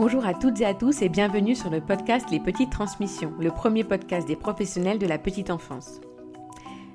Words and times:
Bonjour 0.00 0.24
à 0.24 0.32
toutes 0.32 0.60
et 0.60 0.64
à 0.64 0.74
tous 0.74 1.02
et 1.02 1.08
bienvenue 1.08 1.56
sur 1.56 1.70
le 1.70 1.80
podcast 1.80 2.30
Les 2.30 2.38
Petites 2.38 2.70
Transmissions, 2.70 3.32
le 3.40 3.50
premier 3.50 3.82
podcast 3.82 4.28
des 4.28 4.36
professionnels 4.36 5.00
de 5.00 5.08
la 5.08 5.18
petite 5.18 5.50
enfance. 5.50 6.00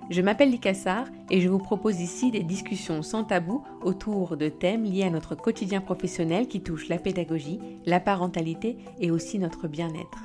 Je 0.09 0.21
m'appelle 0.21 0.51
Licassar 0.51 1.07
et 1.29 1.41
je 1.41 1.49
vous 1.49 1.59
propose 1.59 1.99
ici 1.99 2.31
des 2.31 2.43
discussions 2.43 3.01
sans 3.01 3.25
tabou 3.25 3.61
autour 3.81 4.37
de 4.37 4.47
thèmes 4.47 4.85
liés 4.85 5.03
à 5.03 5.09
notre 5.09 5.35
quotidien 5.35 5.81
professionnel 5.81 6.47
qui 6.47 6.63
touchent 6.63 6.87
la 6.87 6.97
pédagogie, 6.97 7.59
la 7.85 7.99
parentalité 7.99 8.77
et 9.01 9.11
aussi 9.11 9.37
notre 9.37 9.67
bien-être. 9.67 10.23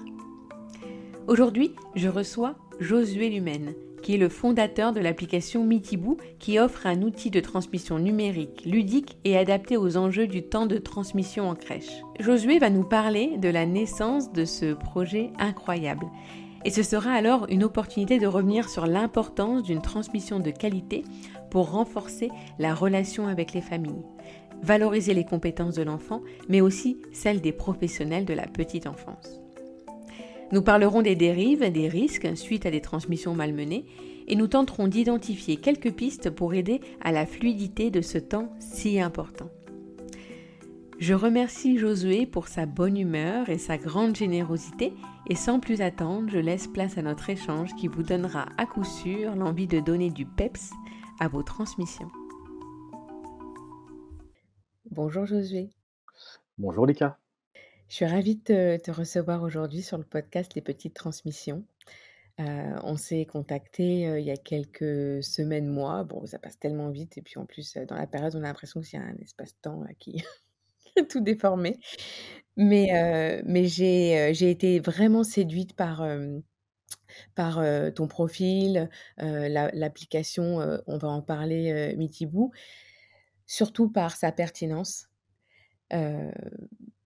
Aujourd'hui, 1.26 1.75
je 1.96 2.08
reçois 2.08 2.54
Josué 2.79 3.29
Lumen, 3.29 3.75
est 4.14 4.18
le 4.18 4.29
fondateur 4.29 4.93
de 4.93 5.00
l'application 5.00 5.64
Mitibou, 5.64 6.16
qui 6.38 6.58
offre 6.58 6.86
un 6.86 7.02
outil 7.02 7.30
de 7.30 7.40
transmission 7.40 7.99
numérique, 7.99 8.64
ludique 8.64 9.18
et 9.25 9.36
adapté 9.36 9.76
aux 9.76 9.96
enjeux 9.96 10.26
du 10.26 10.43
temps 10.43 10.66
de 10.66 10.79
transmission 10.79 11.49
en 11.49 11.54
crèche. 11.54 12.03
Josué 12.21 12.58
va 12.58 12.71
nous 12.71 12.85
parler 12.85 13.36
de 13.39 13.49
la 13.49 13.66
naissance 13.66 14.32
de 14.32 14.44
ce 14.44 14.75
projet 14.75 15.30
incroyable. 15.39 16.07
Et 16.64 16.71
ce 16.71 16.82
sera 16.82 17.13
alors 17.13 17.46
une 17.49 17.64
opportunité 17.64 18.18
de 18.18 18.26
revenir 18.26 18.68
sur 18.68 18.86
l'importance 18.86 19.63
d'une 19.63 19.82
transmission 19.82 20.40
de 20.40 20.50
qualité 20.50 21.04
pour 21.50 21.71
renforcer 21.71 22.30
la 22.58 22.75
relation 22.75 23.29
avec 23.29 23.52
les 23.52 23.63
familles, 23.63 24.04
valoriser 24.63 25.14
les 25.14 25.25
compétences 25.25 25.77
de 25.77 25.82
l'enfant, 25.82 26.22
mais 26.49 26.61
aussi 26.61 26.99
celles 27.13 27.40
des 27.40 27.52
professionnels 27.52 28.25
de 28.25 28.35
la 28.35 28.46
petite 28.46 28.86
enfance. 28.86 29.40
Nous 30.50 30.62
parlerons 30.62 31.02
des 31.02 31.14
dérives, 31.14 31.70
des 31.70 31.88
risques 31.88 32.36
suite 32.36 32.64
à 32.64 32.70
des 32.70 32.80
transmissions 32.80 33.34
malmenées 33.34 33.84
et 34.28 34.34
nous 34.34 34.47
tenterons 34.47 34.88
d'identifier 34.88 35.56
quelques 35.56 35.92
pistes 35.92 36.30
pour 36.30 36.55
aider 36.55 36.80
à 37.02 37.12
la 37.12 37.27
fluidité 37.27 37.91
de 37.91 38.00
ce 38.00 38.16
temps 38.16 38.52
si 38.58 38.98
important. 38.98 39.50
Je 40.98 41.14
remercie 41.14 41.78
Josué 41.78 42.27
pour 42.27 42.48
sa 42.48 42.66
bonne 42.66 42.96
humeur 42.96 43.50
et 43.50 43.58
sa 43.58 43.78
grande 43.78 44.16
générosité 44.16 44.94
et 45.28 45.34
sans 45.34 45.60
plus 45.60 45.80
attendre, 45.82 46.28
je 46.30 46.38
laisse 46.38 46.66
place 46.66 46.98
à 46.98 47.02
notre 47.02 47.30
échange 47.30 47.74
qui 47.77 47.86
vous 47.86 48.02
donnera 48.02 48.46
à 48.56 48.66
coup 48.66 48.84
sûr 48.84 49.36
l'envie 49.36 49.68
de 49.68 49.80
donner 49.80 50.10
du 50.10 50.24
PEPS 50.24 50.70
à 51.20 51.28
vos 51.28 51.42
transmissions. 51.42 52.10
Bonjour 54.90 55.27
Josué. 55.27 55.70
Bonjour 56.56 56.86
Lika. 56.86 57.18
Je 57.89 57.94
suis 57.94 58.05
ravie 58.05 58.36
de 58.36 58.77
te, 58.77 58.91
recevoir 58.91 59.42
aujourd'hui 59.42 59.81
sur 59.81 59.97
le 59.97 60.05
podcast 60.05 60.55
Les 60.55 60.61
Petites 60.61 60.92
Transmissions. 60.92 61.64
Euh, 62.39 62.78
on 62.83 62.98
s'est 62.98 63.25
contacté 63.25 64.06
euh, 64.06 64.20
il 64.20 64.27
y 64.27 64.30
a 64.30 64.36
quelques 64.36 65.25
semaines, 65.25 65.67
mois. 65.67 66.05
Bon, 66.05 66.27
ça 66.27 66.39
passe 66.39 66.58
tellement 66.58 66.91
vite. 66.91 67.17
Et 67.17 67.22
puis 67.22 67.39
en 67.39 67.47
plus, 67.47 67.78
euh, 67.78 67.86
dans 67.86 67.97
la 67.97 68.06
période, 68.06 68.36
on 68.36 68.41
a 68.41 68.42
l'impression 68.42 68.83
qu'il 68.83 69.00
y 69.00 69.03
a 69.03 69.06
un 69.06 69.17
espace-temps 69.17 69.84
qui 69.98 70.22
a 70.98 71.03
tout 71.08 71.20
déformé. 71.20 71.80
Mais, 72.58 73.41
mais 73.47 73.67
j'ai, 73.67 74.34
j'ai 74.34 74.50
été 74.50 74.80
vraiment 74.80 75.23
séduite 75.23 75.75
par, 75.75 76.05
par 77.36 77.62
ton 77.95 78.08
profil, 78.08 78.91
l'application, 79.17 80.58
on 80.89 80.98
va 80.98 81.06
en 81.06 81.23
parler, 81.23 81.95
Mitibou, 81.97 82.50
surtout 83.47 83.89
par 83.89 84.17
sa 84.17 84.33
pertinence. 84.33 85.08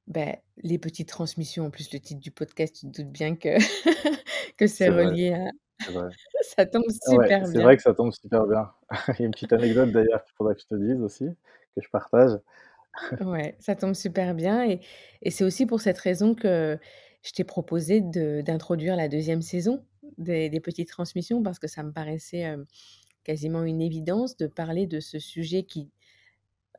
Ben, 0.09 0.37
les 0.57 0.79
petites 0.79 1.09
transmissions, 1.09 1.67
en 1.67 1.71
plus 1.71 1.93
le 1.93 2.01
titre 2.01 2.21
du 2.21 2.31
podcast, 2.31 2.75
tu 2.75 2.91
te 2.91 3.03
doutes 3.03 3.13
bien 3.13 3.37
que, 3.37 3.57
que 4.57 4.67
c'est 4.67 4.89
relié 4.89 5.33
à... 5.33 5.51
ça 6.43 6.67
tombe 6.67 6.91
super 6.91 7.27
bien. 7.27 7.45
C'est 7.45 7.63
vrai 7.63 7.77
que 7.77 7.83
ça 7.83 7.95
tombe 7.95 8.13
super 8.13 8.47
bien. 8.47 8.71
Il 9.19 9.21
y 9.21 9.23
a 9.23 9.27
une 9.27 9.33
petite 9.33 9.53
anecdote 9.53 9.93
d'ailleurs 9.93 10.25
qu'il 10.25 10.35
faudra 10.35 10.55
que 10.55 10.61
je 10.61 10.67
te 10.67 10.75
dise 10.75 11.01
aussi, 11.01 11.27
que 11.75 11.83
je 11.83 11.89
partage. 11.89 12.39
ouais, 13.21 13.57
ça 13.59 13.75
tombe 13.75 13.95
super 13.95 14.35
bien. 14.35 14.69
Et, 14.69 14.81
et 15.23 15.31
c'est 15.31 15.45
aussi 15.45 15.67
pour 15.67 15.81
cette 15.81 15.99
raison 15.99 16.35
que 16.35 16.79
je 17.23 17.33
t'ai 17.33 17.45
proposé 17.45 18.01
d'introduire 18.01 18.97
la 18.97 19.09
deuxième 19.09 19.43
saison 19.43 19.85
des, 20.19 20.51
des, 20.51 20.61
petites 20.61 20.89
transmissions, 20.89 21.43
parce 21.43 21.59
que 21.59 21.69
ça 21.69 21.83
me 21.83 21.93
paraissait 21.93 22.55
quasiment 23.25 23.63
une 23.63 23.81
évidence 23.81 24.37
de 24.37 24.47
parler 24.47 24.87
de 24.87 25.01
ce 25.01 25.19
sujet 25.19 25.63
qui, 25.63 25.91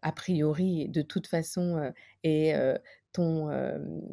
a 0.01 0.11
priori, 0.11 0.89
de 0.89 1.01
toute 1.01 1.27
façon, 1.27 1.91
est 2.23 2.53
ton, 3.13 3.49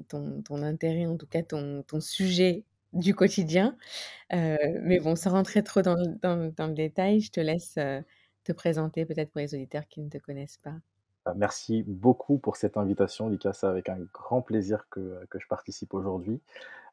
ton, 0.08 0.42
ton, 0.42 0.62
intérêt, 0.62 1.06
en 1.06 1.16
tout 1.16 1.26
cas 1.26 1.42
ton, 1.42 1.82
ton 1.82 2.00
sujet 2.00 2.64
du 2.92 3.14
quotidien. 3.14 3.76
mais 4.30 5.00
bon, 5.00 5.16
sans 5.16 5.30
rentrer 5.30 5.62
trop 5.62 5.82
dans, 5.82 5.96
dans, 6.22 6.52
dans, 6.54 6.66
le 6.66 6.74
détail, 6.74 7.20
je 7.20 7.32
te 7.32 7.40
laisse 7.40 7.78
te 8.44 8.52
présenter 8.52 9.04
peut-être 9.04 9.30
pour 9.30 9.40
les 9.40 9.54
auditeurs 9.54 9.86
qui 9.88 10.00
ne 10.00 10.08
te 10.08 10.18
connaissent 10.18 10.58
pas. 10.58 10.74
Bah, 11.24 11.34
merci 11.36 11.84
beaucoup 11.86 12.38
pour 12.38 12.56
cette 12.56 12.76
invitation, 12.76 13.28
Lika. 13.28 13.52
C'est 13.52 13.66
avec 13.66 13.88
un 13.88 13.98
grand 14.12 14.42
plaisir 14.42 14.86
que, 14.90 15.24
que 15.28 15.38
je 15.38 15.46
participe 15.46 15.92
aujourd'hui. 15.94 16.40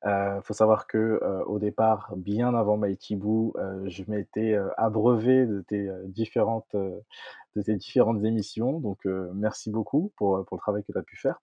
Il 0.03 0.09
euh, 0.09 0.41
faut 0.41 0.53
savoir 0.53 0.85
que 0.85 1.19
euh, 1.21 1.43
au 1.45 1.59
départ, 1.59 2.13
bien 2.17 2.53
avant 2.53 2.77
Maïtibou, 2.77 3.53
euh, 3.57 3.83
je 3.87 4.03
m'étais 4.07 4.55
abreuvé 4.77 5.45
de 5.45 5.61
tes 5.61 5.89
différentes, 6.05 6.75
de 7.57 7.61
tes 7.63 7.75
différentes 7.75 8.23
émissions. 8.23 8.79
Donc, 8.79 9.05
merci 9.33 9.71
beaucoup 9.71 10.13
pour, 10.15 10.37
le 10.37 10.57
travail 10.57 10.83
que 10.83 10.91
tu 10.91 10.97
as 10.97 11.03
pu 11.03 11.17
faire. 11.17 11.41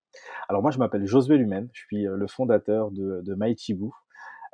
Alors, 0.49 0.63
moi, 0.63 0.71
je 0.71 0.79
m'appelle 0.79 1.07
Josué 1.07 1.37
Lumen. 1.37 1.69
Je 1.73 1.83
suis 1.83 2.05
le 2.05 2.27
fondateur 2.27 2.91
de, 2.91 3.21
de 3.23 3.35
Maïtibou. 3.35 3.93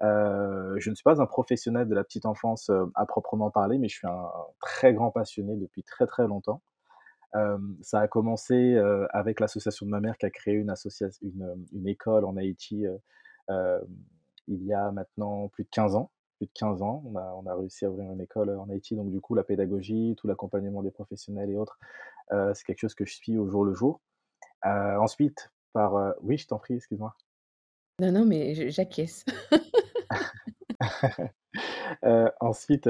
je 0.00 0.90
ne 0.90 0.94
suis 0.94 1.04
pas 1.04 1.20
un 1.20 1.26
professionnel 1.26 1.88
de 1.88 1.94
la 1.94 2.04
petite 2.04 2.26
enfance 2.26 2.70
à 2.94 3.06
proprement 3.06 3.50
parler, 3.50 3.78
mais 3.78 3.88
je 3.88 3.96
suis 3.98 4.08
un 4.08 4.30
très 4.60 4.94
grand 4.94 5.10
passionné 5.10 5.56
depuis 5.56 5.82
très 5.82 6.06
très 6.06 6.26
longtemps 6.26 6.62
ça 7.80 8.00
a 8.00 8.08
commencé 8.08 8.76
avec 9.10 9.38
l'association 9.38 9.86
de 9.86 9.90
ma 9.90 10.00
mère 10.00 10.18
qui 10.18 10.26
a 10.26 10.30
créé 10.30 10.54
une, 10.54 11.86
école 11.86 12.24
en 12.24 12.36
Haïti 12.36 12.86
il 14.48 14.64
y 14.64 14.72
a 14.72 14.90
maintenant 14.90 15.48
plus 15.48 15.64
de 15.64 15.68
15 15.70 15.94
ans. 15.94 16.10
Plus 16.40 16.46
de 16.46 16.52
15 16.54 16.80
ans, 16.80 17.02
on 17.04 17.16
a, 17.16 17.34
on 17.36 17.46
a 17.46 17.54
réussi 17.54 17.84
à 17.84 17.90
ouvrir 17.90 18.10
une 18.10 18.20
école 18.20 18.48
en 18.56 18.66
Haïti. 18.70 18.96
Donc, 18.96 19.10
du 19.10 19.20
coup, 19.20 19.34
la 19.34 19.44
pédagogie, 19.44 20.14
tout 20.16 20.26
l'accompagnement 20.26 20.82
des 20.82 20.90
professionnels 20.90 21.50
et 21.50 21.56
autres, 21.56 21.78
c'est 22.30 22.64
quelque 22.64 22.80
chose 22.80 22.94
que 22.94 23.04
je 23.04 23.14
suis 23.14 23.36
au 23.36 23.46
jour 23.46 23.62
le 23.62 23.74
jour. 23.74 24.00
ensuite, 24.64 25.52
par. 25.74 26.14
oui, 26.22 26.38
je 26.38 26.46
t'en 26.46 26.58
prie, 26.58 26.76
excuse-moi. 26.76 27.14
Non, 28.00 28.10
non, 28.10 28.24
mais 28.24 28.70
j'acquiesce. 28.70 29.26
ensuite, 32.40 32.88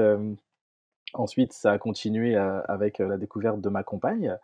Ensuite, 1.13 1.51
ça 1.51 1.73
a 1.73 1.77
continué 1.77 2.35
avec 2.37 2.99
la 2.99 3.17
découverte 3.17 3.59
de 3.59 3.69
ma 3.69 3.83
compagne 3.83 4.37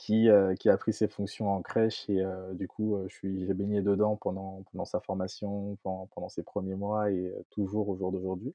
qui, 0.00 0.28
qui 0.58 0.70
a 0.70 0.76
pris 0.78 0.94
ses 0.94 1.08
fonctions 1.08 1.54
en 1.54 1.60
crèche 1.60 2.08
et 2.08 2.24
du 2.54 2.66
coup, 2.66 2.98
je 3.06 3.14
suis, 3.14 3.46
j'ai 3.46 3.52
baigné 3.52 3.82
dedans 3.82 4.16
pendant, 4.16 4.62
pendant 4.72 4.86
sa 4.86 4.98
formation, 4.98 5.76
pendant, 5.82 6.28
ses 6.30 6.42
premiers 6.42 6.74
mois 6.74 7.10
et 7.10 7.30
toujours 7.50 7.90
au 7.90 7.96
jour 7.96 8.10
d'aujourd'hui. 8.10 8.54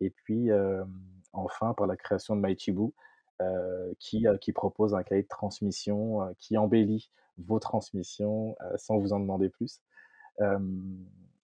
Et 0.00 0.08
puis, 0.08 0.48
enfin, 1.34 1.74
par 1.74 1.86
la 1.86 1.96
création 1.96 2.36
de 2.36 2.40
Maïchibou, 2.40 2.94
qui, 3.98 4.24
qui 4.40 4.52
propose 4.52 4.94
un 4.94 5.02
cahier 5.02 5.24
de 5.24 5.28
transmission 5.28 6.34
qui 6.38 6.56
embellit 6.56 7.10
vos 7.36 7.58
transmissions 7.58 8.56
sans 8.76 8.96
vous 8.96 9.12
en 9.12 9.20
demander 9.20 9.50
plus. 9.50 9.82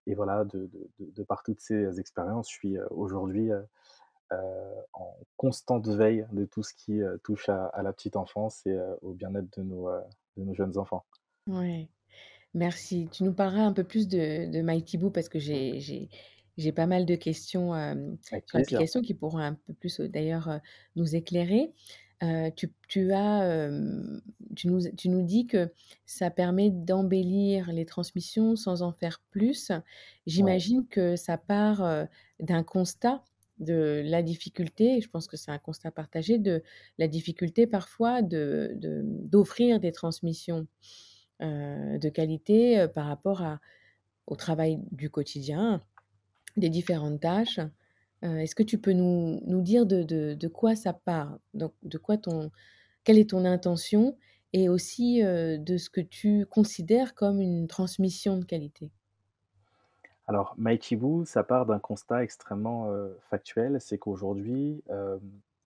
et 0.07 0.15
voilà, 0.15 0.47
de, 0.47 0.71
de, 1.01 1.23
par 1.23 1.43
toutes 1.43 1.61
ces 1.61 2.01
expériences, 2.01 2.49
je 2.51 2.55
suis 2.55 2.79
aujourd'hui 2.91 3.53
euh, 3.53 3.61
en 4.31 5.17
constante 5.37 5.89
veille 5.89 6.27
de 6.33 6.45
tout 6.45 6.63
ce 6.63 6.75
qui 6.75 7.01
euh, 7.01 7.17
touche 7.23 7.49
à, 7.49 7.81
la 7.83 7.93
petite 7.93 8.17
enfance 8.17 8.67
et 8.67 8.71
euh, 8.71 8.95
au 9.03 9.13
bien-être 9.13 9.59
de 9.59 9.63
nos, 9.63 9.89
de 10.37 10.45
nos 10.45 10.55
jeunes 10.55 10.77
enfants. 10.79 11.05
Oui, 11.47 11.89
merci. 12.55 13.09
Tu 13.11 13.25
nous 13.25 13.33
parleras 13.33 13.63
un 13.63 13.73
peu 13.73 13.85
plus 13.85 14.09
de, 14.09 14.51
de 14.51 14.61
Mighty 14.61 14.99
Boo 14.99 15.11
parce 15.11 15.29
que 15.29 15.39
j'ai 15.39 16.09
j'ai 16.57 16.73
pas 16.73 16.87
mal 16.87 17.07
de 17.07 17.15
questions 17.15 17.73
sur 18.21 18.37
l'application 18.53 19.01
qui 19.01 19.15
pourront 19.15 19.39
un 19.39 19.55
peu 19.55 19.75
plus 19.75 20.01
d'ailleurs 20.01 20.59
nous 20.97 21.15
éclairer. 21.15 21.73
tu, 22.57 22.73
tu, 22.89 23.13
as, 23.13 23.71
tu, 24.57 24.67
nous, 24.67 24.81
tu 24.97 25.09
nous 25.09 25.23
dis 25.23 25.47
que 25.47 25.71
ça 26.05 26.33
permet 26.33 26.71
d'embellir 26.71 27.71
les 27.71 27.87
transmissions 27.87 28.57
sans 28.57 28.83
en 28.83 28.91
faire 28.91 29.23
plus. 29.31 29.71
J'imagine 30.27 30.85
que 30.89 31.15
ça 31.15 31.39
part 31.39 32.09
d'un 32.41 32.65
constat 32.65 33.23
de 33.59 34.03
la 34.05 34.23
difficulté, 34.23 35.01
je 35.01 35.09
pense 35.09 35.27
que 35.27 35.37
c'est 35.37 35.51
un 35.51 35.59
constat 35.59 35.91
partagé, 35.91 36.39
de 36.39 36.63
la 36.99 37.09
difficulté 37.09 37.67
parfois 37.67 38.23
d'offrir 38.23 38.77
de, 38.77 39.03
d'offrir 39.05 39.81
des 39.81 39.93
transmissions 39.93 40.67
euh, 41.41 41.99
de 41.99 42.09
qualité 42.09 42.81
euh, 42.81 42.89
par 42.89 43.07
rapport 43.07 43.43
à, 43.43 43.61
au 44.27 44.35
travail 44.35 44.81
du 44.91 45.09
quotidien, 45.09 45.83
des 46.57 46.69
différentes 46.69 47.21
tâches. 47.21 47.61
Euh, 48.25 48.39
est-ce 48.39 48.57
que 48.57 48.65
tu 48.65 48.79
peux 48.79 48.93
nous, 48.93 49.41
nous 49.47 49.63
dire 49.63 49.87
de, 49.87 50.03
de, 50.03 50.35
de, 50.35 50.49
quoi 50.49 50.75
ça 50.75 50.93
part? 50.93 51.39
Donc, 51.55 51.75
de 51.85 51.97
quoi 51.97 52.19
ton, 52.19 52.51
Quelle 53.05 53.19
est 53.19 53.31
ton 53.31 53.45
intention? 53.45 54.17
Et 54.53 54.69
aussi 54.69 55.21
de 55.23 55.77
ce 55.77 55.91
que 55.91 56.01
tu 56.01 56.47
considères 56.47 57.15
comme 57.15 57.41
une 57.41 57.69
transmission 57.69 58.39
de 58.39 58.45
qualité? 58.45 58.91
Alors, 60.29 60.55
Maichibu, 60.59 61.25
ça 61.27 61.43
part 61.43 61.67
d'un 61.67 61.79
constat 61.81 62.23
extrêmement 62.23 62.93
factuel, 63.31 63.81
c'est 63.81 63.99
qu'aujourd'hui, 63.99 64.83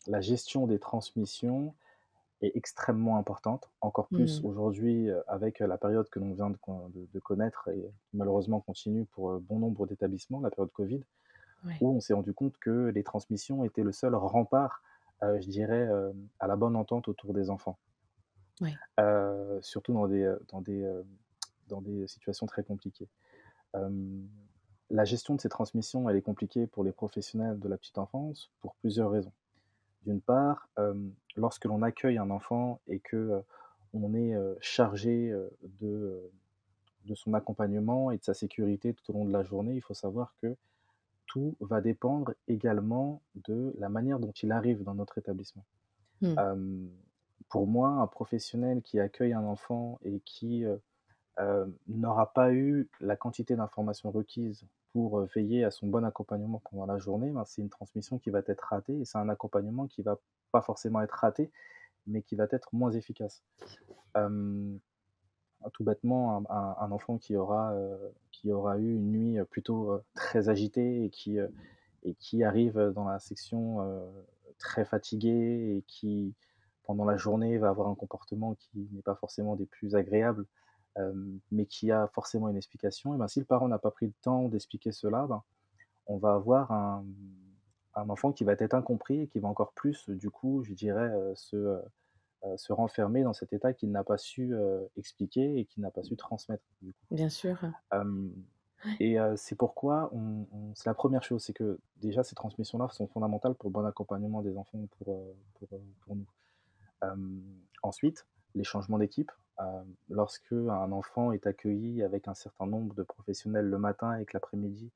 la 0.07 0.21
gestion 0.21 0.67
des 0.67 0.79
transmissions 0.79 1.75
est 2.41 2.57
extrêmement 2.57 3.19
importante, 3.19 3.71
encore 3.81 4.09
plus 4.09 4.43
Mmh. 4.43 4.47
aujourd'hui 4.47 5.09
euh, 5.11 5.21
avec 5.29 5.61
la 5.61 5.79
période 5.79 6.09
que 6.09 6.19
l'on 6.19 6.33
vient 6.33 6.51
de, 6.51 6.57
de- 6.93 7.07
de 7.13 7.21
connaître 7.21 7.69
et 7.69 7.89
malheureusement 8.15 8.59
continue 8.61 9.05
pour 9.05 9.39
bon 9.39 9.61
nombre 9.61 9.87
d'établissements, 9.87 10.41
la 10.41 10.51
période 10.51 10.73
Covid, 10.73 11.03
Ouais. 11.65 11.77
où 11.81 11.91
on 11.95 12.01
s'est 12.01 12.15
rendu 12.15 12.33
compte 12.35 12.57
que 12.59 12.89
les 12.93 13.05
transmissions 13.05 13.63
étaient 13.63 13.85
le 13.85 13.93
seul 13.93 14.17
rempart, 14.17 14.83
je 15.23 15.47
dirais, 15.47 15.89
à 16.41 16.47
la 16.49 16.57
bonne 16.57 16.75
entente 16.75 17.07
autour 17.07 17.33
des 17.33 17.49
enfants, 17.51 17.79
Ouais. 18.61 18.75
Surtout 19.61 19.93
dans 19.93 20.09
des, 20.09 20.35
dans, 20.49 20.61
des, 20.61 20.85
dans 21.69 21.81
des 21.81 22.09
situations 22.09 22.47
très 22.47 22.65
compliquées. 22.65 23.09
Euh, 23.77 23.89
la 24.93 25.05
gestion 25.07 25.35
de 25.35 25.41
ces 25.41 25.49
transmissions, 25.49 26.09
elle 26.09 26.17
est 26.17 26.23
compliquée 26.23 26.67
pour 26.67 26.85
les 26.85 26.93
professionnels 26.93 27.59
de 27.59 27.69
la 27.69 27.79
petite 27.79 27.99
enfance 27.99 28.51
pour 28.61 28.75
plusieurs 28.77 29.11
raisons. 29.11 29.33
D'une 30.05 30.21
part, 30.21 30.69
euh, 30.79 30.95
lorsque 31.35 31.65
l'on 31.65 31.83
accueille 31.83 32.19
un 32.19 32.31
enfant 32.31 32.81
et 32.87 32.99
que 32.99 33.17
euh, 33.17 33.41
on 33.95 34.15
est 34.15 34.35
euh, 34.35 34.55
chargé 34.61 35.35
de, 35.81 36.31
de 37.07 37.15
son 37.15 37.33
accompagnement 37.33 38.11
et 38.11 38.19
de 38.19 38.23
sa 38.23 38.35
sécurité 38.35 38.93
tout 38.93 39.11
au 39.11 39.15
long 39.15 39.25
de 39.25 39.33
la 39.33 39.43
journée, 39.43 39.75
il 39.75 39.81
faut 39.81 39.95
savoir 39.95 40.35
que 40.43 40.55
tout 41.27 41.57
va 41.61 41.81
dépendre 41.81 42.35
également 42.47 43.23
de 43.35 43.75
la 43.79 43.89
manière 43.89 44.19
dont 44.19 44.33
il 44.33 44.53
arrive 44.53 44.83
dans 44.83 44.95
notre 44.95 45.17
établissement. 45.17 45.65
Mmh. 46.21 46.35
Pour 47.49 47.67
moi, 47.67 47.89
un 47.89 48.07
professionnel 48.07 48.83
qui 48.83 49.01
accueille 49.01 49.33
un 49.33 49.45
enfant 49.45 49.99
et 50.05 50.21
qui 50.21 50.65
n'aura 51.89 52.33
pas 52.35 52.53
eu 52.53 52.89
la 53.01 53.17
quantité 53.17 53.57
d'informations 53.57 54.11
requises 54.11 54.67
pour 54.93 55.21
veiller 55.35 55.65
à 55.65 55.71
son 55.71 55.87
bon 55.87 56.05
accompagnement 56.05 56.63
pendant 56.71 56.87
la 56.87 56.99
journée, 56.99 57.31
ben, 57.31 57.45
c'est 57.45 57.63
une 57.63 57.71
transmission 57.71 58.19
qui 58.19 58.31
va 58.31 58.41
être 58.47 58.61
ratée 58.61 59.01
et 59.01 59.05
c'est 59.05 59.19
un 59.19 59.29
accompagnement 59.29 59.87
qui 59.87 60.03
va 60.03 60.19
pas 60.53 60.63
forcément 60.63 61.01
être 61.01 61.13
raté, 61.13 61.51
mais 62.07 62.23
qui 62.23 62.37
va 62.37 62.47
être 62.51 62.69
moins 62.73 62.91
efficace. 62.91 63.43
Tout 65.75 65.85
bêtement, 65.85 66.45
un, 66.51 66.91
enfant 66.91 67.19
qui 67.19 67.37
aura, 67.37 67.73
qui 68.33 68.51
aura 68.51 68.79
eu 68.79 68.97
une 68.97 69.13
nuit 69.13 69.39
plutôt 69.45 70.01
très 70.13 70.49
agitée 70.49 71.05
et 71.05 71.11
qui, 71.11 71.39
et 72.03 72.15
qui 72.15 72.43
arrive 72.43 72.93
dans 72.95 73.05
la 73.05 73.21
section 73.21 73.79
très 74.59 74.85
fatigué 74.85 75.77
et 75.77 75.85
qui, 75.87 76.35
pendant 76.85 77.05
la 77.05 77.17
journée, 77.17 77.59
va 77.59 77.69
avoir 77.69 77.89
un 77.89 77.95
comportement 77.95 78.55
qui 78.55 78.89
n'est 78.93 79.03
pas 79.03 79.15
forcément 79.15 79.57
des 79.57 79.67
plus 79.67 79.95
agréables, 79.95 80.47
mais 81.51 81.67
qui 81.67 81.91
a 81.91 82.07
forcément 82.09 82.49
une 82.49 82.57
explication, 82.57 83.15
et 83.15 83.19
ben, 83.19 83.29
si 83.29 83.39
le 83.41 83.47
parent 83.47 83.69
n'a 83.69 83.79
pas 83.79 83.91
pris 83.91 84.07
le 84.07 84.13
temps 84.23 84.49
d'expliquer 84.49 84.93
cela, 84.93 85.27
ben, 85.27 85.43
on 86.07 86.19
va 86.19 86.35
avoir 86.35 86.71
un, 86.73 87.05
un 87.95 88.09
enfant 88.11 88.33
qui 88.33 88.45
va 88.45 88.53
être 88.53 88.75
incompris 88.75 89.21
et 89.21 89.27
qui 89.29 89.39
va 89.39 89.49
encore 89.49 89.73
plus, 89.73 90.09
du 90.11 90.31
coup, 90.31 90.63
je 90.65 90.75
dirais, 90.75 91.11
euh, 91.11 91.35
se, 91.35 91.57
euh, 91.57 91.79
euh, 92.45 92.57
se 92.57 92.73
renfermer 92.73 93.23
dans 93.23 93.33
cet 93.33 93.53
état 93.53 93.73
qu'il 93.73 93.91
n'a 93.93 94.03
pas 94.05 94.19
su 94.19 94.55
expliquer 94.97 95.59
et 95.59 95.65
qu'il 95.65 95.83
n'a 95.83 95.91
pas 95.91 96.03
su 96.03 96.17
transmettre. 96.17 96.65
Du 96.83 96.93
coup. 96.93 96.99
Bien 97.15 97.29
sûr. 97.29 97.57
Et 98.99 99.19
euh, 99.21 99.35
c'est 99.37 99.55
pourquoi 99.55 100.11
on, 100.13 100.45
on- 100.53 100.75
c'est 100.75 100.89
la 100.89 100.95
première 100.95 101.23
chose, 101.23 101.45
c'est 101.45 101.53
que 101.53 101.79
déjà 101.99 102.25
ces 102.25 102.35
transmissions-là 102.35 102.89
sont 102.91 103.07
fondamentales 103.07 103.55
pour 103.55 103.71
le 103.71 103.73
bon 103.75 103.85
accompagnement 103.87 104.43
des 104.43 104.57
enfants 104.57 104.87
pour, 104.99 105.25
pour, 105.55 105.69
pour 106.01 106.17
nous. 106.17 106.27
Euh, 107.05 107.15
ensuite, 107.85 108.27
les 108.57 108.65
changements 108.65 108.99
d'équipe. 108.99 109.31
Lorsque 110.09 110.53
un 110.53 110.91
enfant 110.93 111.33
est 111.33 111.47
accueilli 111.47 112.03
avec 112.03 112.27
un 112.27 112.35
certain 112.35 112.67
nombre 112.67 112.95
de 112.95 113.03
professionnels 113.03 113.69
le 113.69 113.79
matin 113.79 114.17
et 114.19 114.25
que 114.25 114.33
l'après-midi, 114.35 114.91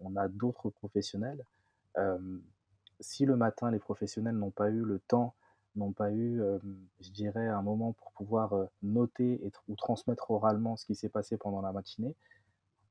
on 0.00 0.16
a 0.16 0.28
d'autres 0.28 0.70
professionnels, 0.70 1.44
si 3.00 3.26
le 3.26 3.36
matin, 3.36 3.70
les 3.70 3.78
professionnels 3.78 4.36
n'ont 4.36 4.50
pas 4.50 4.70
eu 4.70 4.84
le 4.84 4.98
temps, 4.98 5.34
n'ont 5.76 5.92
pas 5.92 6.10
eu, 6.10 6.40
je 7.00 7.10
dirais, 7.10 7.46
un 7.46 7.62
moment 7.62 7.92
pour 7.92 8.10
pouvoir 8.12 8.54
noter 8.82 9.40
ou 9.68 9.76
transmettre 9.76 10.30
oralement 10.30 10.76
ce 10.76 10.86
qui 10.86 10.94
s'est 10.94 11.08
passé 11.08 11.36
pendant 11.36 11.60
la 11.60 11.72
matinée, 11.72 12.14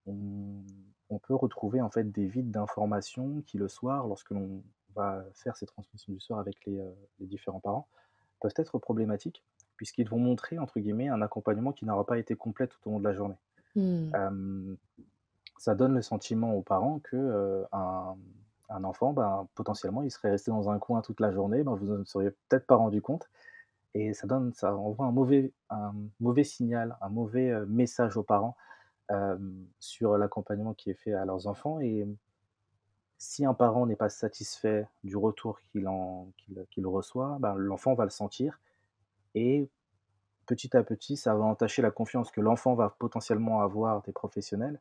on, 0.05 1.19
peut 1.21 1.35
retrouver 1.35 1.81
en 1.81 1.89
fait 1.89 2.09
des 2.09 2.27
vides 2.27 2.51
d'informations 2.51 3.41
qui 3.45 3.57
le 3.57 3.67
soir, 3.67 4.07
lorsque 4.07 4.31
l'on 4.31 4.63
va 4.95 5.25
faire 5.33 5.57
ces 5.57 5.65
transmissions 5.65 6.13
du 6.13 6.19
soir 6.19 6.39
avec 6.39 6.65
les 6.65 6.81
différents 7.19 7.59
parents, 7.59 7.87
peuvent 8.39 8.53
être 8.55 8.79
problématiques, 8.79 9.43
puisqu'ils 9.77 10.09
vont 10.09 10.19
montrer, 10.19 10.59
entre 10.59 10.79
guillemets, 10.79 11.07
un 11.07 11.21
accompagnement 11.21 11.71
qui 11.71 11.85
n'aura 11.85 12.05
pas 12.05 12.17
été 12.17 12.35
complet 12.35 12.67
tout 12.67 12.79
au 12.85 12.91
long 12.91 12.99
de 12.99 13.05
la 13.05 13.13
journée. 13.13 13.37
Mmh. 13.75 14.11
Euh, 14.15 14.75
ça 15.57 15.75
donne 15.75 15.93
le 15.93 16.01
sentiment 16.01 16.53
aux 16.53 16.61
parents 16.61 16.99
que 16.99 17.15
euh, 17.15 17.63
un, 17.71 18.15
un 18.69 18.83
enfant, 18.83 19.13
ben, 19.13 19.47
potentiellement, 19.55 20.03
il 20.03 20.11
serait 20.11 20.31
resté 20.31 20.51
dans 20.51 20.69
un 20.69 20.79
coin 20.79 21.01
toute 21.01 21.19
la 21.19 21.31
journée, 21.31 21.63
ben, 21.63 21.75
vous 21.75 21.97
ne 21.97 22.03
seriez 22.03 22.31
peut-être 22.49 22.65
pas 22.65 22.75
rendu 22.75 23.01
compte, 23.01 23.29
et 23.93 24.13
ça 24.13 24.27
donne, 24.27 24.53
ça 24.53 24.75
envoie 24.75 25.05
un 25.05 25.11
mauvais, 25.11 25.51
un 25.69 25.93
mauvais 26.19 26.43
signal, 26.43 26.97
un 27.01 27.09
mauvais 27.09 27.49
euh, 27.49 27.65
message 27.65 28.17
aux 28.17 28.23
parents 28.23 28.55
euh, 29.11 29.37
sur 29.79 30.17
l'accompagnement 30.17 30.73
qui 30.73 30.89
est 30.89 30.95
fait 30.95 31.13
à 31.13 31.25
leurs 31.25 31.47
enfants. 31.47 31.79
Et 31.79 32.07
si 33.17 33.45
un 33.45 33.53
parent 33.53 33.87
n'est 33.87 33.95
pas 33.95 34.09
satisfait 34.09 34.85
du 35.03 35.15
retour 35.17 35.59
qu'il 35.71 36.85
reçoit, 36.85 37.37
ben, 37.39 37.55
l'enfant 37.55 37.95
va 37.95 38.03
le 38.03 38.11
sentir 38.11 38.59
et 39.37 39.69
petit 40.47 40.75
à 40.75 40.83
petit, 40.83 41.17
ça 41.17 41.35
va 41.35 41.43
entacher 41.43 41.81
la 41.81 41.91
confiance 41.91 42.31
que 42.31 42.41
l'enfant 42.41 42.73
va 42.73 42.95
potentiellement 42.97 43.61
avoir 43.61 44.01
des 44.03 44.13
professionnels, 44.13 44.79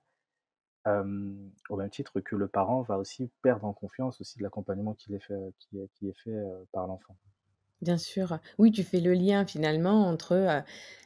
euh, 0.87 1.35
au 1.69 1.77
même 1.77 1.91
titre 1.91 2.21
que 2.21 2.37
le 2.37 2.49
parent 2.49 2.83
va 2.83 2.99
aussi 2.99 3.31
perdre 3.43 3.67
en 3.67 3.73
confiance 3.73 4.21
aussi 4.21 4.39
de 4.39 4.45
l'accompagnement 4.45 4.95
qui 4.95 5.15
est 5.15 5.19
fait, 5.19 5.35
euh, 6.29 6.65
par 6.73 6.87
l'enfant. 6.87 7.17
Bien 7.83 7.99
sûr. 7.99 8.39
Oui, 8.59 8.73
tu 8.73 8.83
fais 8.83 9.01
le 9.01 9.13
lien 9.13 9.45
finalement 9.45 10.07
entre 10.07 10.33
euh, 10.33 10.61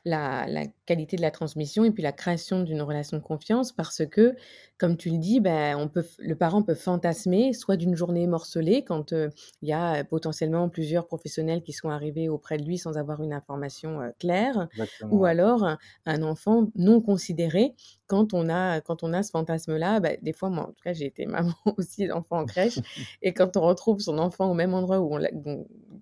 la, 0.05 0.47
la 0.47 0.67
qualité 0.87 1.17
de 1.17 1.21
la 1.23 1.33
transmission 1.33 1.85
et 1.85 1.91
puis 1.91 2.01
la 2.03 2.13
création 2.13 2.63
d'une 2.63 2.81
relation 2.81 3.17
de 3.17 3.23
confiance 3.25 3.73
parce 3.73 4.07
que, 4.07 4.37
comme 4.79 4.97
tu 4.97 5.11
le 5.11 5.19
dis, 5.19 5.41
ben, 5.41 5.77
on 5.77 5.89
peut, 5.89 6.03
f- 6.03 6.15
le 6.21 6.37
parent 6.37 6.63
peut 6.63 6.77
fantasmer 6.77 7.53
soit 7.55 7.77
d'une 7.77 7.97
journée 7.97 8.29
morcelée 8.29 8.85
quand 8.85 9.13
euh, 9.13 9.31
il 9.63 9.69
y 9.69 9.73
a 9.73 9.97
euh, 9.97 10.05
potentiellement 10.05 10.69
plusieurs 10.69 11.09
professionnels 11.09 11.65
qui 11.65 11.73
sont 11.73 11.89
arrivés 11.91 12.29
auprès 12.29 12.57
de 12.57 12.63
lui 12.65 12.79
sans 12.79 12.97
avoir 12.97 13.21
une 13.21 13.33
information 13.33 14.01
euh, 14.01 14.11
claire, 14.21 14.69
ou 15.11 15.25
alors 15.25 15.65
un, 15.65 15.77
un 16.07 16.23
enfant 16.23 16.69
non 16.77 17.01
considéré 17.01 17.75
quand 18.11 18.35
on 18.35 18.49
a, 18.49 18.81
quand 18.81 19.05
on 19.05 19.13
a 19.13 19.23
ce 19.23 19.31
fantasme-là. 19.31 20.01
ben, 20.01 20.19
des 20.21 20.33
fois, 20.33 20.51
moi, 20.51 20.65
en 20.65 20.73
tout 20.73 20.83
cas, 20.83 20.93
j'ai 20.93 21.07
été 21.07 21.27
maman 21.27 21.55
aussi 21.79 22.09
d'enfant 22.09 22.41
en 22.41 22.45
crèche 22.45 22.79
et 23.23 23.33
quand 23.33 23.57
on 23.57 23.61
retrouve 23.61 24.01
son 24.01 24.19
enfant 24.19 24.51
au 24.51 24.55
même 24.55 24.75
endroit 24.75 24.99
où 24.99 25.15
on 25.15 25.17
l'a, 25.17 25.31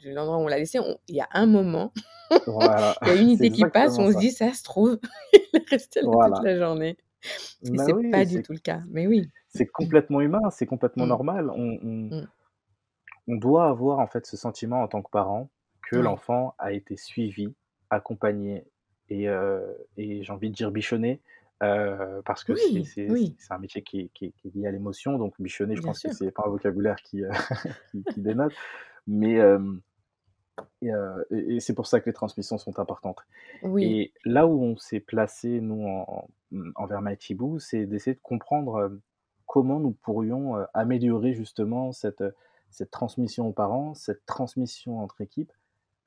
l'endroit 0.05 0.39
où 0.39 0.41
on 0.41 0.49
l'a 0.49 0.59
laissé, 0.59 0.79
il 1.09 1.15
y 1.17 1.21
a 1.21 1.29
un 1.33 1.45
moment, 1.47 1.93
Voilà, 2.47 2.97
il 3.03 3.09
y 3.09 3.11
a 3.11 3.15
une 3.15 3.23
unité 3.23 3.51
qui 3.51 3.65
passe, 3.67 3.99
où 3.99 4.01
on 4.01 4.11
se 4.13 4.17
dit, 4.19 4.31
ça 4.33 4.53
se 4.55 4.63
trouve, 4.63 4.99
il 5.35 5.41
est 5.61 5.69
resté 5.69 6.01
là 6.01 6.09
toute 6.11 6.45
la 6.45 6.57
journée. 6.59 6.97
Et 7.63 7.71
Bah 7.71 7.85
c'est 7.85 7.93
oui, 7.93 8.11
pas 8.11 8.25
du 8.25 8.43
tout 8.43 8.53
le 8.53 8.59
cas. 8.61 8.81
Mais 8.89 9.07
oui. 9.07 9.29
c'est 9.49 9.67
complètement 9.67 10.21
humain, 10.21 10.41
c'est 10.51 10.67
complètement 10.67 11.05
Mm, 11.05 11.09
normal. 11.09 11.51
On, 11.51 11.79
on- 11.83 12.17
mm. 12.17 12.29
on 13.29 13.37
doit 13.37 13.69
avoir 13.69 13.99
en 13.99 14.07
fait 14.07 14.25
ce 14.27 14.37
sentiment 14.37 14.83
en 14.83 14.89
tant 14.89 15.03
que 15.03 15.11
parent 15.11 15.51
que 15.91 15.97
l'enfant 15.97 16.55
a 16.59 16.73
été 16.73 16.97
suivi, 16.97 17.53
accompagné 17.91 18.65
et, 19.09 19.29
euh, 19.29 19.61
et 19.97 20.23
j'ai 20.23 20.33
envie 20.33 20.51
de 20.51 20.55
dire 20.55 20.71
bichonné 20.71 21.21
euh, 21.63 22.23
parce 22.25 22.45
que 22.45 22.55
c'est 22.55 22.73
Oui, 22.73 22.85
c'est- 22.85 23.11
oui, 23.11 23.37
c'est 23.39 23.53
un 23.53 23.59
métier 23.59 23.83
qui 23.83 24.01
est, 24.01 24.09
qui 24.15 24.27
est- 24.27 24.33
qui 24.33 24.49
est 24.49 24.55
lié 24.55 24.67
à 24.67 24.71
l'émotion. 24.71 25.19
Donc 25.19 25.35
bichonné, 25.41 25.75
je 25.77 25.81
bien 25.81 25.91
pense 25.91 26.03
que 26.03 26.09
sûr. 26.09 26.17
c'est 26.27 26.31
pas 26.31 26.45
un 26.47 26.51
vocabulaire 26.51 26.97
qui, 27.03 27.25
euh, 27.25 27.31
qui, 27.93 28.05
qui 28.05 28.21
dénote. 28.21 28.53
Mais 29.07 29.39
euh, 29.41 29.59
et, 30.83 30.93
euh, 30.93 31.23
et- 31.31 31.57
et 31.57 31.61
c'est 31.61 31.75
pour 31.75 31.87
ça 31.87 32.01
que 32.01 32.07
les 32.07 32.13
transmissions 32.13 32.59
sont 32.59 32.79
importantes. 32.79 33.19
Oui, 33.63 33.85
Et 33.85 34.13
là 34.25 34.47
où 34.47 34.61
on 34.63 34.77
s'est 34.77 35.01
placé, 35.01 35.61
nous, 35.61 35.87
en, 35.87 36.29
en- 36.53 36.59
envers 36.77 37.03
Boo, 37.37 37.59
c'est 37.59 37.87
d'essayer 37.87 38.15
de 38.15 38.21
comprendre 38.23 38.99
comment 39.47 39.81
nous 39.81 39.93
pourrions 39.93 40.57
améliorer 40.75 41.33
justement 41.33 41.93
cette, 41.93 42.23
cette 42.71 42.91
transmission 42.91 43.47
aux 43.49 43.53
parents, 43.53 43.95
cette 43.95 44.27
transmission 44.27 45.01
entre 45.01 45.21
équipes, 45.23 45.53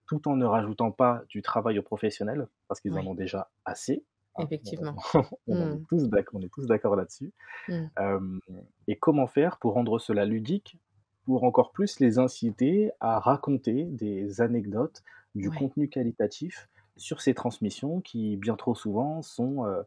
tout 0.05 0.27
en 0.27 0.35
ne 0.35 0.45
rajoutant 0.45 0.91
pas 0.91 1.23
du 1.29 1.41
travail 1.41 1.79
aux 1.79 1.83
professionnels, 1.83 2.47
parce 2.67 2.81
qu'ils 2.81 2.93
en 2.97 3.07
ont 3.07 3.15
déjà 3.15 3.49
assez. 3.65 4.03
Hein, 4.35 4.47
effectivement. 4.47 4.95
on, 5.47 5.55
on 5.59 5.77
Mm, 5.77 5.85
tous 5.89 6.09
d'accord, 6.09 6.39
on 6.41 6.45
est 6.45 6.53
tous 6.53 6.67
d'accord 6.67 6.95
là-dessus. 6.95 7.33
mm. 7.67 7.91
Euh, 7.99 8.39
et 8.87 8.97
comment 8.97 9.27
faire 9.27 9.57
pour 9.59 9.73
rendre 9.73 9.99
cela 9.99 10.25
ludique, 10.25 10.79
pour 11.25 11.43
encore 11.43 11.71
plus 11.71 11.99
les 11.99 12.19
inciter 12.19 12.91
à 12.99 13.19
raconter 13.19 13.85
des 13.85 14.41
anecdotes, 14.41 15.03
du 15.35 15.49
Ouais. 15.49 15.53
contenu 15.53 15.89
qualitatif 15.89 16.69
sur 16.97 17.21
ces 17.21 17.33
transmissions 17.33 18.01
qui, 18.01 18.37
bien 18.37 18.55
trop 18.55 18.75
souvent, 18.75 19.21
sont 19.21 19.65
euh, 19.65 19.83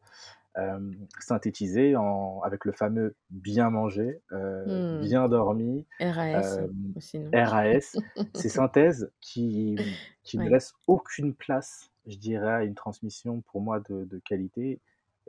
euh, 0.58 0.92
synthétisées 1.20 1.96
en, 1.96 2.40
avec 2.42 2.64
le 2.64 2.72
fameux 2.72 3.16
bien 3.30 3.70
mangé, 3.70 4.22
euh, 4.32 4.66
Mm. 4.66 4.74
bien 4.90 5.28
dormi, 5.28 5.86
RAS 6.00 6.60
aussi? 6.94 7.18
RAS, 7.34 7.98
ces 8.34 8.48
synthèses 8.50 9.10
qui, 9.20 9.98
qui 10.24 10.38
ne 10.38 10.48
laissent 10.50 10.74
aucune 10.86 11.34
place, 11.34 11.90
je 12.06 12.16
dirais, 12.16 12.66
une 12.66 12.74
transmission 12.74 13.40
pour 13.42 13.60
moi 13.60 13.80
de, 13.80 14.04
de 14.04 14.18
qualité, 14.18 14.80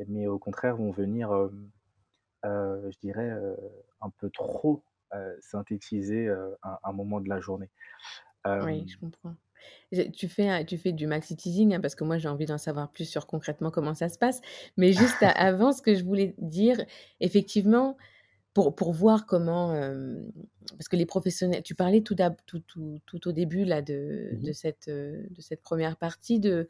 mais 0.07 0.27
au 0.27 0.39
contraire 0.39 0.75
vont 0.75 0.91
venir, 0.91 1.31
euh, 1.31 1.49
euh, 2.45 2.91
je 2.91 2.97
dirais, 2.99 3.29
euh, 3.29 3.55
un 4.01 4.09
peu 4.09 4.29
trop 4.29 4.83
synthétiser 5.39 6.27
un, 6.27 6.77
un 6.83 6.91
moment 6.91 7.21
de 7.21 7.29
la 7.29 7.39
journée. 7.39 7.69
Oui, 8.45 8.85
je 8.85 8.97
comprends. 8.97 9.33
tu 10.13 10.27
fais, 10.27 10.65
tu 10.65 10.77
fais 10.77 10.91
du 10.91 11.07
maxi 11.07 11.37
teasing, 11.37 11.73
hein, 11.73 11.79
parce 11.79 11.95
que 11.95 12.03
moi 12.03 12.17
j'ai 12.17 12.27
envie 12.27 12.45
d'en 12.45 12.57
savoir 12.57 12.91
plus 12.91 13.05
sur 13.05 13.25
concrètement 13.25 13.71
comment 13.71 13.93
ça 13.93 14.09
se 14.09 14.17
passe. 14.17 14.41
Mais 14.75 14.91
juste 14.91 15.15
avant, 15.37 15.71
ce 15.71 15.81
que 15.81 15.95
je 15.95 16.03
voulais 16.03 16.35
dire, 16.37 16.83
effectivement, 17.21 17.95
pour, 18.55 18.73
pour 18.73 18.93
voir 18.93 19.25
comment, 19.27 19.73
parce 20.69 20.87
que 20.87 20.95
les 20.95 21.05
professionnels, 21.05 21.61
tu 21.61 21.75
parlais 21.75 22.01
tout, 22.01 22.15
tout, 22.47 22.59
tout, 22.61 22.99
tout 23.05 23.27
au 23.27 23.31
début 23.33 23.65
là 23.65 23.81
de, 23.83 24.31
Mmh 24.31 24.41
de 24.41 24.53
cette, 24.53 24.89
de 24.89 25.41
cette 25.41 25.61
première 25.61 25.97
partie 25.97 26.39
de, 26.39 26.67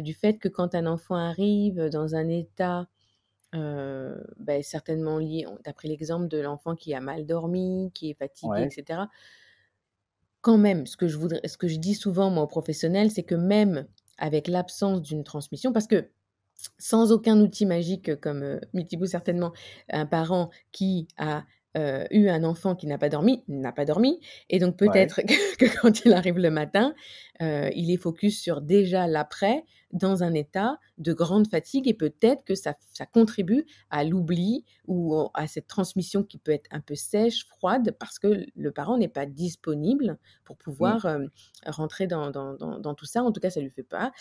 du 0.00 0.14
fait 0.14 0.38
que 0.38 0.48
quand 0.48 0.74
un 0.74 0.86
enfant 0.86 1.16
arrive 1.16 1.88
dans 1.90 2.14
un 2.14 2.28
état 2.28 2.88
ben, 3.52 4.62
certainement 4.62 5.18
lié, 5.18 5.44
d'après 5.64 5.88
l'exemple 5.88 6.28
de 6.28 6.38
l'enfant 6.38 6.76
qui 6.76 6.94
a 6.94 7.00
mal 7.00 7.26
dormi, 7.26 7.90
qui 7.94 8.10
est 8.10 8.14
fatigué, 8.14 8.50
Ouais. 8.50 8.66
etc. 8.66 9.08
Quand 10.40 10.58
même, 10.58 10.86
ce 10.86 10.96
que 10.96 11.08
je 11.08 11.16
voudrais, 11.18 11.40
ce 11.46 11.58
que 11.58 11.68
je 11.68 11.78
dis 11.78 11.94
souvent 11.94 12.30
moi 12.30 12.44
aux 12.44 12.48
professionnels, 12.48 13.10
c'est 13.10 13.24
que 13.24 13.34
même 13.34 13.86
avec 14.18 14.46
l'absence 14.48 15.02
d'une 15.02 15.24
transmission, 15.24 15.72
parce 15.72 15.86
que 15.88 16.10
sans 16.78 17.12
aucun 17.12 17.40
outil 17.40 17.66
magique 17.66 18.20
comme 18.20 18.42
euh, 18.42 18.60
Mitibou 18.74 19.06
certainement, 19.06 19.52
un 19.90 20.06
parent 20.06 20.50
qui 20.72 21.08
a 21.16 21.44
euh, 21.78 22.04
eu 22.10 22.28
un 22.28 22.44
enfant 22.44 22.74
qui 22.76 22.86
n'a 22.86 22.98
pas 22.98 23.08
dormi, 23.08 23.44
n'a 23.48 23.72
pas 23.72 23.84
dormi. 23.86 24.20
Et 24.50 24.58
donc 24.58 24.76
Ouais. 24.84 24.88
peut-être 24.92 25.20
que, 25.58 25.80
quand 25.80 26.04
il 26.04 26.12
arrive 26.12 26.38
le 26.38 26.50
matin, 26.50 26.94
euh, 27.40 27.70
il 27.74 27.90
est 27.90 27.96
focus 27.96 28.40
sur 28.40 28.60
déjà 28.60 29.06
l'après, 29.06 29.64
dans 29.92 30.22
un 30.22 30.34
état 30.34 30.78
de 30.98 31.14
grande 31.14 31.48
fatigue 31.48 31.88
et 31.88 31.94
peut-être 31.94 32.44
que 32.44 32.54
ça, 32.54 32.74
ça 32.92 33.06
contribue 33.06 33.64
à 33.88 34.04
l'oubli 34.04 34.66
ou 34.86 35.16
à 35.32 35.46
cette 35.46 35.66
transmission 35.66 36.22
qui 36.24 36.36
peut 36.36 36.52
être 36.52 36.68
un 36.70 36.80
peu 36.80 36.94
sèche, 36.94 37.46
froide, 37.46 37.96
parce 37.98 38.18
que 38.18 38.44
le 38.54 38.70
parent 38.72 38.98
n'est 38.98 39.08
pas 39.08 39.24
disponible 39.24 40.18
pour 40.44 40.58
pouvoir 40.58 41.04
Mmh. 41.04 41.06
euh, 41.06 41.26
rentrer 41.66 42.06
dans, 42.06 42.30
dans, 42.30 42.54
dans, 42.54 42.78
dans 42.78 42.94
tout 42.94 43.06
ça. 43.06 43.22
En 43.22 43.32
tout 43.32 43.40
cas, 43.40 43.50
ça 43.50 43.60
lui 43.60 43.70
fait 43.70 43.82
pas. 43.82 44.12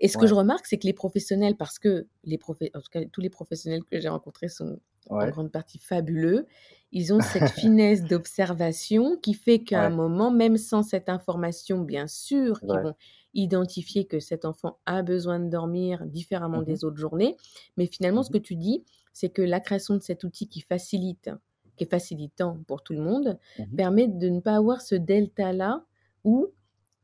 Et 0.00 0.08
ce 0.08 0.18
que 0.18 0.26
je 0.26 0.34
remarque, 0.34 0.66
c'est 0.66 0.78
que 0.78 0.86
les 0.86 0.92
professionnels, 0.92 1.56
parce 1.56 1.78
que 1.78 2.06
les 2.24 2.38
en 2.74 2.80
tout 2.80 2.90
cas, 2.90 3.00
tous 3.12 3.20
les 3.20 3.30
professionnels 3.30 3.84
que 3.84 4.00
j'ai 4.00 4.08
rencontrés 4.08 4.48
sont 4.48 4.80
en 5.18 5.28
grande 5.28 5.52
partie 5.52 5.78
fabuleux. 5.78 6.46
Ils 6.92 7.12
ont 7.12 7.20
cette 7.20 7.48
finesse 7.50 8.06
d'observation 8.06 9.16
qui 9.16 9.34
fait 9.34 9.64
qu'à 9.64 9.82
un 9.82 9.90
moment, 9.90 10.30
même 10.30 10.56
sans 10.56 10.82
cette 10.82 11.08
information, 11.08 11.80
bien 11.80 12.06
sûr, 12.06 12.62
vrai. 12.62 12.84
vont 12.84 12.94
identifier 13.34 14.06
que 14.06 14.20
cet 14.20 14.44
enfant 14.44 14.78
a 14.86 15.02
besoin 15.02 15.40
de 15.40 15.48
dormir 15.48 16.06
différemment 16.06 16.62
Mmh 16.62 16.64
mh. 16.68 16.78
des 16.78 16.84
autres 16.84 16.96
journées. 16.98 17.36
Mais 17.76 17.86
finalement, 17.86 18.22
ce 18.22 18.30
Mmh 18.30 18.38
que 18.38 18.38
tu 18.38 18.54
dis, 18.56 18.84
c'est 19.12 19.30
que 19.30 19.42
la 19.42 19.60
création 19.60 19.94
de 19.94 20.00
cet 20.02 20.24
outil 20.24 20.48
qui 20.48 20.60
facilite, 20.60 21.30
qui 21.76 21.84
est 21.84 21.90
facilitant 21.90 22.58
pour 22.66 22.82
tout 22.82 22.92
le 22.92 23.00
monde, 23.02 23.38
Mmh 23.56 23.76
permet 23.76 24.06
de 24.08 24.28
ne 24.28 24.40
pas 24.40 24.54
avoir 24.56 24.80
ce 24.80 24.94
delta-là 24.94 25.84
où 26.22 26.48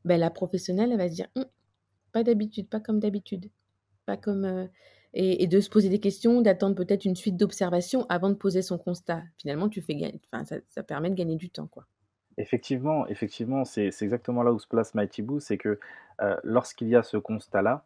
ben, 0.05 0.19
la 0.19 0.29
professionnelle, 0.29 0.91
elle 0.91 0.97
va 0.97 1.09
se 1.09 1.15
dire 1.15 1.27
Hum, 1.35 1.45
pas 2.11 2.23
d'habitude, 2.23 2.69
pas 2.69 2.79
comme 2.79 2.99
d'habitude, 2.99 3.51
pas 4.05 4.17
comme. 4.17 4.45
euh, 4.45 4.67
et, 5.13 5.47
de 5.47 5.59
se 5.59 5.69
poser 5.69 5.89
des 5.89 5.99
questions, 5.99 6.41
d'attendre 6.41 6.75
peut-être 6.75 7.05
une 7.05 7.15
suite 7.15 7.37
d'observations 7.37 8.05
avant 8.09 8.29
de 8.29 8.35
poser 8.35 8.61
son 8.61 8.77
constat. 8.77 9.23
Finalement, 9.37 9.69
tu 9.69 9.81
fais 9.81 9.95
gagner, 9.95 10.21
ça, 10.69 10.83
permet 10.83 11.09
de 11.09 11.15
gagner 11.15 11.35
du 11.35 11.49
temps, 11.49 11.67
quoi. 11.67 11.85
Effectivement, 12.37 13.05
effectivement, 13.07 13.65
c'est 13.65 13.91
exactement 14.01 14.41
là 14.41 14.53
où 14.53 14.59
se 14.59 14.67
place 14.67 14.95
Mighty 14.95 15.21
Boo, 15.21 15.39
c'est 15.39 15.57
que, 15.57 15.79
heu, 16.21 16.35
lorsqu'il 16.43 16.87
y 16.87 16.95
a 16.95 17.03
ce 17.03 17.17
constat-là, 17.17 17.83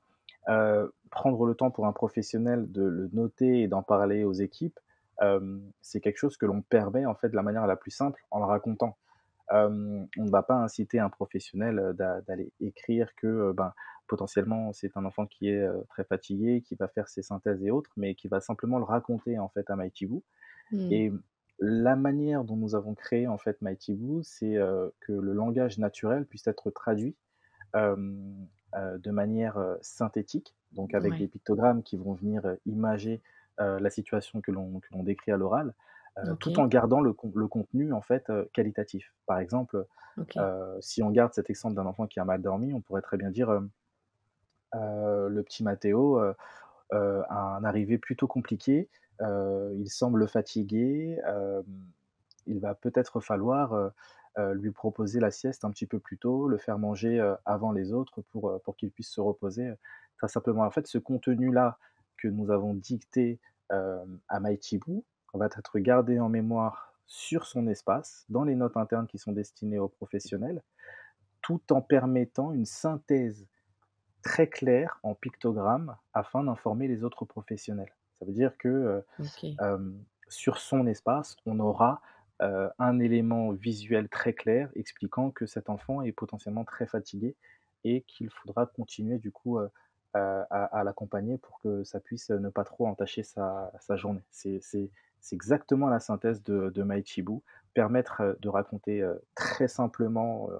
heu, 0.50 0.94
prendre 1.10 1.46
le 1.46 1.56
temps 1.56 1.72
pour 1.72 1.88
un 1.88 1.94
professionnel 1.94 2.72
de 2.72 2.84
le 2.84 3.10
noter 3.12 3.64
et 3.64 3.68
d'en 3.68 3.82
parler 3.82 4.24
aux 4.24 4.34
équipes, 4.34 4.80
hem, 5.20 5.62
c'est 5.82 6.00
quelque 6.00 6.18
chose 6.18 6.38
que 6.38 6.46
l'on 6.46 6.62
permet, 6.62 7.06
en 7.08 7.16
fait, 7.16 7.30
de 7.30 7.36
la 7.36 7.42
manière 7.42 7.66
la 7.66 7.76
plus 7.76 7.92
simple 7.92 8.24
en 8.30 8.40
le 8.40 8.46
racontant. 8.46 8.98
On 9.52 10.08
ne 10.18 10.30
va 10.30 10.44
pas 10.44 10.56
inciter 10.56 11.00
un 11.00 11.10
professionnel, 11.10 11.94
d'aller 11.98 12.52
écrire 12.60 13.14
que, 13.16 13.52
ben, 13.52 13.74
potentiellement, 14.08 14.74
c'est 14.74 14.98
un 14.98 15.06
enfant 15.06 15.26
qui 15.26 15.50
est, 15.50 15.68
très 15.90 16.04
fatigué, 16.04 16.62
qui 16.62 16.76
va 16.76 16.88
faire 16.88 17.08
ses 17.08 17.22
synthèses 17.22 17.64
et 17.64 17.72
autres, 17.72 17.92
mais 17.98 18.16
qui 18.16 18.28
va 18.28 18.42
simplement 18.42 18.78
le 18.78 18.86
raconter, 18.86 19.40
en 19.40 19.50
fait, 19.50 19.70
à 19.70 19.76
Mighty 19.76 20.06
Boo 20.06 20.24
Hmm. 20.72 20.92
et 20.92 21.12
la 21.60 21.96
manière 21.96 22.44
dont 22.44 22.56
nous 22.56 22.76
avons 22.76 22.96
créé, 22.96 23.28
en 23.28 23.38
fait, 23.38 23.58
c'est, 24.24 24.56
que 25.00 25.14
le 25.14 25.34
langage 25.34 25.78
naturel 25.78 26.26
puisse 26.26 26.48
être 26.48 26.70
traduit, 26.72 27.16
de 27.74 29.12
manière, 29.12 29.78
synthétique, 29.82 30.56
donc 30.74 30.94
avec 30.94 31.18
des 31.18 31.28
pictogrammes 31.28 31.82
qui 31.84 31.98
vont 31.98 32.14
venir, 32.14 32.58
imager, 32.66 33.22
la 33.58 33.90
situation 33.90 34.42
que 34.42 34.52
l'on 34.52 34.80
que 34.82 34.88
l'on 34.92 35.04
décrit 35.04 35.32
à 35.32 35.38
l'oral, 35.38 35.74
ok, 36.24 36.42
tout 36.42 36.60
en 36.60 36.68
gardant 36.68 37.02
le 37.02 37.16
le 37.36 37.48
contenu, 37.48 37.94
en 37.94 38.02
fait, 38.02 38.30
heu, 38.30 38.50
qualitatif. 38.54 39.14
Par 39.26 39.40
exemple, 39.40 39.86
heu, 40.40 40.78
si 40.82 41.04
on 41.04 41.12
garde 41.12 41.34
cet 41.34 41.50
exemple 41.50 41.76
d'un 41.76 41.86
enfant 41.86 42.08
qui 42.08 42.20
a 42.20 42.26
mal 42.26 42.42
dormi, 42.42 42.74
on 42.74 42.82
pourrait 42.82 43.02
très 43.02 43.18
bien 43.18 43.32
dire, 43.32 43.62
«Le 44.74 45.42
petit 45.44 45.64
Mathéo, 45.64 46.18
a 46.20 46.36
un 47.58 47.64
arrivée 47.64 47.98
plutôt 47.98 48.28
compliquée, 48.28 48.90
heu, 49.22 49.74
il 49.78 49.90
semble 49.90 50.28
fatigué, 50.28 51.20
il 52.48 52.60
va 52.60 52.76
peut-être 52.76 53.20
falloir, 53.22 53.92
lui 54.54 54.72
proposer 54.72 55.20
la 55.20 55.32
sieste 55.32 55.66
un 55.66 55.72
petit 55.72 55.88
peu 55.88 56.00
plus 56.00 56.18
tôt, 56.18 56.48
le 56.48 56.58
faire 56.58 56.80
manger, 56.80 57.20
avant 57.46 57.72
les 57.72 57.94
autres 57.94 58.22
pour, 58.32 58.62
pour 58.64 58.76
qu'il 58.78 58.92
puisse 58.92 59.10
se 59.12 59.22
reposer», 59.22 59.74
très 60.18 60.28
simplement. 60.30 60.64
En 60.64 60.72
fait, 60.72 60.88
ce 60.88 60.98
contenu-là 60.98 61.78
que 62.18 62.28
nous 62.28 62.52
avons 62.52 62.74
dicté, 62.74 63.40
à 63.70 64.40
Boo 64.86 65.06
va 65.38 65.48
être 65.48 65.80
gardé 65.80 66.20
en 66.20 66.30
mémoire 66.30 66.94
sur 67.08 67.46
son 67.46 67.68
espace, 67.68 68.26
dans 68.30 68.44
les 68.44 68.56
notes 68.56 68.78
internes 68.78 69.08
qui 69.08 69.18
sont 69.20 69.32
destinées 69.32 69.80
aux 69.80 69.90
professionnels, 69.90 70.64
tout 71.42 71.62
en 71.74 71.82
permettant 71.82 72.54
une 72.54 72.66
synthèse 72.66 73.48
très 74.24 74.48
clair 74.50 75.00
en 75.04 75.16
pictogramme 75.16 75.98
afin 76.14 76.44
d'informer 76.44 76.88
les 76.88 77.04
autres 77.04 77.26
professionnels. 77.26 77.94
Ça 78.14 78.26
veut 78.26 78.34
dire 78.34 78.58
que, 78.58 79.04
Ok. 79.18 79.44
hem, 79.62 80.04
sur 80.30 80.60
son 80.60 80.88
espace, 80.88 81.38
on 81.46 81.60
aura, 81.60 82.02
heu, 82.42 82.70
un 82.80 83.00
élément 83.00 83.52
visuel 83.52 84.10
très 84.10 84.34
clair 84.34 84.72
expliquant 84.76 85.32
que 85.32 85.46
cet 85.48 85.70
enfant 85.70 86.02
est 86.04 86.14
potentiellement 86.14 86.66
très 86.66 86.88
fatigué 86.88 87.38
et 87.86 88.04
qu'il 88.04 88.30
faudra 88.32 88.68
continuer 88.68 89.20
du 89.20 89.32
coup, 89.32 89.60
à 89.60 89.68
à 90.50 90.84
l'accompagner 90.84 91.38
pour 91.38 91.60
que 91.60 91.84
ça 91.84 92.00
puisse, 92.00 92.30
ne 92.30 92.50
pas 92.50 92.64
trop 92.64 92.88
entacher 92.88 93.24
sa 93.24 93.72
sa 93.80 93.96
journée. 93.98 94.24
C'est 94.32 94.60
c'est 95.26 95.36
exactement 95.36 95.88
la 95.88 96.00
synthèse 96.00 96.44
de 96.44 96.70
de 96.70 97.22
Boo, 97.24 97.44
permettre, 97.74 98.22
heu, 98.22 98.38
de 98.42 98.50
raconter, 98.50 99.02
heu, 99.02 99.22
très 99.36 99.68
simplement, 99.68 100.50
heu, 100.52 100.60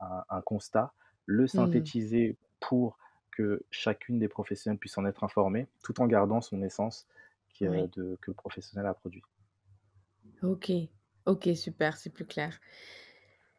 un 0.00 0.24
un 0.28 0.40
constat, 0.42 0.92
le 1.26 1.46
Hmm. 1.52 1.86
synthétiser 1.86 2.36
pour 2.60 2.98
que 3.32 3.62
chacune 3.70 4.18
des 4.18 4.28
professionnels 4.28 4.78
puisse 4.78 4.96
en 4.98 5.04
être 5.06 5.24
informée, 5.24 5.68
tout 5.84 6.00
en 6.00 6.06
gardant 6.06 6.40
son 6.40 6.62
essence 6.62 7.06
qui, 7.50 7.66
de 7.66 8.18
que 8.22 8.30
le 8.30 8.34
professionnel 8.34 8.86
a 8.86 8.94
produit. 8.94 9.22
Ok. 10.42 10.72
Ok, 11.26 11.48
super, 11.56 11.96
c'est 11.96 12.10
plus 12.10 12.24
clair. 12.26 12.60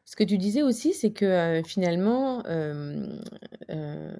Ce 0.06 0.16
que 0.16 0.24
tu 0.24 0.38
disais 0.38 0.62
aussi, 0.62 0.94
c'est 0.94 1.12
que 1.12 1.26
euh, 1.26 1.64
finalement, 1.64 2.46
euh, 2.46 3.20
euh, 3.70 4.16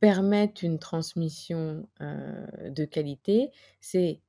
permettre 0.00 0.64
une 0.64 0.78
transmission 0.78 1.88
euh, 2.02 2.70
de 2.70 2.84
qualité, 2.86 3.50
c'est, 3.80 4.22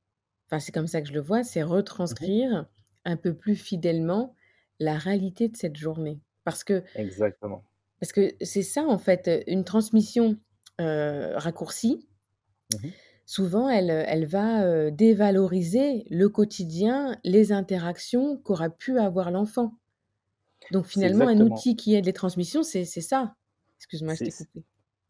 enfin, 0.54 0.60
c'est 0.60 0.72
comme 0.72 0.88
ça 0.88 1.02
que 1.02 1.08
je 1.08 1.14
le 1.14 1.22
vois, 1.22 1.44
c'est 1.44 1.64
Mmh 1.64 1.68
retranscrire 1.68 2.66
un 3.06 3.18
peu 3.18 3.34
plus 3.34 3.56
fidèlement 3.56 4.36
la 4.80 4.98
réalité 4.98 5.50
de 5.50 5.58
cette 5.58 5.76
journée. 5.76 6.22
Parce 6.44 6.64
que 6.64 6.84
Exactement. 6.96 7.64
Parce 8.00 8.12
que 8.12 8.34
c'est 8.42 8.62
ça, 8.62 8.84
en 8.86 8.98
fait, 8.98 9.44
une 9.48 9.64
transmission, 9.64 10.38
raccourcie, 10.80 12.08
Mmh 12.74 12.90
souvent 13.26 13.70
elle, 13.70 13.90
elle 13.90 14.26
va, 14.26 14.92
dévaloriser 14.92 16.06
le 16.10 16.28
quotidien, 16.28 17.18
les 17.24 17.52
interactions 17.52 18.38
qu'aura 18.38 18.70
pu 18.70 19.00
avoir 19.00 19.32
l'enfant. 19.32 19.74
Donc 20.72 20.86
finalement, 20.86 21.28
un 21.28 21.40
outil 21.40 21.76
qui 21.76 21.96
aide 21.96 22.06
les 22.06 22.14
transmissions, 22.14 22.64
c'est 22.64 22.86
ça. 22.86 23.36
Excuse-moi, 23.78 24.14
je 24.16 24.26
t'ai 24.26 24.32
coupé. 24.32 24.64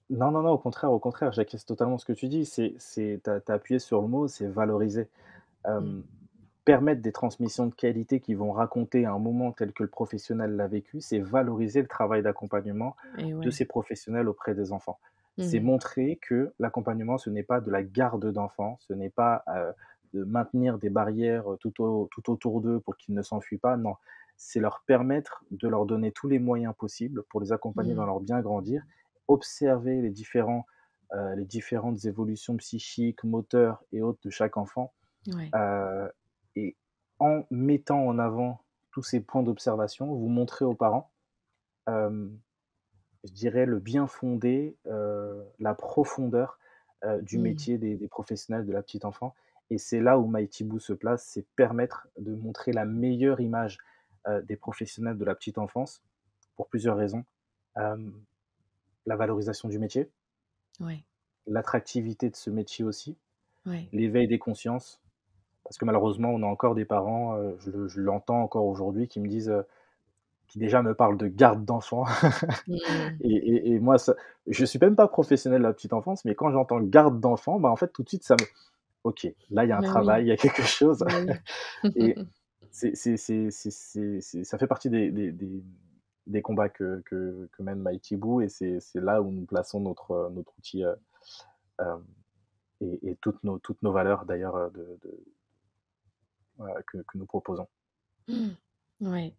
non, 0.10 0.32
non, 0.32 0.42
non, 0.42 0.52
au 0.52 0.58
contraire, 0.58 0.92
au 0.92 1.00
contraire, 1.00 1.32
j'acquiesce 1.32 1.66
totalement 1.66 1.98
ce 1.98 2.06
que 2.06 2.14
tu 2.14 2.28
dis. 2.28 2.50
Tu 2.50 3.22
as 3.26 3.54
appuyé 3.54 3.80
sur 3.80 4.02
le 4.02 4.08
mot, 4.08 4.28
c'est 4.28 4.48
valoriser. 4.48 5.10
Mmh. 5.78 5.94
Hem, 5.94 6.04
permettre 6.66 7.02
des 7.02 7.12
transmissions 7.12 7.68
de 7.68 7.74
qualité 7.76 8.20
qui 8.22 8.36
vont 8.36 8.52
raconter 8.54 9.06
un 9.06 9.20
moment 9.20 9.52
tel 9.52 9.74
que 9.74 9.84
le 9.84 9.90
professionnel 9.90 10.56
l'a 10.56 10.68
vécu, 10.68 11.02
c'est 11.02 11.20
valoriser 11.20 11.82
le 11.82 11.88
travail 11.88 12.24
d'accompagnement 12.24 12.96
de 13.44 13.50
ces 13.52 13.66
professionnels 13.66 14.30
auprès 14.30 14.56
des 14.56 14.72
enfants. 14.72 15.00
C'est 15.38 15.60
Mmh 15.60 15.62
montrer 15.62 16.20
que 16.22 16.54
l'accompagnement, 16.60 17.18
ce 17.18 17.30
n'est 17.30 17.44
pas 17.44 17.60
de 17.60 17.70
la 17.70 17.84
garde 17.84 18.32
d'enfants, 18.32 18.78
ce 18.80 18.94
n'est 18.94 19.10
pas, 19.10 19.44
heu, 19.50 19.74
de 20.14 20.24
maintenir 20.24 20.78
des 20.78 20.90
barrières, 20.90 21.46
tout 21.60 21.82
au 21.84 22.08
tout 22.12 22.32
autour 22.32 22.62
d'eux 22.62 22.80
pour 22.80 22.96
qu'ils 22.98 23.16
ne 23.16 23.22
s'enfuient 23.22 23.58
pas, 23.58 23.76
non. 23.76 23.96
C'est 24.38 24.60
leur 24.62 24.84
permettre 24.88 25.44
de 25.52 25.68
leur 25.68 25.86
donner 25.86 26.12
tous 26.14 26.30
les 26.30 26.40
moyens 26.40 26.74
possibles 26.78 27.24
pour 27.30 27.42
les 27.42 27.52
accompagner 27.52 27.94
dans 27.94 28.06
Mmh. 28.06 28.08
leur 28.08 28.22
bien 28.22 28.40
grandir, 28.42 28.84
observer 29.28 30.02
les 30.02 30.12
différents, 30.12 30.66
les 31.36 31.46
différentes 31.46 32.06
évolutions 32.06 32.58
psychiques, 32.58 33.24
moteurs 33.24 33.84
et 33.92 34.02
autres 34.02 34.20
de 34.24 34.30
chaque 34.30 34.58
enfant 34.58 34.94
Ouais. 35.28 35.56
Heu 35.56 36.12
et 36.56 36.78
en 37.20 37.46
mettant 37.52 38.06
en 38.08 38.20
avant 38.20 38.62
tous 38.92 39.04
ces 39.04 39.22
points 39.22 39.44
d'observation, 39.44 40.08
vous 40.14 40.28
montrez 40.30 40.66
aux 40.66 40.76
parents, 40.76 41.12
hem, 41.88 42.40
je 43.24 43.32
dirais, 43.34 43.66
le 43.66 43.80
bien-fondé, 43.80 44.78
heu, 44.88 45.44
la 45.60 45.76
profondeur, 45.76 46.60
du 47.22 47.38
Mmh. 47.38 47.40
métier 47.40 47.78
des 47.78 47.98
des 47.98 48.08
professionnels 48.08 48.66
de 48.66 48.74
la 48.74 48.82
petite 48.84 49.06
enfant 49.06 49.36
et 49.70 49.78
c'est 49.78 50.00
là 50.02 50.20
où 50.20 50.28
Mighty 50.28 50.64
Boo 50.64 50.80
se 50.80 50.94
place, 50.94 51.26
c'est 51.26 51.46
permettre 51.56 52.08
de 52.18 52.34
montrer 52.36 52.74
la 52.74 52.86
meilleure 52.86 53.42
image, 53.42 53.78
des 54.44 54.56
professionnels 54.58 55.18
de 55.18 55.26
la 55.26 55.36
petite 55.36 55.58
enfance 55.58 56.04
pour 56.56 56.70
plusieurs 56.70 56.98
raisons. 56.98 57.26
La 59.06 59.16
valorisation 59.16 59.70
du 59.70 59.80
métier, 59.80 60.12
Ouais, 60.80 61.06
l'attractivité 61.48 62.30
de 62.30 62.36
ce 62.36 62.50
métier 62.50 62.84
aussi, 62.84 63.18
ouais. 63.66 63.94
l'éveil 63.94 64.28
des 64.28 64.40
consciences, 64.40 65.03
parce 65.64 65.78
que 65.78 65.86
malheureusement, 65.86 66.30
on 66.32 66.44
a 66.44 66.48
encore 66.48 66.76
des 66.76 66.86
parents, 66.86 67.38
heu, 67.38 67.56
je 67.60 67.72
le 67.72 67.88
je 67.88 68.02
l'entends 68.02 68.42
encore 68.44 68.66
aujourd'hui, 68.66 69.08
qui 69.08 69.20
me 69.20 69.28
disent, 69.28 69.50
heu, 69.50 69.66
qui 70.48 70.60
déjà 70.60 70.84
me 70.84 70.96
parlent 70.96 71.18
de 71.18 71.28
garde 71.28 71.66
d'enfants 71.66 72.06
Mmh. 72.68 72.78
et 73.22 73.30
et 73.36 73.74
et 73.74 73.80
moi 73.80 73.98
ça 73.98 74.16
je 74.48 74.66
suis 74.66 74.80
même 74.80 74.96
pas 74.96 75.08
professionnel 75.08 75.62
de 75.62 75.68
la 75.68 75.74
petite 75.74 75.94
enfance, 75.94 76.26
mais 76.26 76.36
quand 76.36 76.52
j'entends 76.52 76.82
garde 76.82 77.20
d'enfants, 77.20 77.60
bah, 77.60 77.70
en 77.70 77.76
fait, 77.78 77.90
tout 77.94 78.04
de 78.04 78.10
suite, 78.10 78.24
ça 78.26 78.38
me 78.38 78.48
OK, 79.06 79.28
là, 79.52 79.66
il 79.66 79.70
y 79.70 79.74
a 79.74 79.78
un 79.80 79.82
Bah 79.82 79.84
travail, 79.84 80.26
il 80.26 80.30
y 80.30 80.32
a 80.32 80.38
quelque 80.38 80.64
chose 80.64 81.06
oui. 81.08 81.40
et 81.96 82.20
c'est 82.72 82.96
c'est 82.96 83.18
c'est 83.18 83.52
ça 84.46 84.58
fait 84.58 84.68
partie 84.68 84.90
des 84.90 85.12
des 85.12 85.32
des 85.32 85.64
des 86.28 86.42
combats 86.42 86.70
que 86.70 87.02
que 87.06 87.50
que 87.54 87.64
mène 87.64 87.84
Boo 88.14 88.42
et 88.42 88.50
c'est 88.50 88.80
c'est 88.82 89.02
là 89.02 89.22
où 89.22 89.32
nous 89.32 89.46
plaçons 89.46 89.80
notre, 89.82 90.12
heu, 90.14 90.30
notre 90.34 90.54
outil, 90.60 90.84
et 92.82 93.10
et 93.10 93.16
toutes 93.16 93.44
nos 93.44 93.58
toutes 93.60 93.82
nos 93.82 93.92
valeurs 93.92 94.26
d'ailleurs, 94.26 94.70
de 94.72 95.00
que 96.88 96.98
que 97.04 97.18
nous 97.18 97.26
proposons. 97.28 97.68
Ouais. 99.00 99.36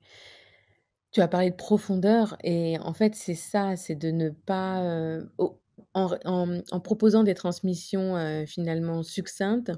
Tu 1.12 1.20
as 1.20 1.28
parlé 1.28 1.50
de 1.50 1.54
profondeur 1.56 2.36
et 2.42 2.76
en 2.80 2.92
fait, 2.92 3.14
c'est 3.14 3.34
ça, 3.36 3.76
c'est 3.76 3.94
de 3.94 4.10
ne 4.10 4.30
pas, 4.30 4.82
au 5.38 5.60
en 5.94 6.06
r 6.08 6.18
en, 6.24 6.46
mmh, 6.46 6.62
en 6.72 6.80
proposant 6.80 7.22
des 7.24 7.34
transmissions, 7.34 8.16
heu, 8.16 8.46
finalement 8.46 9.02
succinctes, 9.04 9.72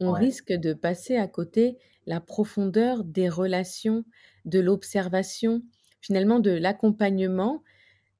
on 0.00 0.12
Ouais, 0.12 0.28
risque 0.28 0.52
de 0.52 0.74
passer 0.74 1.16
à 1.16 1.26
côté 1.28 1.78
la 2.06 2.20
profondeur 2.20 3.02
des 3.04 3.28
relations, 3.28 4.04
de 4.44 4.60
l'observation, 4.60 5.62
finalement 6.00 6.38
de 6.40 6.50
l'accompagnement, 6.52 7.62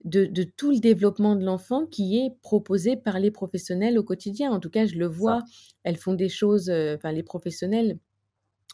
de 0.04 0.26
de 0.26 0.42
tout 0.44 0.72
le 0.72 0.78
développement 0.80 1.36
de 1.36 1.44
l'enfant 1.44 1.86
qui 1.86 2.18
est 2.18 2.30
proposé 2.42 2.96
par 2.96 3.18
les 3.20 3.30
professionnels 3.30 3.98
au 3.98 4.04
quotidien. 4.04 4.52
En 4.52 4.60
tout 4.60 4.70
cas, 4.70 4.86
je 4.86 4.96
le 4.96 5.06
ça. 5.24 5.36
vois, 5.36 5.44
elles 5.84 5.96
font 5.98 6.14
des 6.14 6.28
choses, 6.28 6.70
heu, 6.70 6.94
enfin 6.96 7.12
les 7.12 7.22
professionnels 7.24 7.98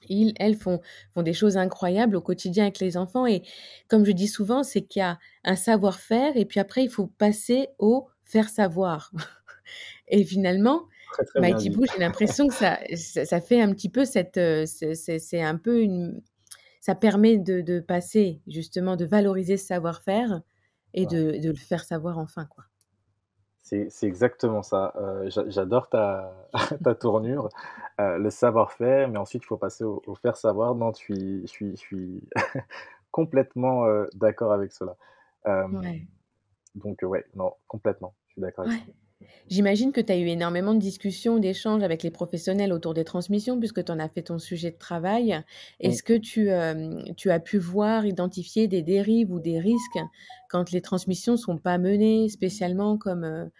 ils, 0.08 0.34
elles 0.38 0.56
font 0.56 0.80
font 1.14 1.22
des 1.22 1.32
choses 1.34 1.56
incroyables 1.56 2.16
au 2.16 2.20
quotidien 2.20 2.64
avec 2.64 2.78
les 2.80 2.96
enfants 2.96 3.26
et 3.26 3.42
comme 3.88 4.04
je 4.04 4.12
dis 4.12 4.28
souvent, 4.28 4.62
c'est 4.62 4.82
qu'il 4.82 5.00
y 5.00 5.02
a 5.04 5.18
un 5.44 5.56
savoir-faire 5.56 6.36
et 6.36 6.44
puis 6.44 6.60
après 6.60 6.84
il 6.84 6.90
faut 6.90 7.06
passer 7.06 7.68
au 7.78 8.08
faire 8.24 8.48
savoir 8.48 9.12
et 10.08 10.24
finalement, 10.24 10.86
Très, 11.10 11.24
très 11.24 11.42
bien 11.42 11.60
Mighty. 11.60 11.70
Boo, 11.70 11.84
j'ai 11.86 12.00
l'impression 12.00 12.48
que 12.48 12.54
ça 12.54 12.78
ça 12.96 13.24
ça 13.26 13.40
fait 13.40 13.60
un 13.62 13.72
petit 13.74 13.88
peu 13.90 14.04
cette, 14.04 14.36
heu, 14.38 14.64
c'est 14.66 15.42
un 15.42 15.56
peu 15.56 15.82
une 15.82 16.22
ça 16.80 16.94
permet 16.96 17.38
de 17.38 17.60
de 17.62 17.80
passer 17.80 18.42
justement, 18.48 18.96
de 18.96 19.04
valoriser 19.06 19.56
ce 19.58 19.66
savoir-faire 19.68 20.42
et 20.94 21.06
Ouais. 21.06 21.08
de 21.08 21.38
de 21.42 21.50
le 21.50 21.56
faire 21.56 21.84
savoir 21.84 22.18
enfin, 22.18 22.46
quoi. 22.46 22.64
C'est 23.90 24.06
exactement 24.06 24.62
ça, 24.62 24.92
j'a 25.28 25.48
j'adore 25.48 25.88
ta 25.88 26.34
ta 26.84 26.94
tournure, 26.94 27.48
heu, 28.00 28.18
le 28.18 28.30
savoir-faire, 28.30 29.08
mais 29.08 29.18
ensuite 29.18 29.42
il 29.44 29.46
faut 29.46 29.56
passer 29.56 29.84
au 29.84 30.02
au 30.06 30.14
faire 30.14 30.36
savoir. 30.36 30.74
Non, 30.74 30.92
je 30.92 30.98
suis 30.98 31.40
je 31.42 31.46
suis 31.46 31.70
je 31.72 31.80
suis 31.80 32.22
complètement, 33.10 33.86
heu, 33.86 34.10
d'accord 34.14 34.52
avec 34.52 34.72
cela. 34.72 34.96
Ouais, 35.70 36.06
donc, 36.74 36.98
ouais, 37.02 37.24
non, 37.34 37.54
complètement, 37.66 38.14
je 38.26 38.32
suis 38.32 38.40
d'accord 38.42 38.64
avec 38.64 38.74
ouais. 38.74 38.84
ça. 38.86 38.92
J'imagine 39.48 39.92
que 39.92 40.00
tu 40.00 40.12
as 40.12 40.18
eu 40.18 40.26
énormément 40.28 40.74
de 40.74 40.78
discussions, 40.80 41.38
d'échanges 41.38 41.82
avec 41.82 42.02
les 42.02 42.10
professionnels 42.10 42.72
autour 42.72 42.94
des 42.94 43.04
transmissions 43.04 43.58
puisque 43.58 43.84
tu 43.84 43.92
en 43.92 43.98
as 43.98 44.08
fait 44.08 44.22
ton 44.22 44.38
sujet 44.38 44.70
de 44.70 44.78
travail. 44.78 45.40
Est-ce 45.80 46.02
que 46.02 46.14
tu, 46.14 46.48
hem, 46.48 47.02
tu 47.16 47.30
as 47.30 47.40
pu 47.40 47.58
voir, 47.58 48.06
identifier 48.06 48.68
des 48.68 48.82
dérives 48.82 49.32
ou 49.32 49.40
des 49.40 49.58
risques 49.60 49.98
quand 50.48 50.70
les 50.70 50.80
transmissions 50.82 51.36
sont 51.36 51.58
pas 51.58 51.78
menées 51.78 52.28
spécialement 52.28 52.98
comme, 52.98 53.24
heu, 53.24 53.50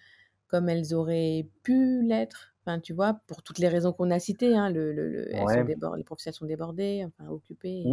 comme 0.49 0.69
elles 0.69 0.95
auraient 0.95 1.49
pu 1.63 2.03
l'être? 2.03 2.55
Enfin, 2.67 2.81
tu 2.81 2.93
vois, 2.95 3.15
pour 3.27 3.43
toutes 3.43 3.59
les 3.59 3.69
raisons 3.69 3.93
qu'on 3.93 4.11
a 4.11 4.21
citées, 4.21 4.57
hein, 4.57 4.71
le 4.71 4.93
le 4.93 5.09
le 5.09 5.29
elles 5.37 5.49
sont 5.51 5.65
les 5.97 6.05
professionnels 6.05 6.35
sont 6.37 6.47
débordés, 6.47 7.05
enfin 7.07 7.31
occupés. 7.31 7.93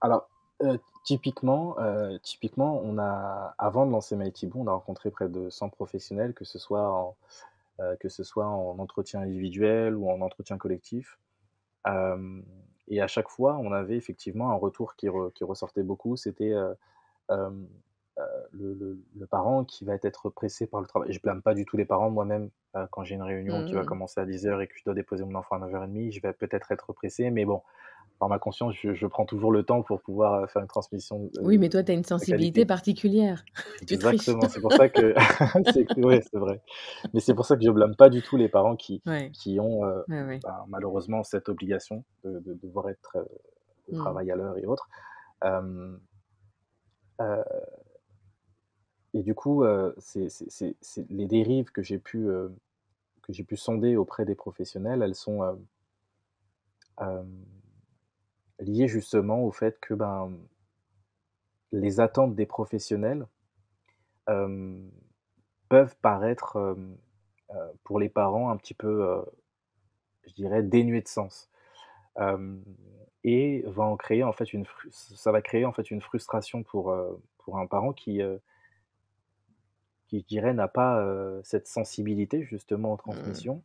Alors, 0.00 0.28
heu, 0.62 0.78
typiquement, 1.04 1.76
heu, 1.80 2.18
typiquement, 2.22 2.80
on 2.84 2.98
a 2.98 3.54
avant 3.58 3.86
de 3.86 3.92
lancer 3.92 4.16
Mighty 4.16 4.46
Boo, 4.46 4.60
on 4.62 4.66
a 4.68 4.72
rencontré 4.72 5.10
près 5.10 5.28
de 5.28 5.50
100 5.50 5.68
professionnels, 5.70 6.34
que 6.34 6.44
ce 6.44 6.58
soit 6.58 6.88
en, 6.90 7.16
heu, 7.80 7.96
que 8.00 8.08
ce 8.10 8.24
soit 8.24 8.46
en 8.48 8.78
entretien 8.80 9.20
individuel 9.22 9.96
ou 9.96 10.10
en 10.10 10.20
entretien 10.22 10.58
collectif. 10.58 11.18
Et 12.88 13.00
à 13.00 13.06
chaque 13.06 13.28
fois, 13.30 13.56
on 13.56 13.72
avait 13.72 13.96
effectivement 13.96 14.50
un 14.50 14.54
retour 14.54 14.94
qui 14.96 15.08
re 15.08 15.32
qui 15.32 15.44
ressortait 15.44 15.82
beaucoup, 15.82 16.16
c'était, 16.16 16.52
le 18.52 18.74
le 18.74 18.98
le 19.18 19.26
parent 19.26 19.64
qui 19.64 19.84
va 19.84 19.94
être 20.02 20.30
pressé 20.30 20.66
par 20.66 20.80
le 20.80 20.86
travail. 20.86 21.12
Je 21.12 21.20
blâme 21.20 21.42
pas 21.42 21.54
du 21.54 21.64
tout 21.64 21.76
les 21.76 21.84
parents. 21.84 22.10
Moi-même, 22.10 22.50
quand 22.90 23.04
j'ai 23.04 23.14
une 23.14 23.22
réunion 23.22 23.62
qui 23.62 23.74
va 23.74 23.84
Mmh 23.84 23.84
commencer 23.84 24.20
à 24.20 24.26
dix 24.26 24.46
heures 24.46 24.60
et 24.60 24.66
que 24.66 24.74
je 24.76 24.84
dois 24.84 24.94
déposer 24.94 25.24
mon 25.24 25.34
enfant 25.36 25.56
à 25.56 25.58
9:30, 25.58 26.12
je 26.12 26.20
vais 26.20 26.32
peut-être 26.32 26.72
être 26.72 26.92
pressé, 26.92 27.30
mais 27.30 27.44
bon, 27.44 27.62
par 28.20 28.28
ma 28.30 28.38
conscience, 28.38 28.74
je 28.76 28.94
je 28.94 29.08
prends 29.08 29.26
toujours 29.26 29.52
le 29.52 29.64
temps 29.64 29.82
pour 29.82 30.02
pouvoir, 30.02 30.44
heu, 30.44 30.48
faire 30.48 30.62
une 30.62 30.68
transmission, 30.68 31.30
Oui, 31.42 31.58
mais 31.58 31.68
toi, 31.68 31.82
tu 31.82 31.92
as 31.92 31.94
une 31.94 32.04
sensibilité 32.04 32.64
particulière. 32.64 33.44
Exactement, 33.90 34.46
c'est 34.48 34.60
pour 34.60 34.72
ça 34.72 34.88
que 34.88 35.14
c'est 35.64 35.88
ouais, 35.96 36.20
vrai. 36.32 36.60
Mais 37.14 37.20
c'est 37.20 37.34
pour 37.34 37.46
ça 37.46 37.56
que 37.56 37.64
je 37.64 37.70
blâme 37.70 37.96
pas 37.96 38.10
du 38.10 38.22
tout 38.22 38.36
les 38.36 38.48
parents 38.48 38.76
qui 38.76 39.02
Ouais, 39.06 39.32
qui 39.32 39.58
ont, 39.60 39.82
ouais, 40.08 40.22
ouais. 40.22 40.44
ben, 40.44 40.64
malheureusement 40.68 41.24
cette 41.24 41.48
obligation 41.48 42.04
de 42.24 42.40
de 42.40 42.54
devoir 42.54 42.90
être, 42.90 43.16
au 43.88 43.92
Mmh. 43.92 43.94
travail 43.94 44.30
à 44.30 44.36
l'heure 44.36 44.58
et 44.58 44.66
autres. 44.66 44.88
Et 49.14 49.22
du 49.22 49.34
coup, 49.34 49.64
c'est 49.98 50.26
les 51.10 51.26
dérives 51.26 51.70
que 51.70 51.82
j'ai 51.82 51.98
pu, 51.98 52.26
que 53.22 53.32
j'ai 53.32 53.44
pu 53.44 53.56
sonder 53.56 53.96
auprès 53.96 54.24
des 54.26 54.34
professionnels, 54.36 55.02
elles 55.02 55.14
sont, 55.16 55.42
liées 58.60 58.88
justement 58.88 59.42
au 59.44 59.52
fait 59.52 59.78
que, 59.80 59.94
ben, 59.94 60.32
les 61.72 62.00
attentes 62.00 62.34
des 62.34 62.46
professionnels, 62.46 63.26
peuvent 65.68 65.96
paraître, 66.02 66.56
heu, 66.58 66.76
pour 67.84 67.98
les 68.00 68.08
parents 68.08 68.50
un 68.50 68.56
petit 68.56 68.74
peu, 68.74 69.02
heu 69.04 69.24
je 70.26 70.34
dirais 70.34 70.62
dénué 70.62 71.00
de 71.02 71.08
sens. 71.08 71.50
Et 73.24 73.62
va 73.66 73.84
en 73.84 73.96
créer 73.96 74.24
en 74.24 74.32
fait 74.32 74.52
une 74.52 74.64
ça 74.90 75.30
va 75.32 75.42
créer 75.42 75.64
en 75.64 75.72
fait 75.72 75.90
une 75.90 76.00
frustration 76.00 76.62
pour, 76.62 76.94
pour 77.38 77.58
un 77.58 77.66
parent 77.66 77.92
qui, 77.92 78.20
qui 80.06 80.20
je 80.20 80.26
dirais 80.26 80.54
n'a 80.54 80.68
pas, 80.68 81.04
cette 81.44 81.66
sensibilité 81.66 82.42
justement 82.42 82.92
aux 82.92 82.96
Mmh. 83.56 83.60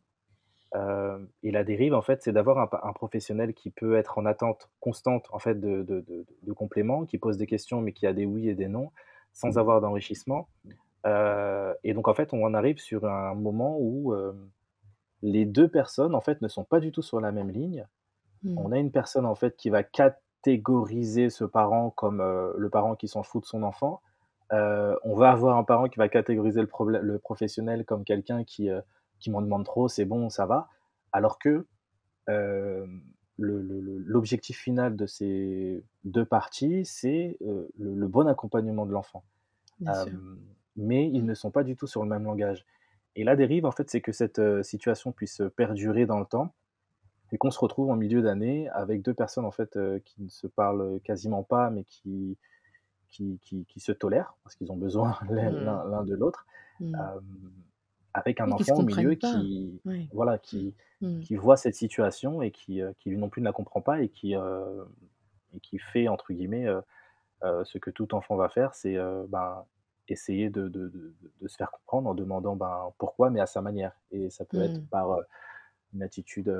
Hem 0.76 1.28
et 1.42 1.52
la 1.52 1.64
dérive 1.64 1.94
en 1.94 2.02
fait, 2.02 2.22
c'est 2.22 2.32
d'avoir 2.32 2.58
un 2.84 2.92
professionnel 2.92 3.54
qui 3.54 3.70
peut 3.70 3.96
être 3.96 4.18
en 4.18 4.26
attente 4.26 4.70
constante 4.80 5.28
en 5.32 5.38
fait 5.40 5.56
de 5.60 5.82
de 5.82 6.00
de 6.02 6.26
de 6.42 6.52
compléments, 6.52 7.06
qui 7.06 7.18
pose 7.18 7.38
des 7.38 7.46
questions 7.46 7.80
mais 7.82 7.92
qui 7.92 8.06
a 8.06 8.12
des 8.12 8.26
oui 8.26 8.48
et 8.50 8.54
des 8.54 8.68
non, 8.68 8.92
sans 9.32 9.58
avoir 9.58 9.80
d'enrichissement. 9.80 10.48
Heu 11.06 11.74
et 11.84 11.94
donc 11.94 12.08
en 12.08 12.14
fait, 12.14 12.32
on 12.34 12.44
en 12.44 12.54
arrive 12.54 12.78
sur 12.78 13.06
un 13.06 13.34
moment 13.34 13.76
où, 13.80 14.14
hem, 14.14 14.50
les 15.22 15.46
2 15.46 15.68
personnes 15.68 16.14
en 16.14 16.22
fait 16.22 16.42
ne 16.42 16.48
sont 16.48 16.64
pas 16.64 16.80
du 16.80 16.92
tout 16.92 17.02
sur 17.02 17.20
la 17.20 17.32
même 17.32 17.50
ligne 17.50 17.86
Mmh. 18.42 18.58
On 18.58 18.72
a 18.72 18.78
une 18.78 18.92
personne, 18.92 19.26
en 19.26 19.34
fait, 19.34 19.56
qui 19.56 19.70
va 19.70 19.82
catégoriser 19.82 21.30
ce 21.30 21.44
parent 21.44 21.90
comme, 21.90 22.22
le 22.56 22.70
parent 22.70 22.94
qui 22.96 23.08
s'en 23.08 23.22
fout 23.22 23.42
de 23.42 23.46
son 23.46 23.62
enfant. 23.62 24.00
On 24.50 25.14
va 25.14 25.30
avoir 25.32 25.56
un 25.56 25.64
parent 25.64 25.88
qui 25.88 25.98
va 25.98 26.08
catégoriser 26.08 26.60
le 26.62 27.18
professionnel 27.18 27.84
comme 27.84 28.04
quelqu'un 28.04 28.44
qui, 28.44 28.70
qui 29.18 29.30
m'en 29.30 29.42
demande 29.42 29.64
trop, 29.64 29.88
c'est 29.88 30.04
bon, 30.04 30.28
ça 30.30 30.46
va. 30.46 30.68
Alors 31.12 31.38
que, 31.38 31.66
le 32.28 32.86
l'objectif 33.38 34.58
final 34.58 34.96
de 34.96 35.06
ces 35.06 35.84
2 36.04 36.24
parties, 36.24 36.84
c'est, 36.84 37.36
heu, 37.42 37.68
le 37.78 37.94
le 37.94 38.08
bon 38.08 38.26
accompagnement 38.26 38.86
de 38.86 38.92
l'enfant. 38.92 39.24
Hem, 39.86 40.38
mais 40.76 41.08
ils 41.08 41.24
ne 41.24 41.34
sont 41.34 41.50
pas 41.50 41.62
du 41.62 41.76
tout 41.76 41.86
sur 41.86 42.02
le 42.02 42.08
même 42.08 42.24
langage 42.24 42.64
et 43.14 43.24
la 43.24 43.34
dérive, 43.34 43.64
en 43.64 43.70
fait, 43.70 43.90
c'est 43.90 44.02
que 44.02 44.12
cette, 44.12 44.40
situation 44.62 45.10
puisse, 45.12 45.42
perdurer 45.56 46.04
dans 46.06 46.20
le 46.20 46.26
temps 46.26 46.54
et 47.32 47.38
qu'on 47.38 47.50
se 47.50 47.58
retrouve 47.58 47.90
en 47.90 47.96
milieu 47.96 48.22
d'année 48.22 48.68
avec 48.68 49.02
2 49.02 49.14
personnes 49.14 49.46
en 49.46 49.50
fait, 49.50 49.78
qui 50.04 50.22
ne 50.22 50.28
se 50.28 50.46
parlent, 50.46 51.00
quasiment 51.02 51.42
pas, 51.42 51.70
mais 51.70 51.84
qui 51.84 52.36
qui 53.08 53.38
qui 53.40 53.64
qui 53.66 53.80
se 53.80 53.92
tolèrent 53.92 54.34
parce 54.42 54.56
qu'ils 54.56 54.70
ont 54.70 54.76
besoin 54.76 55.16
l'un 55.30 55.84
Mmh. 55.84 55.90
l'un 55.90 56.04
de 56.04 56.14
l'autre. 56.14 56.46
Mmh. 56.80 56.94
Avec 58.16 58.40
un 58.40 58.50
Oui, 58.50 58.52
enfant 58.52 58.76
au 58.76 58.82
milieu 58.82 59.14
qui 59.14 59.80
Ouais. 59.84 60.10
voilà, 60.12 60.38
qui 60.38 60.74
Mmh. 61.00 61.20
qui 61.20 61.36
voit 61.36 61.56
cette 61.56 61.74
situation 61.74 62.42
et 62.42 62.50
qui, 62.52 62.82
heu, 62.82 62.94
qui 62.98 63.10
lui 63.10 63.18
non 63.18 63.28
plus 63.30 63.40
ne 63.42 63.46
la 63.46 63.52
comprend 63.52 63.80
pas 63.82 64.02
et 64.02 64.08
qui, 64.10 64.34
heu 64.36 64.86
et 65.54 65.60
qui 65.60 65.78
fait 65.78 66.08
entre 66.08 66.32
guillemets, 66.32 66.66
heu, 66.66 67.64
ce 67.64 67.78
que 67.78 67.90
tout 67.90 68.14
enfant 68.14 68.36
va 68.36 68.48
faire, 68.50 68.74
c'est, 68.74 68.96
ben, 69.28 69.64
essayer 70.08 70.50
de, 70.50 70.68
de, 70.68 70.88
de, 71.40 71.48
se 71.48 71.56
faire 71.56 71.70
comprendre 71.72 72.10
en 72.10 72.14
demandant 72.14 72.56
ben, 72.56 72.92
pourquoi, 72.98 73.30
mais 73.30 73.40
à 73.40 73.46
sa 73.46 73.62
manière. 73.62 73.92
Et 74.12 74.30
ça 74.30 74.44
peut 74.44 74.60
être 74.62 74.80
mmh. 74.80 74.88
par 74.90 75.18
une 75.94 76.02
attitude 76.02 76.54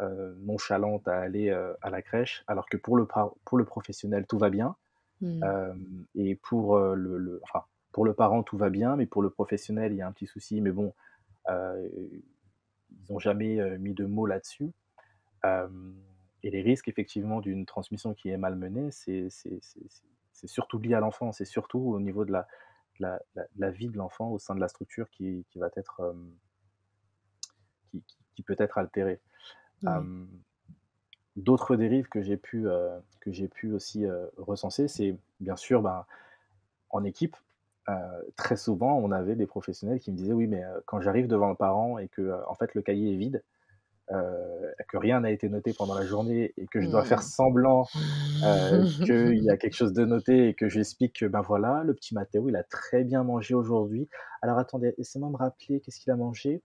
nonchalante 0.00 1.08
à 1.08 1.18
aller 1.20 1.50
à 1.50 1.90
la 1.90 2.02
crèche, 2.02 2.44
alors 2.48 2.68
que 2.68 2.76
pour 2.76 2.96
le, 2.96 3.06
pour 3.44 3.58
le 3.58 3.64
professionnel, 3.64 4.26
tout 4.26 4.38
va 4.38 4.50
bien. 4.50 4.76
Mmh. 5.20 5.56
et 6.14 6.36
pour 6.36 6.78
le, 6.78 7.18
le, 7.18 7.40
enfin, 7.44 7.64
pour 7.96 8.04
le 8.04 8.12
parent, 8.12 8.42
tout 8.42 8.58
va 8.58 8.68
bien, 8.68 8.94
mais 8.94 9.06
pour 9.06 9.22
le 9.22 9.30
professionnel, 9.30 9.94
il 9.94 9.96
y 9.96 10.02
a 10.02 10.06
un 10.06 10.12
petit 10.12 10.26
souci. 10.26 10.60
Mais 10.60 10.70
bon, 10.70 10.92
ils 11.48 12.22
n'ont 13.08 13.18
jamais 13.18 13.78
mis 13.78 13.94
de 13.94 14.04
mots 14.04 14.26
là-dessus. 14.26 14.70
et 15.42 16.50
les 16.50 16.60
risques, 16.60 16.88
effectivement, 16.88 17.40
d'une 17.40 17.64
transmission 17.64 18.12
qui 18.12 18.28
est 18.28 18.36
mal 18.36 18.54
menée, 18.54 18.90
c'est 18.90 19.30
surtout 20.44 20.78
lié 20.78 20.92
à 20.92 21.00
l'enfant. 21.00 21.32
C'est 21.32 21.46
surtout 21.46 21.78
au 21.78 21.98
niveau 21.98 22.26
de 22.26 22.32
la, 22.32 22.46
la, 22.98 23.18
la, 23.56 23.70
vie 23.70 23.88
de 23.88 23.96
l'enfant 23.96 24.28
au 24.28 24.38
sein 24.38 24.54
de 24.54 24.60
la 24.60 24.68
structure 24.68 25.08
qui, 25.08 25.46
qui 25.48 25.58
va 25.58 25.70
être. 25.74 26.14
qui, 27.88 28.04
qui, 28.34 28.42
peut 28.42 28.56
être 28.58 28.76
altérée. 28.76 29.22
D'autres 31.36 31.76
dérives 31.76 32.10
que 32.10 32.20
j'ai 32.20 32.36
pu, 32.36 32.66
que 33.20 33.32
j'ai 33.32 33.48
pu 33.48 33.72
aussi 33.72 34.04
recenser, 34.36 34.86
c'est 34.86 35.16
bien 35.40 35.56
sûr 35.56 35.80
ben, 35.80 36.04
en 36.90 37.02
équipe, 37.02 37.38
très 38.36 38.56
souvent, 38.56 38.98
on 38.98 39.12
avait 39.12 39.36
des 39.36 39.46
professionnels 39.46 40.00
qui 40.00 40.10
me 40.12 40.16
disaient 40.16 40.32
oui, 40.32 40.46
mais 40.46 40.62
quand 40.86 41.00
j'arrive 41.00 41.28
devant 41.28 41.48
le 41.48 41.56
parent 41.56 41.98
et 41.98 42.08
que 42.08 42.34
en 42.48 42.54
fait 42.54 42.74
le 42.74 42.82
cahier 42.82 43.14
est 43.14 43.16
vide, 43.16 43.42
que 44.08 44.96
rien 44.96 45.20
n'a 45.20 45.30
été 45.30 45.48
noté 45.48 45.72
pendant 45.72 45.94
la 45.94 46.04
journée 46.04 46.52
et 46.56 46.66
que 46.66 46.80
je 46.80 46.88
dois 46.88 47.04
faire 47.04 47.18
mmh. 47.18 47.22
semblant 47.22 47.86
qu'il 49.04 49.42
y 49.42 49.50
a 49.50 49.56
quelque 49.56 49.74
chose 49.74 49.92
de 49.92 50.04
noté 50.04 50.48
et 50.48 50.54
que 50.54 50.68
j'explique 50.68 51.20
que 51.20 51.26
ben 51.26 51.40
voilà, 51.40 51.82
le 51.84 51.94
petit 51.94 52.14
Mathéo, 52.14 52.48
il 52.48 52.56
a 52.56 52.62
très 52.62 53.04
bien 53.04 53.24
mangé 53.24 53.54
aujourd'hui. 53.54 54.08
Alors 54.42 54.58
attendez, 54.58 54.94
laissez-moi 54.98 55.30
me 55.30 55.36
rappeler 55.36 55.80
qu'est-ce 55.80 56.00
qu'il 56.00 56.12
a 56.12 56.16
mangé. 56.16 56.62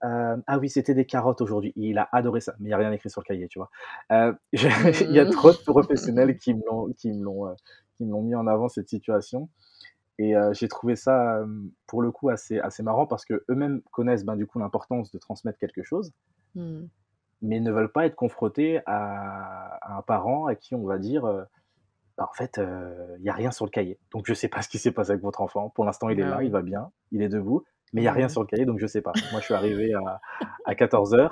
ah 0.00 0.58
oui, 0.60 0.68
c'était 0.70 0.94
des 0.94 1.04
carottes 1.04 1.40
aujourd'hui. 1.40 1.72
Il 1.76 1.98
a 1.98 2.08
adoré 2.12 2.40
ça, 2.40 2.54
mais 2.58 2.66
il 2.66 2.68
n'y 2.68 2.74
a 2.74 2.78
rien 2.78 2.92
écrit 2.92 3.10
sur 3.10 3.20
le 3.20 3.26
cahier, 3.26 3.48
tu 3.48 3.58
vois. 3.58 3.70
il 4.52 5.12
y 5.12 5.18
a 5.18 5.26
trop 5.26 5.52
de 5.52 5.58
professionnels 5.58 6.36
qui 6.38 6.54
me 6.54 6.62
l'ont 7.24 8.22
mis 8.22 8.34
en 8.34 8.46
avant 8.46 8.68
cette 8.68 8.88
situation. 8.88 9.48
Et 10.18 10.34
j'ai 10.52 10.66
trouvé 10.66 10.96
ça, 10.96 11.44
pour 11.86 12.02
le 12.02 12.10
coup, 12.10 12.28
assez, 12.28 12.58
assez 12.58 12.82
marrant 12.82 13.06
parce 13.06 13.24
qu'eux-mêmes 13.24 13.82
connaissent 13.92 14.24
ben, 14.24 14.34
du 14.34 14.46
coup 14.46 14.58
l'importance 14.58 15.12
de 15.12 15.18
transmettre 15.18 15.58
quelque 15.58 15.84
chose, 15.84 16.12
mmh. 16.56 16.86
mais 17.42 17.60
ne 17.60 17.70
veulent 17.70 17.92
pas 17.92 18.04
être 18.04 18.16
confrontés 18.16 18.80
à, 18.86 19.78
un 19.96 20.02
parent 20.02 20.46
à 20.46 20.56
qui 20.56 20.74
on 20.74 20.84
va 20.84 20.98
dire 20.98 21.22
bah, 22.16 22.28
en 22.28 22.34
fait, 22.34 22.60
il 22.60 23.22
n'y 23.22 23.28
a 23.28 23.32
rien 23.32 23.52
sur 23.52 23.64
le 23.64 23.70
cahier. 23.70 24.00
Donc 24.10 24.26
je 24.26 24.32
ne 24.32 24.34
sais 24.34 24.48
pas 24.48 24.60
ce 24.60 24.68
qui 24.68 24.78
s'est 24.78 24.90
passé 24.90 25.12
avec 25.12 25.22
votre 25.22 25.40
enfant. 25.40 25.70
Pour 25.70 25.84
l'instant, 25.84 26.08
il 26.08 26.18
est 26.18 26.24
bah 26.24 26.38
là, 26.38 26.42
il 26.42 26.50
va 26.50 26.62
bien, 26.62 26.90
il 27.12 27.22
est 27.22 27.28
debout, 27.28 27.62
mais 27.92 28.00
il 28.00 28.04
n'y 28.04 28.08
a 28.08 28.12
rien 28.12 28.28
sur 28.28 28.40
le 28.40 28.48
cahier, 28.48 28.66
donc 28.66 28.78
je 28.78 28.84
ne 28.84 28.88
sais 28.88 29.02
pas. 29.02 29.12
Moi, 29.30 29.38
je 29.38 29.44
suis 29.44 29.54
arrivé 29.54 29.94
à, 29.94 30.20
à 30.64 30.74
14h, 30.74 31.30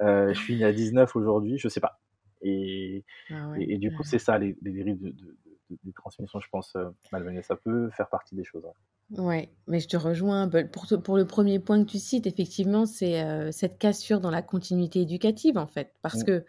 je 0.00 0.32
suis 0.32 0.56
né 0.56 0.64
à 0.64 0.72
19 0.72 1.14
aujourd'hui, 1.16 1.58
je 1.58 1.66
ne 1.66 1.70
sais 1.70 1.80
pas. 1.80 2.00
Et, 2.42 3.04
ah 3.30 3.52
et, 3.58 3.78
du 3.78 3.94
coup, 3.94 4.02
c'est 4.02 4.18
ça 4.18 4.38
les, 4.38 4.56
les 4.62 4.72
dérives 4.72 5.00
de, 5.00 5.14
des 5.84 5.92
transmissions, 5.92 6.40
je 6.40 6.48
pense, 6.50 6.74
euh, 6.76 6.88
malvenues. 7.12 7.42
Ça 7.42 7.56
peut 7.56 7.90
faire 7.90 8.08
partie 8.08 8.34
des 8.34 8.44
choses. 8.44 8.64
Hein. 8.66 9.22
Ouais, 9.22 9.50
mais 9.66 9.80
je 9.80 9.88
te 9.88 9.96
rejoins. 9.96 10.48
Pour, 10.48 10.86
pour 11.02 11.16
le 11.16 11.26
premier 11.26 11.58
point 11.58 11.84
que 11.84 11.90
tu 11.90 11.98
cites, 11.98 12.26
effectivement, 12.26 12.86
c'est 12.86 13.22
euh, 13.22 13.52
cette 13.52 13.78
cassure 13.78 14.20
dans 14.20 14.30
la 14.30 14.42
continuité 14.42 15.00
éducative, 15.00 15.58
en 15.58 15.66
fait. 15.66 15.92
Parce 16.02 16.20
mmh. 16.20 16.24
que 16.24 16.44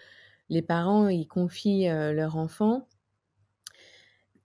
les 0.49 0.61
parents, 0.61 1.07
ils 1.07 1.27
confient 1.27 1.89
euh, 1.89 2.13
leur 2.13 2.37
enfant. 2.37 2.87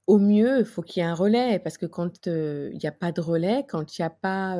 Au 0.06 0.18
mieux, 0.18 0.60
il 0.60 0.64
faut 0.64 0.82
qu'il 0.82 1.02
y 1.02 1.06
ait 1.06 1.08
un 1.08 1.14
relais, 1.14 1.58
parce 1.58 1.76
que 1.76 1.86
quand 1.86 2.26
il 2.26 2.78
n'y 2.82 2.86
a 2.88 2.92
pas 2.92 3.12
de 3.12 3.20
relais, 3.20 3.66
quand 3.68 3.98
il 3.98 4.00
n'y 4.00 4.06
a 4.06 4.10
pas 4.10 4.58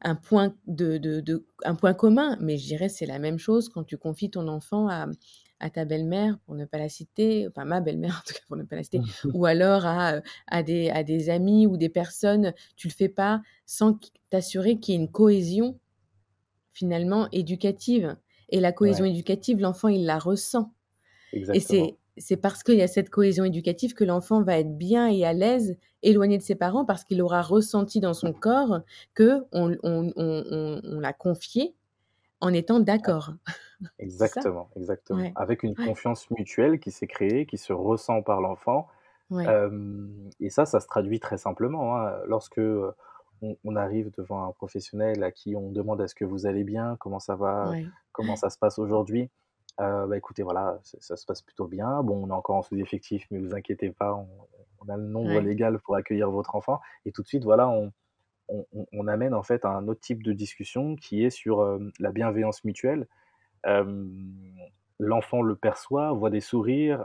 un 0.00 0.14
point 0.14 0.54
de, 0.66 0.98
de, 0.98 1.20
de, 1.20 1.46
un 1.64 1.76
point 1.76 1.94
commun, 1.94 2.36
mais 2.40 2.56
je 2.56 2.66
dirais 2.66 2.88
c'est 2.88 3.06
la 3.06 3.18
même 3.18 3.38
chose 3.38 3.68
quand 3.68 3.84
tu 3.84 3.96
confies 3.96 4.30
ton 4.30 4.48
enfant 4.48 4.88
à, 4.88 5.06
à 5.60 5.70
ta 5.70 5.84
belle-mère, 5.84 6.38
pour 6.46 6.54
ne 6.54 6.64
pas 6.64 6.78
la 6.78 6.88
citer, 6.88 7.48
enfin 7.48 7.64
ma 7.64 7.80
belle-mère 7.80 8.22
en 8.24 8.26
tout 8.26 8.34
cas 8.34 8.40
pour 8.46 8.56
ne 8.56 8.62
pas 8.62 8.76
la 8.76 8.82
citer, 8.82 9.00
ou 9.34 9.46
alors 9.46 9.86
à, 9.86 10.14
euh, 10.14 10.20
à, 10.46 10.62
des, 10.62 10.90
à 10.90 11.02
des 11.02 11.30
amis 11.30 11.66
ou 11.66 11.76
des 11.76 11.88
personnes, 11.88 12.52
tu 12.76 12.88
le 12.88 12.92
fais 12.92 13.08
pas 13.08 13.42
sans 13.66 13.98
t'assurer 14.30 14.78
qu'il 14.78 14.94
y 14.94 14.98
ait 14.98 15.00
une 15.00 15.10
cohésion 15.10 15.78
finalement 16.70 17.28
éducative. 17.32 18.16
Et 18.50 18.60
la 18.60 18.72
cohésion 18.72 19.04
éducative, 19.04 19.60
l'enfant, 19.60 19.88
il 19.88 20.06
la 20.06 20.18
ressent. 20.18 20.72
Et 21.32 21.60
c'est, 21.60 21.96
c'est 22.16 22.36
parce 22.36 22.62
qu'il 22.62 22.76
y 22.76 22.82
a 22.82 22.86
cette 22.88 23.10
cohésion 23.10 23.44
éducative 23.44 23.94
que 23.94 24.04
l'enfant 24.04 24.42
va 24.42 24.58
être 24.58 24.78
bien 24.78 25.08
et 25.08 25.24
à 25.24 25.32
l'aise, 25.32 25.76
éloigné 26.02 26.38
de 26.38 26.42
ses 26.42 26.54
parents, 26.54 26.84
parce 26.84 27.04
qu'il 27.04 27.20
aura 27.20 27.42
ressenti 27.42 28.00
dans 28.00 28.14
son 28.14 28.32
corps 28.32 28.80
que 29.14 29.44
on, 29.52 29.76
on, 29.82 30.12
on, 30.16 30.80
on 30.82 31.00
l'a 31.00 31.12
confié 31.12 31.74
en 32.40 32.54
étant 32.54 32.80
d'accord. 32.80 33.32
Exactement, 33.98 34.70
exactement. 34.76 35.30
Avec 35.36 35.62
une 35.62 35.74
confiance 35.74 36.30
mutuelle 36.30 36.78
qui 36.80 36.90
s'est 36.90 37.06
créée, 37.06 37.46
qui 37.46 37.58
se 37.58 37.72
ressent 37.72 38.22
par 38.22 38.40
l'enfant. 38.40 38.88
et 39.30 40.50
ça, 40.50 40.64
ça 40.64 40.80
se 40.80 40.86
traduit 40.86 41.20
très 41.20 41.38
simplement. 41.38 41.96
Hein. 41.96 42.12
Lorsque 42.26 42.60
on, 43.40 43.76
arrive 43.76 44.10
devant 44.16 44.48
un 44.48 44.52
professionnel 44.52 45.22
à 45.22 45.30
qui 45.30 45.54
on 45.54 45.70
demande 45.70 46.00
est-ce 46.00 46.14
que 46.14 46.24
vous 46.24 46.46
allez 46.46 46.64
bien, 46.64 46.96
comment 46.98 47.20
ça 47.20 47.36
va, 47.36 47.72
comment 48.12 48.36
ça 48.36 48.50
se 48.50 48.58
passe 48.58 48.78
aujourd'hui, 48.78 49.30
bah 49.78 50.16
écoutez, 50.16 50.42
voilà, 50.42 50.80
ça 50.82 51.16
se 51.16 51.24
passe 51.24 51.42
plutôt 51.42 51.66
bien. 51.66 52.02
Bon, 52.02 52.24
on 52.24 52.30
est 52.30 52.32
encore 52.32 52.56
en 52.56 52.62
sous-effectif, 52.62 53.26
mais 53.30 53.38
vous 53.38 53.54
inquiétez 53.54 53.90
pas, 53.90 54.14
on, 54.14 54.88
a 54.88 54.96
le 54.96 55.04
nombre 55.04 55.40
légal 55.40 55.78
pour 55.80 55.96
accueillir 55.96 56.30
votre 56.30 56.54
enfant. 56.56 56.80
Et 57.04 57.12
tout 57.12 57.22
de 57.22 57.28
suite, 57.28 57.44
voilà, 57.44 57.68
on, 57.68 57.92
on, 58.48 59.06
amène 59.08 59.34
en 59.34 59.42
fait 59.42 59.64
à 59.64 59.68
un 59.68 59.86
autre 59.88 60.00
type 60.00 60.22
de 60.22 60.32
discussion 60.32 60.96
qui 60.96 61.24
est 61.24 61.30
sur 61.30 61.78
la 62.00 62.10
bienveillance 62.10 62.64
mutuelle. 62.64 63.06
L'enfant 65.00 65.42
le 65.42 65.54
perçoit, 65.54 66.12
voit 66.12 66.30
des 66.30 66.40
sourires, 66.40 67.04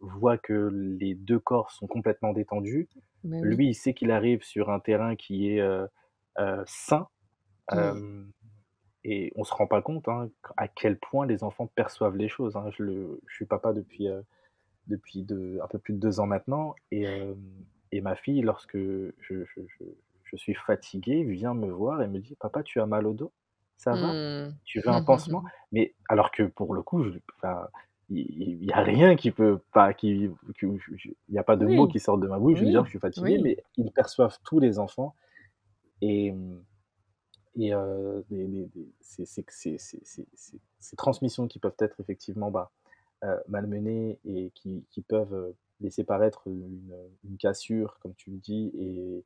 voit 0.00 0.38
que 0.38 0.70
les 0.98 1.14
deux 1.14 1.38
corps 1.38 1.70
sont 1.70 1.86
complètement 1.86 2.32
détendus. 2.32 2.88
Bah 3.24 3.36
Lui, 3.42 3.68
il 3.68 3.74
sait 3.74 3.94
qu'il 3.94 4.10
arrive 4.10 4.42
sur 4.42 4.70
un 4.70 4.80
terrain 4.80 5.14
qui 5.16 5.50
est 5.50 5.62
sain. 6.66 7.06
et 9.04 9.32
on 9.36 9.40
ne 9.40 9.44
se 9.44 9.54
rend 9.54 9.66
pas 9.66 9.82
compte 9.82 10.08
hein, 10.08 10.28
à 10.56 10.68
quel 10.68 10.98
point 10.98 11.26
les 11.26 11.44
enfants 11.44 11.68
perçoivent 11.68 12.16
les 12.16 12.28
choses. 12.28 12.56
Hein. 12.56 12.70
Je, 12.76 12.82
le, 12.82 13.20
je, 13.28 13.34
suis 13.36 13.46
papa 13.46 13.72
depuis, 13.72 14.08
depuis 14.88 15.24
un 15.62 15.66
peu 15.68 15.78
plus 15.78 15.94
de 15.94 15.98
deux 15.98 16.20
ans 16.20 16.26
maintenant. 16.26 16.74
Et, 16.90 17.06
et 17.92 18.00
ma 18.00 18.16
fille, 18.16 18.42
lorsque 18.42 18.76
je, 18.76 19.44
je 20.30 20.36
suis 20.36 20.54
fatigué, 20.54 21.22
vient 21.24 21.54
me 21.54 21.70
voir 21.70 22.02
et 22.02 22.08
me 22.08 22.18
dit 22.18 22.36
Papa, 22.36 22.62
tu 22.62 22.80
as 22.80 22.86
mal 22.86 23.06
au 23.06 23.14
dos? 23.14 23.32
Ça 23.78 23.92
va 23.92 24.12
mmh. 24.12 24.54
Tu 24.64 24.80
veux 24.80 24.90
un 24.90 25.02
pansement 25.02 25.44
Mais 25.72 25.94
alors 26.08 26.30
que 26.32 26.42
pour 26.42 26.74
le 26.74 26.82
coup, 26.82 27.04
il 28.10 28.58
n'y 28.60 28.72
a 28.72 28.82
rien 28.82 29.16
qui 29.16 29.30
peut 29.30 29.60
pas, 29.72 29.94
qui, 29.94 30.28
il 30.62 31.14
n'y 31.30 31.38
a 31.38 31.44
pas 31.44 31.56
de 31.56 31.64
mots 31.64 31.86
qui 31.86 32.00
sortent 32.00 32.20
de 32.20 32.26
ma 32.26 32.38
bouche. 32.38 32.58
Je 32.58 32.64
veux 32.64 32.70
dire, 32.70 32.84
je 32.84 32.90
suis 32.90 32.98
fatigué, 32.98 33.38
mais 33.38 33.56
ils 33.76 33.92
perçoivent 33.92 34.38
tous 34.44 34.58
les 34.58 34.78
enfants 34.80 35.14
et, 36.02 36.34
et 37.56 37.72
euh, 37.72 38.20
ces 39.00 40.96
transmissions 40.96 41.46
qui 41.46 41.60
peuvent 41.60 41.76
être 41.78 42.00
effectivement 42.00 42.50
bah, 42.50 42.72
euh, 43.24 43.38
malmenées 43.48 44.18
et 44.24 44.50
qui, 44.56 44.84
qui, 44.90 45.02
peuvent 45.02 45.54
laisser 45.80 46.02
paraître 46.02 46.48
une, 46.48 46.92
une, 47.24 47.36
cassure, 47.36 47.98
comme 48.00 48.14
tu 48.14 48.30
le 48.30 48.38
dis, 48.38 48.72
et, 48.76 49.24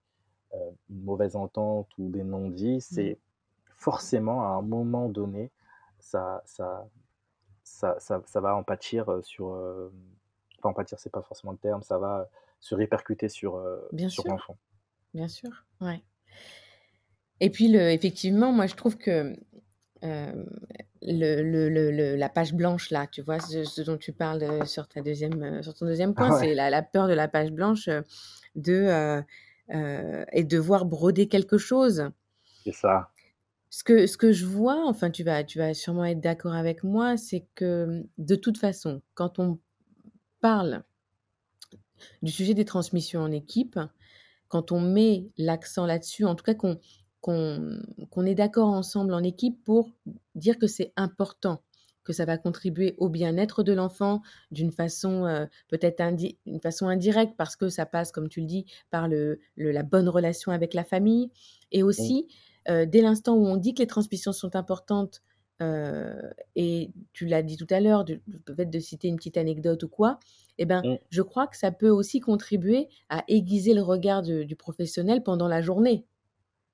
euh, 0.54 0.70
une 0.90 1.02
mauvaise 1.02 1.36
entente 1.36 1.88
ou 1.96 2.10
des 2.10 2.24
non-dits, 2.24 2.84
mmh. 2.92 3.14
Forcément 3.82 4.42
à 4.44 4.58
un 4.58 4.62
moment 4.62 5.08
donné, 5.08 5.50
ça, 5.98 6.42
ça, 6.46 6.88
ça, 7.62 7.96
ça, 7.98 8.40
va 8.40 8.54
en 8.54 8.62
pâtir 8.62 9.08
euh, 9.10 9.22
sur. 9.22 9.54
Euh, 9.54 9.92
enfin, 10.58 10.70
en 10.70 10.72
pâtir, 10.74 10.98
c'est 10.98 11.10
pas 11.10 11.22
forcément 11.22 11.52
le 11.52 11.58
terme, 11.58 11.82
ça 11.82 11.98
va 11.98 12.28
se 12.60 12.74
répercuter 12.74 13.28
sur, 13.28 13.60
Bien 13.92 14.08
sur 14.08 14.26
l'enfant. 14.28 14.56
Bien 15.14 15.28
sûr, 15.28 15.50
ouais. 15.80 16.02
Et 17.40 17.50
puis, 17.50 17.68
le, 17.68 17.90
effectivement, 17.90 18.52
moi, 18.52 18.66
je 18.66 18.76
trouve 18.76 18.96
que 18.96 19.36
le, 20.02 20.46
le, 21.02 21.68
le, 21.68 22.16
la 22.16 22.28
page 22.28 22.54
blanche, 22.54 22.90
là, 22.90 23.08
tu 23.08 23.20
vois, 23.20 23.40
ce, 23.40 23.82
dont 23.82 23.96
tu 23.96 24.12
parles 24.12 24.66
sur, 24.66 24.86
ta 24.86 25.02
deuxième, 25.02 25.62
sur 25.62 25.74
ton 25.74 25.86
deuxième 25.86 26.14
point, 26.14 26.38
c'est 26.38 26.54
la, 26.54 26.70
la, 26.70 26.82
peur 26.82 27.08
de 27.08 27.14
la 27.14 27.26
page 27.26 27.50
blanche 27.50 27.88
de 28.54 29.22
euh, 29.70 30.24
et 30.32 30.44
devoir 30.44 30.84
broder 30.84 31.28
quelque 31.28 31.56
chose. 31.56 32.10
C'est 32.64 32.72
ça. 32.72 33.10
Ce 33.74 33.84
que, 33.84 34.06
ce 34.06 34.18
que 34.18 34.32
je 34.32 34.44
vois, 34.44 34.86
enfin 34.86 35.10
tu 35.10 35.24
vas, 35.24 35.44
tu 35.44 35.56
vas 35.56 35.72
sûrement 35.72 36.04
être 36.04 36.20
d'accord 36.20 36.52
avec 36.52 36.84
moi, 36.84 37.16
c'est 37.16 37.46
que 37.54 38.04
de 38.18 38.34
toute 38.34 38.58
façon, 38.58 39.00
quand 39.14 39.38
on 39.38 39.58
parle 40.42 40.84
du 42.20 42.30
sujet 42.30 42.52
des 42.52 42.66
transmissions 42.66 43.22
en 43.22 43.32
équipe, 43.32 43.80
quand 44.48 44.72
on 44.72 44.80
met 44.80 45.30
l'accent 45.38 45.86
là-dessus, 45.86 46.26
en 46.26 46.34
tout 46.34 46.44
cas 46.44 46.54
qu'on 46.54 46.78
qu'on 47.22 48.26
est 48.26 48.34
d'accord 48.34 48.68
ensemble 48.68 49.14
en 49.14 49.22
équipe 49.22 49.64
pour 49.64 49.88
dire 50.34 50.58
que 50.58 50.66
c'est 50.66 50.92
important 50.96 51.62
que 52.04 52.12
ça 52.12 52.24
va 52.24 52.36
contribuer 52.36 52.94
au 52.98 53.08
bien-être 53.08 53.62
de 53.62 53.72
l'enfant 53.72 54.22
d'une 54.50 54.72
façon 54.72 55.24
euh, 55.24 55.46
peut-être 55.68 56.02
une 56.46 56.60
façon 56.60 56.88
indirecte 56.88 57.34
parce 57.38 57.54
que 57.54 57.68
ça 57.68 57.86
passe, 57.86 58.10
comme 58.10 58.28
tu 58.28 58.40
le 58.40 58.46
dis, 58.46 58.66
par 58.90 59.06
le, 59.08 59.38
la 59.56 59.84
bonne 59.84 60.08
relation 60.08 60.50
avec 60.50 60.74
la 60.74 60.84
famille. 60.84 61.30
Et 61.70 61.84
aussi, 61.84 62.26
euh, 62.68 62.86
dès 62.86 63.00
l'instant 63.00 63.34
où 63.34 63.46
on 63.46 63.56
dit 63.56 63.74
que 63.74 63.80
les 63.80 63.86
transmissions 63.86 64.32
sont 64.32 64.56
importantes, 64.56 65.22
euh, 65.62 66.20
et 66.56 66.90
tu 67.12 67.26
l'as 67.26 67.42
dit 67.42 67.56
tout 67.56 67.66
à 67.70 67.80
l'heure, 67.80 68.04
peut-être 68.44 68.70
de 68.70 68.78
citer 68.80 69.08
une 69.08 69.16
petite 69.16 69.36
anecdote 69.36 69.82
ou 69.84 69.88
quoi, 69.88 70.18
eh 70.58 70.64
ben, 70.64 70.82
mmh. 70.82 70.98
je 71.10 71.22
crois 71.22 71.46
que 71.46 71.56
ça 71.56 71.70
peut 71.70 71.90
aussi 71.90 72.20
contribuer 72.20 72.88
à 73.08 73.24
aiguiser 73.28 73.74
le 73.74 73.82
regard 73.82 74.22
du 74.22 74.56
professionnel 74.56 75.22
pendant 75.22 75.48
la 75.48 75.62
journée. 75.62 76.04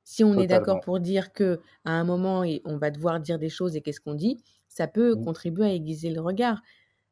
Si 0.04 0.24
on 0.24 0.38
est 0.38 0.46
d'accord 0.46 0.80
pour 0.80 1.00
dire 1.00 1.34
que 1.34 1.60
à 1.84 1.92
un 1.92 2.04
moment 2.04 2.42
on 2.64 2.78
va 2.78 2.90
devoir 2.90 3.20
dire 3.20 3.38
des 3.38 3.50
choses 3.50 3.76
et 3.76 3.82
qu'est-ce 3.82 4.00
qu'on 4.00 4.14
dit, 4.14 4.42
ça 4.68 4.86
peut 4.86 5.14
mmh. 5.14 5.24
contribuer 5.24 5.66
à 5.66 5.72
aiguiser 5.74 6.10
le 6.10 6.22
regard. 6.22 6.62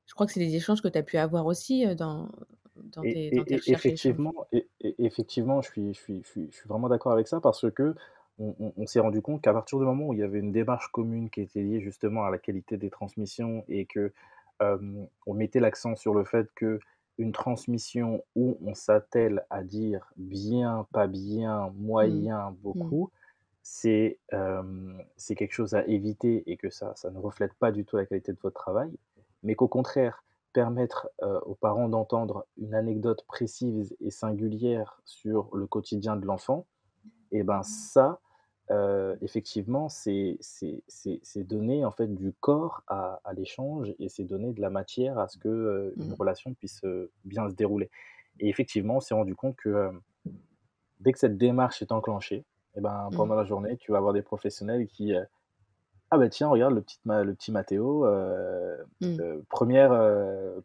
Je 0.06 0.14
crois 0.14 0.26
que 0.26 0.32
c'est 0.32 0.40
des 0.40 0.54
échanges 0.54 0.80
que 0.80 0.88
tu 0.88 0.96
as 0.96 1.02
pu 1.02 1.18
avoir 1.18 1.44
aussi 1.44 1.84
dans, 1.94 2.30
dans, 2.76 3.02
tes, 3.02 3.30
recherches. 3.38 3.68
Effectivement, 3.68 4.46
et, 4.52 4.66
effectivement 4.80 5.60
je, 5.60 5.70
suis, 5.70 5.94
je, 5.94 6.00
suis, 6.00 6.22
je, 6.22 6.56
suis, 6.56 6.68
vraiment 6.68 6.88
d'accord 6.88 7.12
avec 7.12 7.28
ça 7.28 7.40
parce 7.40 7.70
que 7.70 7.94
on, 8.38 8.86
s'est 8.86 9.00
rendu 9.00 9.22
compte 9.22 9.40
qu'à 9.40 9.52
partir 9.52 9.78
du 9.78 9.84
moment 9.84 10.08
où 10.08 10.12
il 10.12 10.20
y 10.20 10.22
avait 10.22 10.40
une 10.40 10.52
démarche 10.52 10.88
commune 10.88 11.30
qui 11.30 11.40
était 11.40 11.62
liée 11.62 11.80
justement 11.80 12.24
à 12.24 12.30
la 12.30 12.38
qualité 12.38 12.76
des 12.76 12.90
transmissions 12.90 13.64
et 13.68 13.86
que 13.86 14.12
on 14.60 15.34
mettait 15.34 15.60
l'accent 15.60 15.96
sur 15.96 16.14
le 16.14 16.24
fait 16.24 16.48
que 16.54 16.80
une 17.18 17.32
transmission 17.32 18.22
où 18.34 18.58
on 18.64 18.74
s'attelle 18.74 19.46
à 19.48 19.62
dire 19.62 20.12
bien, 20.16 20.86
pas 20.92 21.06
bien, 21.06 21.68
mmh. 21.68 21.74
moyen, 21.78 22.50
mmh. 22.50 22.56
beaucoup, 22.62 23.10
c'est 23.62 24.18
quelque 24.30 25.52
chose 25.52 25.74
à 25.74 25.84
éviter 25.86 26.42
et 26.50 26.56
que 26.56 26.70
ça, 26.70 26.94
ça 26.94 27.10
ne 27.10 27.18
reflète 27.18 27.54
pas 27.54 27.72
du 27.72 27.84
tout 27.84 27.96
la 27.96 28.06
qualité 28.06 28.32
de 28.32 28.38
votre 28.42 28.60
travail, 28.60 28.90
mais 29.42 29.54
qu'au 29.54 29.68
contraire, 29.68 30.24
permettre 30.52 31.10
aux 31.20 31.54
parents 31.54 31.88
d'entendre 31.88 32.46
une 32.56 32.74
anecdote 32.74 33.24
précise 33.26 33.96
et 34.00 34.10
singulière 34.10 35.00
sur 35.04 35.54
le 35.54 35.66
quotidien 35.66 36.16
de 36.16 36.24
l'enfant, 36.24 36.66
et 37.32 37.42
ben 37.42 37.62
ça, 37.62 38.20
effectivement, 39.22 39.88
c'est 39.88 40.38
donner 41.36 41.84
en 41.84 41.90
fait 41.90 42.12
du 42.14 42.32
corps 42.40 42.82
à, 42.88 43.20
l'échange 43.36 43.94
et 43.98 44.08
c'est 44.08 44.24
donner 44.24 44.52
de 44.52 44.60
la 44.60 44.70
matière 44.70 45.18
à 45.18 45.28
ce 45.28 45.38
que 45.38 45.94
une 45.96 46.10
mmh. 46.10 46.14
relation 46.14 46.54
puisse 46.54 46.82
bien 47.24 47.48
se 47.48 47.54
dérouler. 47.54 47.90
Et 48.40 48.48
effectivement, 48.48 48.96
on 48.96 49.00
s'est 49.00 49.14
rendu 49.14 49.34
compte 49.34 49.56
que 49.56 49.90
dès 51.00 51.12
que 51.12 51.18
cette 51.18 51.38
démarche 51.38 51.82
est 51.82 51.92
enclenchée, 51.92 52.44
et 52.76 52.80
ben, 52.80 53.08
mmh. 53.10 53.16
pendant 53.16 53.34
la 53.34 53.44
journée, 53.44 53.76
tu 53.76 53.92
vas 53.92 53.98
avoir 53.98 54.12
des 54.12 54.22
professionnels 54.22 54.86
qui 54.86 55.14
ah 56.10 56.18
bah 56.18 56.28
tiens, 56.28 56.48
regarde 56.48 56.74
le 56.74 56.82
petit, 56.82 56.98
le 57.04 57.34
petit 57.34 57.52
Mathéo, 57.52 58.06
mmh. 59.00 59.42
première 59.48 59.92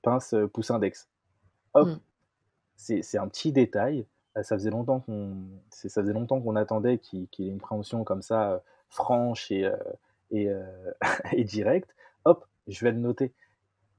pince 0.02 0.36
pouce 0.54 0.72
index. 0.72 1.08
Hop, 1.74 1.90
c'est 2.76 3.18
un 3.18 3.28
petit 3.28 3.52
détail 3.52 4.06
ça 4.36 4.56
faisait 4.56 4.70
longtemps 4.70 5.02
qu'on 5.02 5.36
ça 5.70 6.02
faisait 6.02 6.14
longtemps 6.14 6.42
qu'on 6.42 6.56
attendait 6.56 6.98
qu'il 7.00 7.28
ait 7.40 7.50
une 7.50 7.60
préhension 7.60 8.04
comme 8.04 8.22
ça, 8.22 8.52
euh, 8.52 8.60
franche 8.90 9.52
et, 9.52 9.66
euh, 9.66 9.76
euh, 10.34 10.92
et 11.34 11.44
directe. 11.44 11.94
Hop, 12.26 12.46
je 12.68 12.84
vais 12.86 12.92
le 12.92 13.00
noter. 13.00 13.34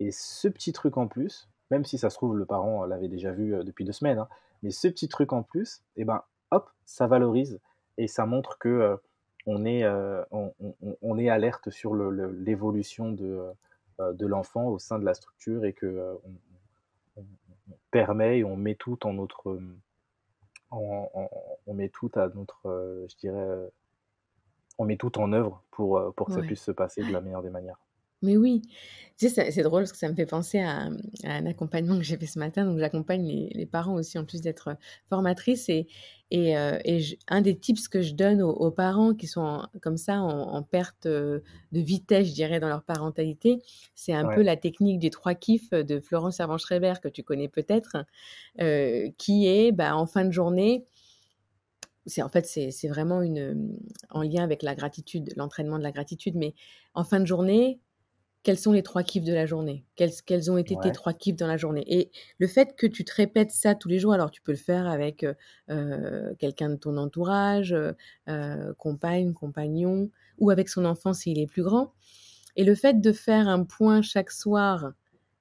Et 0.01 0.11
ce 0.11 0.49
petit 0.49 0.73
truc 0.73 0.97
en 0.97 1.07
plus, 1.07 1.49
même 1.71 1.85
si 1.85 1.99
ça 1.99 2.11
se 2.11 2.17
trouve, 2.17 2.37
le 2.37 2.47
parent 2.47 2.85
l'avait 2.85 3.09
déjà 3.09 3.31
vu 3.31 3.63
depuis 3.65 3.85
deux 3.85 3.93
semaines, 3.93 4.19
hein, 4.19 4.29
mais 4.63 4.71
ce 4.71 4.89
petit 4.89 5.09
truc 5.09 5.33
en 5.33 5.43
plus, 5.43 5.83
et 5.97 6.03
eh 6.03 6.05
ben, 6.05 6.23
hop, 6.51 6.71
ça 6.85 7.07
valorise 7.07 7.61
et 7.99 8.09
ça 8.09 8.27
montre 8.27 8.59
que 8.59 8.99
on, 9.47 9.65
est, 9.65 9.85
on, 10.31 11.19
est 11.19 11.29
alerte 11.29 11.71
sur 11.71 11.95
l'évolution 11.95 13.11
de, 13.11 13.45
de 13.99 14.27
l'enfant 14.27 14.69
au 14.69 14.79
sein 14.79 14.99
de 14.99 15.05
la 15.05 15.15
structure 15.15 15.65
et 15.65 15.73
que 15.73 16.19
on, 17.17 17.25
permet 17.91 18.39
et 18.39 18.45
on 18.45 18.57
met 18.57 18.75
tout 18.75 19.07
en 19.07 19.13
notre 19.13 19.61
on, 20.73 21.75
met 21.75 21.89
tout 21.89 22.11
à 22.15 22.29
notre, 22.29 22.67
euh, 22.67 23.07
je 23.09 23.17
dirais, 23.17 23.39
euh, 23.39 23.69
on 24.79 24.85
met 24.85 24.97
tout 24.97 25.19
en 25.19 25.33
œuvre 25.33 25.63
pour, 25.71 25.99
euh, 25.99 26.11
pour 26.13 26.29
que 26.29 26.35
ça 26.35 26.41
puisse 26.41 26.63
se 26.63 26.73
passer 26.73 27.03
de 27.03 27.13
la 27.13 27.21
meilleure 27.21 27.43
des 27.43 27.51
manières. 27.51 27.79
Mais 28.23 28.37
oui, 28.37 28.63
tu 29.19 29.29
sais, 29.29 29.51
c'est 29.51 29.63
drôle 29.63 29.83
parce 29.83 29.93
que 29.93 29.99
ça 29.99 30.09
me 30.09 30.15
fait 30.15 30.27
penser 30.27 30.61
à, 30.61 30.89
un 31.25 31.47
accompagnement 31.47 31.97
que 31.97 32.03
j'ai 32.03 32.17
fait 32.17 32.27
ce 32.27 32.39
matin. 32.39 32.65
Donc, 32.65 32.79
j'accompagne 32.79 33.49
les, 33.53 33.67
parents 33.67 33.95
aussi, 33.95 34.19
en 34.19 34.25
plus 34.25 34.41
d'être 34.41 34.77
formatrice. 35.09 35.69
Et, 35.69 35.87
et, 36.31 36.57
un 37.29 37.41
des 37.41 37.57
tips 37.57 37.89
que 37.89 38.01
je 38.01 38.15
donne 38.15 38.43
aux, 38.43 38.71
parents 38.71 39.15
qui 39.15 39.27
sont 39.27 39.63
comme 39.81 39.97
ça 39.97 40.21
en, 40.21 40.63
perte 40.63 41.07
de 41.07 41.43
vitesse, 41.73 42.29
je 42.29 42.33
dirais, 42.33 42.59
dans 42.59 42.69
leur 42.69 42.83
parentalité, 42.83 43.61
c'est 43.95 44.15
un 44.15 44.29
peu 44.35 44.43
la 44.43 44.57
technique 44.57 44.99
des 44.99 45.11
trois 45.11 45.35
kiffs 45.35 45.71
de 45.71 46.01
Florence 46.01 46.37
Servan-Schreiber, 46.37 46.95
que 47.03 47.09
tu 47.09 47.23
connais 47.23 47.49
peut-être, 47.49 48.05
qui 49.19 49.47
est 49.47 49.73
bah, 49.73 49.97
en 49.97 50.07
fin 50.07 50.25
de 50.25 50.33
journée, 50.33 50.87
c'est 52.07 52.23
en 52.23 52.29
fait 52.29 52.47
c'est 52.47 52.89
vraiment 52.89 53.23
une 53.23 53.79
en 54.11 54.23
lien 54.23 54.43
avec 54.43 54.63
la 54.63 54.75
gratitude, 54.75 55.33
l'entraînement 55.37 55.79
de 55.79 55.85
la 55.85 55.93
gratitude, 55.93 56.35
mais 56.35 56.55
en 56.95 57.05
fin 57.05 57.21
de 57.21 57.27
journée, 57.27 57.79
quels 58.43 58.59
sont 58.59 58.73
les 58.73 58.83
trois 58.83 59.03
kiffs 59.03 59.25
de 59.25 59.33
la 59.33 59.47
journée? 59.47 59.85
Quels, 59.95 60.11
quels, 60.27 60.51
ont 60.51 60.59
été 60.59 60.77
tes 60.83 60.91
trois 60.91 61.13
kiffs 61.13 61.37
dans 61.37 61.47
la 61.47 61.57
journée? 61.57 61.85
Et 61.87 62.11
le 62.39 62.47
fait 62.47 62.75
que 62.77 62.87
tu 62.87 63.05
te 63.05 63.15
répètes 63.15 63.53
ça 63.53 63.75
tous 63.75 63.89
les 63.89 63.99
jours, 63.99 64.13
alors 64.13 64.31
tu 64.31 64.43
peux 64.43 64.53
le 64.53 64.59
faire 64.59 64.87
avec 64.89 65.25
euh, 65.71 66.35
quelqu'un 66.39 66.71
de 66.71 66.77
ton 66.77 66.97
entourage, 66.97 67.75
euh, 68.29 68.75
compagne, 68.79 69.33
compagnon, 69.33 70.11
ou 70.39 70.51
avec 70.51 70.69
son 70.69 70.85
enfant 70.85 71.13
s'il 71.13 71.39
est 71.39 71.47
plus 71.47 71.63
grand. 71.63 71.93
Et 72.57 72.65
le 72.65 72.75
fait 72.75 73.01
de 73.01 73.13
faire 73.13 73.49
un 73.49 73.65
point 73.65 74.03
chaque 74.03 74.31
soir, 74.31 74.93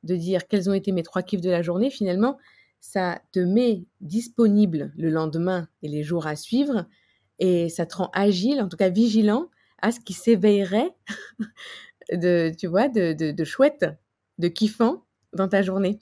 de 0.03 0.15
dire 0.15 0.47
quels 0.47 0.69
ont 0.69 0.73
été 0.73 0.91
mes 0.91 1.03
trois 1.03 1.23
kiffs 1.23 1.41
de 1.41 1.49
la 1.49 1.61
journée, 1.61 1.89
finalement, 1.89 2.37
ça 2.79 3.21
te 3.31 3.39
met 3.39 3.83
disponible 3.99 4.91
le 4.97 5.09
lendemain 5.09 5.67
et 5.81 5.87
les 5.87 6.03
jours 6.03 6.27
à 6.27 6.35
suivre, 6.35 6.85
et 7.39 7.69
ça 7.69 7.85
te 7.85 7.97
rend 7.97 8.09
agile, 8.13 8.61
en 8.61 8.69
tout 8.69 8.77
cas 8.77 8.89
vigilant, 8.89 9.49
à 9.81 9.91
ce 9.91 9.99
qui 9.99 10.13
s'éveillerait 10.13 10.95
de, 12.11 12.51
tu 12.57 12.67
vois, 12.67 12.89
de, 12.89 13.13
de, 13.13 13.43
chouette, 13.43 13.85
de 14.37 14.47
kiffant 14.47 15.03
dans 15.33 15.47
ta 15.47 15.61
journée. 15.61 15.99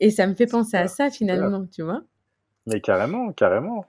Et 0.00 0.10
ça 0.10 0.26
me 0.26 0.34
fait 0.34 0.46
penser 0.46 0.76
à 0.76 0.88
ça 0.88 1.10
finalement, 1.10 1.66
tu 1.66 1.82
vois. 1.82 2.02
Mais 2.66 2.80
carrément, 2.80 3.32
carrément. 3.32 3.86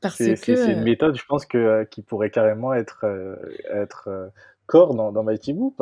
Parce 0.00 0.18
que 0.18 0.36
c'est 0.36 0.72
une 0.72 0.84
méthode, 0.84 1.16
je 1.16 1.24
pense 1.24 1.44
que 1.44 1.58
euh, 1.58 1.84
qui 1.84 2.02
pourrait 2.02 2.30
carrément 2.30 2.72
être 2.72 3.00
euh, 3.04 3.34
être 3.68 4.04
euh, 4.06 4.28
corps 4.66 4.94
dans, 4.94 5.10
dans 5.10 5.24
Mighty 5.24 5.52
Boo. 5.54 5.74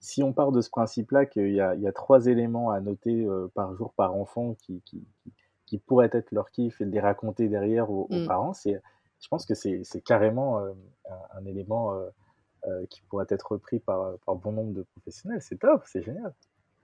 si 0.00 0.24
on 0.24 0.32
part 0.32 0.50
de 0.50 0.60
ce 0.60 0.70
principe-là 0.70 1.26
qu'il 1.26 1.50
y, 1.50 1.56
y 1.56 1.60
a, 1.60 1.92
trois 1.92 2.26
éléments 2.26 2.70
à 2.70 2.80
noter 2.80 3.26
par 3.54 3.74
jour 3.76 3.92
par 3.94 4.16
enfant 4.16 4.56
qui, 4.62 4.82
qui, 4.84 5.04
qui, 5.66 5.78
pourraient 5.78 6.10
être 6.12 6.32
leur 6.32 6.50
kiff 6.50 6.80
et 6.80 6.86
de 6.86 6.90
les 6.90 6.98
raconter 6.98 7.48
derrière 7.48 7.90
aux, 7.90 8.08
mmh. 8.10 8.26
parents, 8.26 8.54
c'est 8.54 8.80
je 9.20 9.28
pense 9.28 9.46
que 9.46 9.54
c'est 9.54 10.00
carrément 10.04 10.58
un, 10.58 10.74
un, 11.38 11.44
élément 11.46 11.92
euh, 11.94 12.08
qui 12.90 13.02
pourrait 13.02 13.26
être 13.28 13.52
repris 13.52 13.78
par, 13.78 14.18
par 14.24 14.34
bon 14.36 14.52
nombre 14.52 14.72
de 14.72 14.82
professionnels. 14.82 15.40
C'est 15.40 15.58
top, 15.58 15.82
c'est 15.86 16.02
génial. 16.02 16.32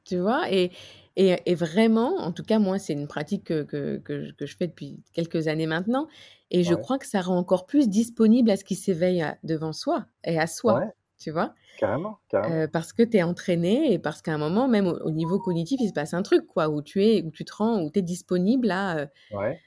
Tu 0.05 0.18
vois, 0.18 0.51
et, 0.51 0.73
et, 1.16 1.37
et, 1.47 1.55
vraiment, 1.55 2.16
en 2.18 2.33
tout 2.33 2.42
cas, 2.42 2.59
moi, 2.59 2.79
c'est 2.79 2.92
une 2.92 3.07
pratique 3.07 3.45
que, 3.45 3.62
que, 3.62 3.99
que, 3.99 4.25
je, 4.25 4.33
que, 4.33 4.47
je 4.47 4.57
fais 4.57 4.66
depuis 4.66 5.01
quelques 5.12 5.47
années 5.47 5.68
maintenant. 5.68 6.09
Et 6.51 6.64
je 6.64 6.75
crois 6.75 6.99
que 6.99 7.07
ça 7.07 7.21
rend 7.21 7.38
encore 7.38 7.66
plus 7.66 7.88
disponible 7.88 8.51
à 8.51 8.57
ce 8.57 8.64
qui 8.64 8.75
s'éveille 8.75 9.25
devant 9.45 9.73
soi 9.73 10.07
et 10.25 10.38
à 10.38 10.47
soi. 10.47 10.83
Tu 11.18 11.31
vois 11.31 11.55
Carrément, 11.79 12.18
carrément. 12.29 12.55
Euh, 12.55 12.66
parce 12.71 12.92
que 12.92 13.03
tu 13.03 13.16
es 13.16 13.23
entraîné 13.23 13.92
et 13.92 13.99
parce 13.99 14.23
qu'à 14.23 14.35
un 14.35 14.38
moment, 14.38 14.68
même 14.68 14.87
au, 14.87 15.11
niveau 15.11 15.38
cognitif, 15.38 15.81
il 15.81 15.88
se 15.88 15.92
passe 15.95 16.14
un 16.14 16.23
truc, 16.23 16.47
quoi, 16.47 16.68
où 16.68 16.83
tu 16.83 17.05
es, 17.05 17.23
où 17.23 17.31
tu 17.31 17.45
te 17.45 17.55
rends, 17.55 17.81
où 17.81 17.90
tu 17.90 18.01
es 18.01 18.03
disponible. 18.03 18.71
Euh, 18.71 19.07
ouais. 19.33 19.59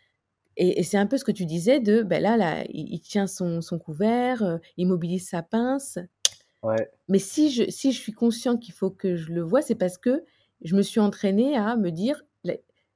Et, 0.58 0.84
c'est 0.84 0.98
un 0.98 1.06
peu 1.06 1.18
ce 1.18 1.26
que 1.26 1.32
tu 1.32 1.46
disais 1.46 1.80
de, 1.80 2.02
ben 2.02 2.22
là, 2.22 2.38
là 2.38 2.64
il, 2.70 3.00
tient 3.02 3.28
son, 3.28 3.62
son 3.62 3.78
couvert, 3.78 4.44
euh, 4.44 4.58
il 4.78 4.88
mobilise 4.88 5.28
sa 5.28 5.42
pince. 5.42 6.00
Ouais. 6.64 6.90
Mais 7.10 7.20
si 7.20 7.52
je, 7.52 7.70
si 7.70 7.92
je 7.92 8.00
suis 8.00 8.14
conscient 8.14 8.58
qu'il 8.58 8.74
faut 8.74 8.90
que 8.90 9.16
je 9.16 9.32
le 9.32 9.42
vois, 9.42 9.62
c'est 9.62 9.76
parce 9.76 9.98
que 9.98 10.24
je 10.62 10.76
me 10.76 10.82
suis 10.82 11.00
entraînée 11.00 11.58
à 11.58 11.76
me 11.76 11.92
dire, 11.92 12.24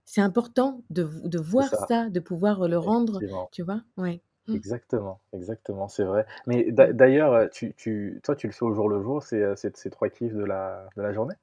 c'est 0.05 0.21
important 0.21 0.81
de, 0.89 1.07
de 1.23 1.37
voir 1.37 1.69
ça. 1.87 2.09
de 2.09 2.19
pouvoir 2.19 2.67
le 2.67 2.79
rendre, 2.79 3.19
tu 3.51 3.61
vois? 3.61 3.83
Ouais. 3.95 4.23
Mmh. 4.47 4.55
Exactement, 4.55 5.21
exactement, 5.33 5.87
c'est 5.87 6.03
vrai. 6.03 6.25
Mais 6.47 6.71
d'ailleurs, 6.71 7.33
euh, 7.33 7.47
tu, 7.47 7.75
tu, 7.75 8.19
toi, 8.23 8.35
tu 8.35 8.47
le 8.47 8.53
fais 8.53 8.65
au 8.65 8.73
jour 8.73 8.89
le 8.89 9.03
jour, 9.03 9.21
c'est 9.21 9.43
euh, 9.43 9.53
ces 9.55 9.89
trois 9.91 10.09
kiffs 10.09 10.33
de 10.33 10.43
la, 10.43 10.89
de 10.97 11.03
la 11.03 11.13
journée? 11.13 11.35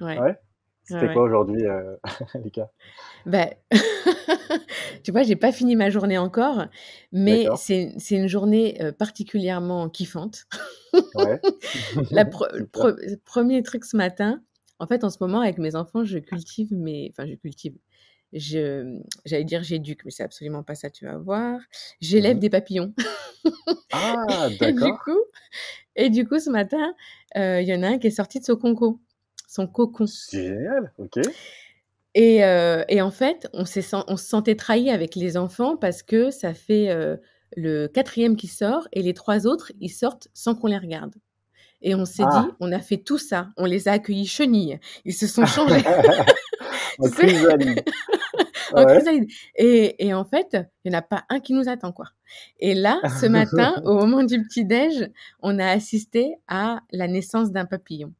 Ouais. 0.00 0.18
ouais? 0.18 0.38
C'était 0.84 1.12
quoi 1.12 1.24
aujourd'hui, 1.24 1.66
euh, 1.66 1.96
Lucas? 2.42 2.70
Ben, 3.26 3.50
tu 5.02 5.12
vois, 5.12 5.22
j'ai 5.22 5.36
pas 5.36 5.52
fini 5.52 5.76
ma 5.76 5.90
journée 5.90 6.18
encore, 6.18 6.66
mais 7.12 7.46
c'est 7.56 7.94
une 8.10 8.28
journée 8.28 8.78
particulièrement 8.98 9.88
kiffante. 9.88 10.46
Ouais. 11.14 11.40
Le 12.10 13.16
premier 13.24 13.62
truc 13.62 13.84
ce 13.84 13.96
matin, 13.96 14.42
en 14.78 14.86
fait, 14.86 15.04
en 15.04 15.10
ce 15.10 15.18
moment, 15.20 15.40
avec 15.40 15.58
mes 15.58 15.74
enfants, 15.74 16.04
je 16.04 16.18
cultive 16.18 16.72
mes. 16.72 17.10
Enfin, 17.10 17.26
je 17.26 17.34
cultive. 17.34 17.74
J'allais 18.32 19.44
dire 19.44 19.62
j'éduque, 19.62 20.04
mais 20.04 20.10
c'est 20.10 20.24
absolument 20.24 20.62
pas 20.62 20.74
ça, 20.74 20.90
tu 20.90 21.06
vas 21.06 21.16
voir. 21.16 21.60
J'élève 22.00 22.36
mmh 22.36 22.40
des 22.40 22.50
papillons. 22.50 22.94
ah, 23.92 24.48
d'accord. 24.60 25.00
Et, 25.94 26.10
du 26.10 26.26
coup, 26.26 26.38
ce 26.38 26.50
matin, 26.50 26.94
il 27.34 27.64
y 27.64 27.74
en 27.74 27.82
a 27.82 27.88
un 27.88 27.98
qui 27.98 28.08
est 28.08 28.10
sorti 28.10 28.40
de 28.40 28.44
son 28.44 28.56
conco. 28.56 29.00
son 29.48 29.66
cocon. 29.66 30.06
C'est 30.06 30.48
génial, 30.48 30.92
OK. 30.98 31.20
Et, 32.18 32.42
euh, 32.42 32.82
et 32.88 33.02
en 33.02 33.10
fait, 33.10 33.46
on, 33.52 33.62
on 33.62 34.16
se 34.16 34.26
sentait 34.26 34.56
trahi 34.56 34.88
avec 34.90 35.14
les 35.16 35.36
enfants 35.36 35.76
parce 35.76 36.02
que 36.02 36.30
ça 36.30 36.54
fait 36.54 36.88
euh, 36.88 37.18
le 37.54 37.88
quatrième 37.88 38.36
qui 38.36 38.46
sort 38.46 38.88
et 38.94 39.02
les 39.02 39.12
trois 39.12 39.46
autres, 39.46 39.70
ils 39.80 39.90
sortent 39.90 40.28
sans 40.32 40.54
qu'on 40.54 40.68
les 40.68 40.78
regarde. 40.78 41.14
Et 41.82 41.94
on 41.94 42.06
s'est 42.06 42.24
Ah! 42.26 42.46
dit, 42.48 42.54
on 42.58 42.72
a 42.72 42.80
fait 42.80 42.96
tout 42.96 43.18
ça, 43.18 43.50
on 43.58 43.66
les 43.66 43.86
a 43.86 43.92
accueillis 43.92 44.26
chenilles, 44.26 44.80
ils 45.04 45.12
se 45.12 45.26
sont 45.26 45.44
changés. 45.44 45.82
En 46.98 47.10
chrysalide. 47.10 47.84
Ouais. 48.72 49.26
Et, 49.56 50.06
et 50.06 50.14
en 50.14 50.24
fait, 50.24 50.56
il 50.84 50.90
n'y 50.90 50.96
en 50.96 51.00
a 51.00 51.02
pas 51.02 51.24
un 51.28 51.40
qui 51.40 51.52
nous 51.52 51.68
attend, 51.68 51.92
quoi. 51.92 52.06
Et 52.58 52.74
là, 52.74 53.02
ce 53.20 53.26
matin, 53.26 53.82
au 53.84 53.92
moment 53.94 54.22
du 54.22 54.42
petit-déj, 54.42 55.10
on 55.40 55.58
a 55.58 55.66
assisté 55.66 56.36
à 56.48 56.80
la 56.90 57.06
naissance 57.06 57.52
d'un 57.52 57.66
papillon. 57.66 58.14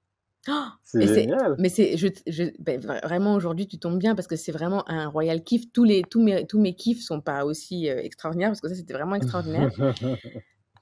Oh 0.48 0.52
C'est 0.84 1.06
génial. 1.08 1.54
mais 1.58 1.68
c'est, 1.68 1.96
je, 1.96 2.08
je, 2.26 2.44
ben, 2.60 2.80
vra- 2.80 3.02
vraiment 3.02 3.34
aujourd'hui, 3.34 3.66
tu 3.66 3.78
tombes 3.78 3.98
bien 3.98 4.14
parce 4.14 4.28
que 4.28 4.36
c'est 4.36 4.52
vraiment 4.52 4.88
un 4.88 5.08
royal 5.08 5.42
kiff. 5.42 5.72
Tous 5.72 5.84
les, 5.84 6.02
tous 6.02 6.22
mes, 6.22 6.46
tous 6.46 6.60
mes 6.60 6.74
kiffs 6.74 7.02
sont 7.02 7.20
pas 7.20 7.44
aussi 7.44 7.88
euh, 7.90 7.98
extraordinaires 8.02 8.50
parce 8.50 8.60
que 8.60 8.68
ça, 8.68 8.74
c'était 8.74 8.92
vraiment 8.94 9.14
extraordinaire. 9.16 9.70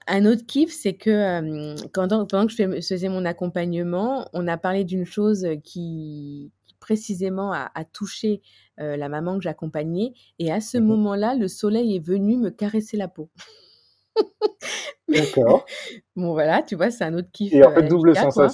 Un 0.07 0.27
autre 0.27 0.45
kiff, 0.47 0.71
c'est 0.71 0.95
que 0.95 1.11
euh, 1.11 1.75
quand- 1.93 2.09
pendant 2.09 2.45
que 2.47 2.53
je 2.53 2.57
fais- 2.57 2.83
faisais 2.83 3.09
mon 3.09 3.25
accompagnement, 3.25 4.29
on 4.35 4.47
a 4.49 4.59
parlé 4.59 4.85
d'une 4.85 5.07
chose 5.07 5.47
qui, 5.63 6.53
qui 6.67 6.75
précisément 6.79 7.53
a, 7.53 7.71
a 7.75 7.85
touché 7.87 8.43
euh, 8.81 8.97
la 8.99 9.09
maman 9.09 9.37
que 9.39 9.43
j'accompagnais. 9.45 10.13
Et 10.39 10.53
à 10.53 10.61
ce 10.61 10.77
Mmh 10.77 10.83
moment-là, 10.83 11.35
le 11.37 11.49
soleil 11.49 11.97
est 11.97 12.05
venu 12.07 12.37
me 12.37 12.51
caresser 12.51 12.99
la 12.99 13.09
peau. 13.09 13.31
D'accord. 15.09 15.65
Bon, 16.17 16.33
voilà, 16.33 16.63
tu 16.63 16.77
vois, 16.77 16.91
c'est 16.91 17.05
un 17.05 17.15
autre 17.15 17.31
kiff 17.33 17.53
Et 17.53 17.65
en 17.65 17.71
euh, 17.71 17.75
fait, 17.75 17.89
double 17.89 18.15
quoi. 18.15 18.49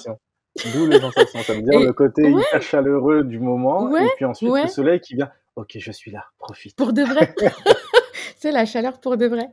Sensation. 0.56 0.80
Double 0.80 1.00
sensation. 1.00 1.42
Ça 1.42 1.54
veut 1.54 1.62
dire 1.62 1.80
le 1.80 1.92
côté 1.92 2.22
ouais, 2.22 2.42
hyper 2.42 2.62
chaleureux 2.62 3.24
du 3.24 3.38
moment 3.38 3.94
et 3.96 4.08
puis 4.16 4.24
ensuite 4.24 4.50
le 4.50 4.68
soleil 4.68 5.00
qui 5.00 5.14
vient. 5.14 5.30
OK, 5.56 5.76
je 5.78 5.92
suis 5.92 6.10
là, 6.10 6.24
profite. 6.38 6.76
pour 6.76 6.92
de 6.92 7.02
vrai. 7.02 7.34
C'est 8.38 8.52
la 8.52 8.64
chaleur 8.66 9.00
pour 9.00 9.16
de 9.16 9.26
vrai. 9.26 9.50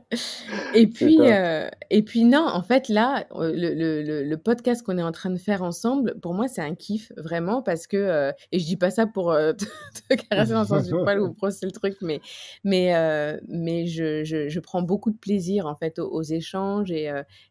Et 0.74 0.86
puis, 0.86 1.18
euh, 1.20 1.68
et 1.90 2.02
puis 2.02 2.24
non, 2.24 2.46
en 2.46 2.62
fait, 2.62 2.88
là, 2.88 3.26
euh, 3.32 3.52
le, 3.54 3.74
le, 3.74 4.22
le, 4.22 4.36
podcast 4.36 4.82
qu'on 4.82 4.98
est 4.98 5.02
en 5.02 5.12
train 5.12 5.30
de 5.30 5.38
faire 5.38 5.62
ensemble, 5.62 6.18
pour 6.20 6.34
moi, 6.34 6.48
c'est 6.48 6.60
un 6.60 6.74
kiff, 6.74 7.12
vraiment, 7.16 7.62
parce 7.62 7.86
que, 7.86 7.96
euh, 7.96 8.32
et 8.52 8.58
je 8.58 8.66
dis 8.66 8.76
pas 8.76 8.90
ça 8.90 9.06
pour 9.06 9.32
euh, 9.32 9.52
te, 10.08 10.14
te 10.14 10.22
caresser 10.22 10.52
dans 10.52 10.60
le 10.62 10.66
sens 10.66 10.86
du 10.86 10.92
poil 11.04 11.20
ou 11.20 11.32
brosser 11.32 11.66
le 11.66 11.72
truc, 11.72 11.96
mais, 12.02 12.20
mais, 12.64 12.92
mais 13.48 13.86
je, 13.86 14.24
je, 14.24 14.48
je 14.48 14.60
prends 14.60 14.82
beaucoup 14.82 15.10
de 15.10 15.18
plaisir, 15.18 15.66
en 15.66 15.74
fait, 15.74 15.98
aux, 15.98 16.08
aux 16.10 16.22
échanges 16.22 16.90
et, 16.90 17.04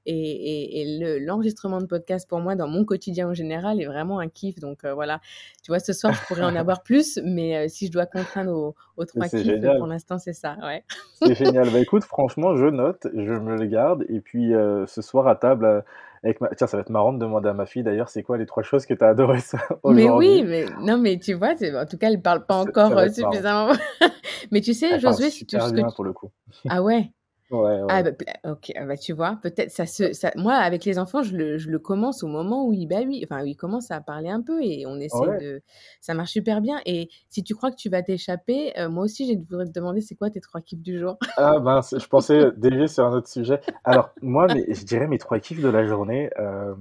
et, 0.06 0.14
et, 0.16 0.82
et 0.82 1.00
le- 1.00 1.20
l'enregistrement 1.20 1.80
de 1.82 1.86
podcast, 1.86 2.28
pour 2.28 2.40
moi, 2.40 2.56
dans 2.56 2.68
mon 2.68 2.86
quotidien 2.86 3.30
en 3.30 3.34
général, 3.34 3.82
est 3.82 3.86
vraiment 3.86 4.20
un 4.20 4.30
kiff. 4.30 4.60
Donc, 4.60 4.86
voilà, 4.86 5.20
tu 5.64 5.72
vois, 5.72 5.80
ce 5.80 5.94
soir, 5.94 6.14
je 6.14 6.26
pourrais 6.28 6.44
en 6.46 6.56
avoir 6.56 6.84
plus, 6.84 7.20
mais 7.24 7.68
si 7.70 7.88
je 7.88 7.92
dois 7.92 8.06
contraindre 8.06 8.52
aux, 8.54 8.76
aux 8.98 9.06
trois 9.06 9.28
kiffs, 9.30 9.62
pour 9.78 9.88
l'instant, 9.88 10.18
c'est 10.18 10.34
ça, 10.34 10.58
ouais. 10.64 10.84
C'est 11.26 11.36
génial. 11.36 11.70
Bah 11.72 11.80
écoute, 11.80 12.04
franchement, 12.04 12.56
je 12.56 12.66
note, 12.66 13.08
je 13.14 13.34
me 13.34 13.58
le 13.58 13.66
garde. 13.66 14.06
Et 14.10 14.20
puis 14.20 14.54
euh, 14.54 14.86
ce 14.88 15.02
soir 15.02 15.28
à 15.28 15.36
table, 15.36 15.66
euh, 15.66 15.82
avec 16.24 16.42
ma... 16.42 16.50
tiens, 16.50 16.68
ça 16.68 16.78
va 16.78 16.82
être 16.82 16.90
marrant 16.90 17.14
de 17.14 17.20
demander 17.20 17.50
à 17.50 17.54
ma 17.54 17.66
fille 17.66 17.84
d'ailleurs, 17.84 18.10
c'est 18.10 18.24
quoi 18.24 18.38
les 18.38 18.46
trois 18.46 18.64
choses 18.64 18.86
que 18.86 18.94
tu 18.94 19.04
as 19.04 19.10
adoré 19.10 19.40
ça 19.40 19.60
Mais 19.86 20.10
oui, 20.10 20.44
mais 20.44 20.66
non, 20.82 20.98
mais 20.98 21.18
tu 21.18 21.34
vois, 21.34 21.54
en 21.54 21.86
tout 21.86 21.98
cas, 21.98 22.10
elle 22.10 22.22
parle 22.22 22.46
pas 22.46 22.56
encore 22.56 22.98
euh, 22.98 23.08
suffisamment. 23.10 23.74
mais 24.52 24.62
tu 24.62 24.74
sais, 24.74 25.00
Josué, 25.00 25.30
si 25.30 25.46
tu, 25.46 25.58
bien 25.74 25.90
pour 25.96 26.04
le 26.04 26.14
coup. 26.14 26.30
Ah 26.70 26.82
ouais? 26.82 27.12
Ouais, 27.50 27.82
Ah 27.90 28.04
ouais. 28.04 28.04
bah, 28.04 28.12
pla- 28.12 28.34
ok, 28.52 28.72
ah 28.76 28.86
bah, 28.86 28.98
tu 28.98 29.14
vois, 29.14 29.40
peut-être 29.42 29.72
ça 29.72 29.86
se, 29.86 30.12
ça, 30.12 30.32
moi 30.36 30.56
avec 30.56 30.84
les 30.84 31.00
enfants, 31.00 31.24
je 31.24 31.36
le, 31.38 31.58
je 31.58 31.70
le 31.70 31.80
commence 31.80 32.22
au 32.22 32.28
moment 32.28 32.68
où 32.68 32.74
il, 32.74 32.86
bah 32.86 32.98
oui, 33.06 33.22
enfin, 33.24 33.42
où 33.44 33.46
il 33.46 33.56
commence 33.56 33.92
à 33.92 34.02
parler 34.02 34.30
un 34.30 34.42
peu 34.42 34.62
et 34.62 34.86
on 34.86 35.00
essaie 35.00 35.30
Ouais. 35.30 35.40
de, 35.40 35.62
ça 36.02 36.14
marche 36.14 36.32
super 36.32 36.60
bien. 36.60 36.82
Et 36.86 37.08
si 37.30 37.44
tu 37.44 37.56
crois 37.56 37.72
que 37.72 37.78
tu 37.78 37.90
vas 37.90 38.04
t'échapper, 38.04 38.78
euh, 38.78 38.90
moi 38.90 39.06
aussi, 39.06 39.26
je 39.34 39.40
voudrais 39.40 39.66
te 39.66 39.72
demander, 39.72 40.02
c'est 40.02 40.16
quoi 40.16 40.30
tes 40.30 40.42
trois 40.42 40.60
kiffs 40.62 40.82
du 40.82 41.00
jour? 41.00 41.18
Ah 41.38 41.60
mince, 41.60 41.94
je 41.98 42.08
pensais 42.08 42.52
dévier 42.58 42.88
sur 42.88 43.06
un 43.06 43.14
autre 43.14 43.28
sujet. 43.28 43.62
Alors, 43.84 44.10
moi, 44.22 44.48
je 44.50 44.84
dirais 44.84 45.08
mes 45.08 45.20
trois 45.20 45.40
kiffs 45.40 45.62
de 45.62 45.70
la 45.70 45.86
journée. 45.86 46.30
euh, 46.40 46.74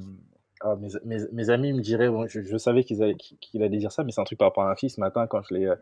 ah, 0.63 0.77
mes, 0.77 0.89
mes- 1.05 1.29
mes 1.33 1.51
amis 1.51 1.73
me 1.75 1.81
diraient, 1.83 2.09
bon, 2.09 2.27
je, 2.27 2.41
je 2.43 2.57
savais 2.57 2.83
qu'ils 2.85 3.03
allaient- 3.03 3.17
qu'il 3.17 3.63
allait 3.63 3.77
dire 3.79 3.93
ça, 3.93 4.05
mais 4.05 4.13
c'est 4.13 4.21
un 4.23 4.25
truc 4.25 4.39
par 4.39 4.49
rapport 4.49 4.65
à 4.65 4.69
ma 4.69 4.77
fille 4.77 4.89
ce 4.91 5.01
matin 5.01 5.27
quand 5.27 5.43
je 5.43 5.55
l'ai 5.55 5.67
euh, 5.67 5.77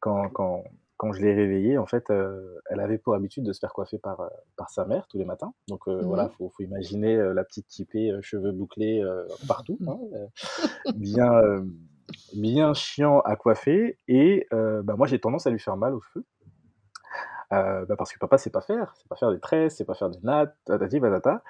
quand, 0.00 0.28
quand, 0.30 0.64
quand 0.96 1.12
je 1.12 1.20
l'ai 1.22 1.34
réveillée. 1.34 1.78
En 1.78 1.86
fait, 1.86 2.10
euh, 2.10 2.58
elle 2.70 2.80
avait 2.80 2.98
pour 2.98 3.14
habitude 3.14 3.44
de 3.44 3.52
se 3.52 3.60
faire 3.60 3.72
coiffer 3.72 3.98
par, 3.98 4.20
euh, 4.20 4.28
par 4.56 4.70
sa 4.70 4.84
mère 4.84 5.06
tous 5.08 5.18
les 5.18 5.24
matins. 5.24 5.52
Donc 5.68 5.88
euh, 5.88 6.00
voilà, 6.02 6.24
Mhm. 6.24 6.30
faut, 6.38 6.48
faut 6.50 6.62
imaginer 6.62 7.16
euh, 7.16 7.34
la 7.34 7.44
petite 7.44 7.66
typée, 7.68 8.12
cheveux 8.22 8.52
bouclés 8.52 9.04
partout, 9.46 9.78
hein, 9.86 9.98
euh, 10.14 10.26
bien, 10.94 11.30
bien 12.34 12.74
chiant 12.74 13.20
à 13.20 13.36
coiffer. 13.36 13.98
Et 14.08 14.46
bah, 14.50 14.94
moi, 14.96 15.06
j'ai 15.06 15.18
tendance 15.18 15.46
à 15.46 15.50
lui 15.50 15.58
faire 15.58 15.76
mal 15.76 15.94
aux 15.94 16.00
cheveux. 16.00 16.24
Bah, 17.50 17.84
parce 17.96 18.12
que 18.12 18.18
papa, 18.18 18.38
c'est 18.38 18.50
pas 18.50 18.60
faire, 18.60 18.94
c'est 18.96 19.08
pas 19.08 19.16
faire 19.16 19.30
des 19.30 19.40
tresses, 19.40 19.76
c'est 19.76 19.84
pas 19.84 19.94
faire 19.94 20.10
des 20.10 20.18
nattes, 20.22 20.56
tatati 20.64 20.98
patata. 21.00 21.42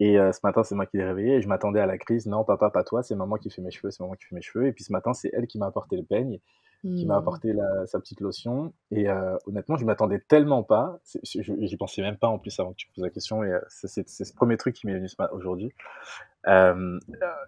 Et 0.00 0.18
euh, 0.18 0.32
ce 0.32 0.40
matin, 0.42 0.62
c'est 0.64 0.74
moi 0.74 0.86
qui 0.86 0.96
l'ai 0.96 1.04
réveillé 1.04 1.36
et 1.36 1.42
je 1.42 1.48
m'attendais 1.48 1.78
à 1.80 1.86
la 1.86 1.98
crise. 1.98 2.26
Non, 2.26 2.42
papa, 2.42 2.70
pas 2.70 2.82
toi, 2.84 3.02
c'est 3.02 3.14
maman 3.14 3.36
qui 3.36 3.50
fait 3.50 3.62
mes 3.62 3.70
cheveux, 3.70 3.90
c'est 3.90 4.02
maman 4.02 4.14
qui 4.14 4.24
fait 4.24 4.34
mes 4.34 4.42
cheveux. 4.42 4.66
Et 4.66 4.72
puis 4.72 4.82
ce 4.82 4.92
matin, 4.92 5.12
c'est 5.12 5.30
elle 5.34 5.46
qui 5.46 5.58
m'a 5.58 5.66
apporté 5.66 5.96
le 5.96 6.02
peigne, 6.02 6.38
qui 6.82 7.04
m'a 7.06 7.14
Hmm. 7.16 7.18
apporté 7.18 7.52
la- 7.52 7.86
sa 7.86 8.00
petite 8.00 8.20
lotion. 8.20 8.72
Et 8.90 9.10
euh, 9.10 9.36
honnêtement, 9.46 9.76
je 9.76 9.84
m'attendais 9.84 10.18
tellement 10.18 10.62
pas. 10.62 10.98
J'y 11.22 11.76
pensais 11.76 12.00
même 12.02 12.16
pas 12.16 12.28
en 12.28 12.38
plus 12.38 12.58
avant 12.58 12.70
que 12.72 12.76
tu 12.76 12.88
me 12.88 12.94
poses 12.94 13.04
la 13.04 13.10
question. 13.10 13.44
Et 13.44 13.52
euh, 13.52 13.60
c'est 13.68 14.08
ce 14.08 14.34
premier 14.34 14.56
truc 14.56 14.74
qui 14.74 14.86
m'est 14.86 14.94
venu 14.94 15.08
aujourd'hui. 15.32 15.72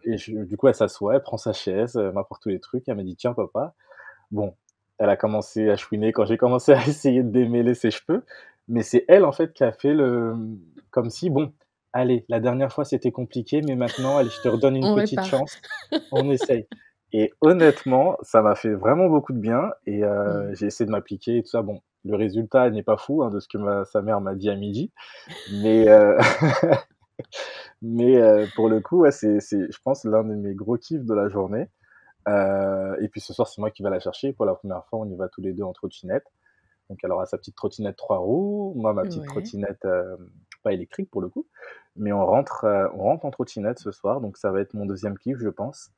Et 0.05 0.17
je- 0.19 0.45
du 0.45 0.57
coup, 0.57 0.69
elle 0.69 0.75
s'assoit, 0.75 1.15
elle 1.17 1.23
prend 1.23 1.37
sa 1.39 1.53
chaise, 1.53 1.97
elle 1.97 2.13
m'apporte 2.13 2.43
tous 2.43 2.49
les 2.51 2.61
trucs. 2.61 2.89
Elle 2.89 2.97
me 2.97 3.03
dit 3.03 3.17
Tiens, 3.17 3.33
papa. 3.35 3.75
Bon, 4.31 4.55
elle 4.99 5.11
a 5.11 5.17
commencé 5.17 5.71
à 5.71 5.77
chouiner 5.77 6.13
quand 6.13 6.25
j'ai 6.27 6.39
commencé 6.39 6.73
à 6.73 6.77
essayer 6.89 7.23
de 7.23 7.31
démêler 7.31 7.75
ses 7.75 7.91
cheveux. 7.91 8.25
Mais 8.69 8.83
c'est 8.83 9.05
elle, 9.09 9.25
en 9.25 9.33
fait, 9.33 9.53
qui 9.53 9.65
a 9.65 9.73
fait 9.73 9.95
le. 9.95 10.37
Comme 10.91 11.11
si, 11.11 11.31
bon, 11.31 11.53
allez, 11.93 12.25
la 12.29 12.41
dernière 12.41 12.73
fois 12.73 12.85
c'était 12.85 13.13
compliqué, 13.13 13.61
mais 13.67 13.75
maintenant, 13.77 14.17
allez, 14.17 14.31
je 14.31 14.41
te 14.43 14.49
redonne 14.49 14.77
une 14.77 14.85
On 14.87 14.95
petite 14.95 15.19
répare. 15.21 15.41
chance. 15.41 15.59
On 16.13 16.31
essaye. 16.31 16.67
Et 17.13 17.31
honnêtement, 17.43 18.17
ça 18.23 18.41
m'a 18.43 18.55
fait 18.55 18.73
vraiment 18.75 19.09
beaucoup 19.09 19.33
de 19.33 19.39
bien. 19.39 19.71
Et 19.87 20.03
euh, 20.05 20.51
Hmm. 20.51 20.55
j'ai 20.55 20.67
essayé 20.67 20.87
de 20.87 20.91
m'appliquer 20.91 21.39
et 21.39 21.43
tout 21.43 21.49
ça. 21.51 21.63
Bon, 21.63 21.81
le 22.05 22.17
résultat 22.17 22.71
n'est 22.71 22.83
pas 22.83 22.97
fou 22.97 23.23
hein, 23.23 23.31
de 23.31 23.39
ce 23.41 23.49
que 23.49 23.59
ma- 23.59 23.85
sa 23.85 24.01
mère 24.03 24.21
m'a 24.21 24.35
dit 24.35 24.49
à 24.49 24.57
midi. 24.57 24.93
Mais, 25.63 25.89
euh, 25.89 26.19
mais 27.83 28.17
euh, 28.17 28.47
pour 28.57 28.69
le 28.69 28.81
coup, 28.81 29.01
ouais, 29.01 29.11
c'est, 29.11 29.41
c'est, 29.41 29.71
je 29.71 29.79
pense, 29.85 30.05
l'un 30.05 30.25
de 30.25 30.35
mes 30.35 30.55
gros 30.55 30.77
kiffs 30.79 31.05
de 31.05 31.15
la 31.15 31.29
journée. 31.29 31.69
Et 32.29 33.09
puis 33.09 33.21
ce 33.21 33.33
soir, 33.35 33.49
c'est 33.49 33.61
moi 33.61 33.71
qui 33.71 33.83
vais 33.83 33.91
la 33.91 34.01
chercher. 34.01 34.33
Pour 34.33 34.47
la 34.47 34.55
première 34.55 34.85
fois, 34.87 35.01
on 35.01 35.11
y 35.11 35.17
va 35.17 35.29
tous 35.29 35.41
les 35.43 35.53
deux 35.53 35.65
en 35.65 35.73
trottinette. 35.73 36.25
Donc 36.89 36.99
elle 37.03 37.13
aura 37.13 37.27
sa 37.27 37.39
petite 37.39 37.57
trottinette 37.57 37.97
trois 37.97 38.19
roues, 38.19 38.75
moi 38.77 38.93
ma 38.93 39.05
petite 39.05 39.23
Ouais. 39.23 39.27
trottinette 39.27 39.87
pas 40.63 40.73
électrique 40.73 41.11
pour 41.11 41.21
le 41.23 41.29
coup. 41.29 41.47
Mais 41.97 42.13
on 42.13 42.25
rentre, 42.25 42.65
euh, 42.65 42.89
on 42.95 43.03
rentre 43.05 43.25
en 43.27 43.31
trottinette 43.31 43.79
ce 43.79 43.93
soir, 43.93 44.21
donc 44.21 44.37
ça 44.37 44.51
va 44.51 44.61
être 44.61 44.75
mon 44.75 44.87
deuxième 44.87 45.19
kiff, 45.19 45.39
je 45.39 45.49
pense. 45.49 45.93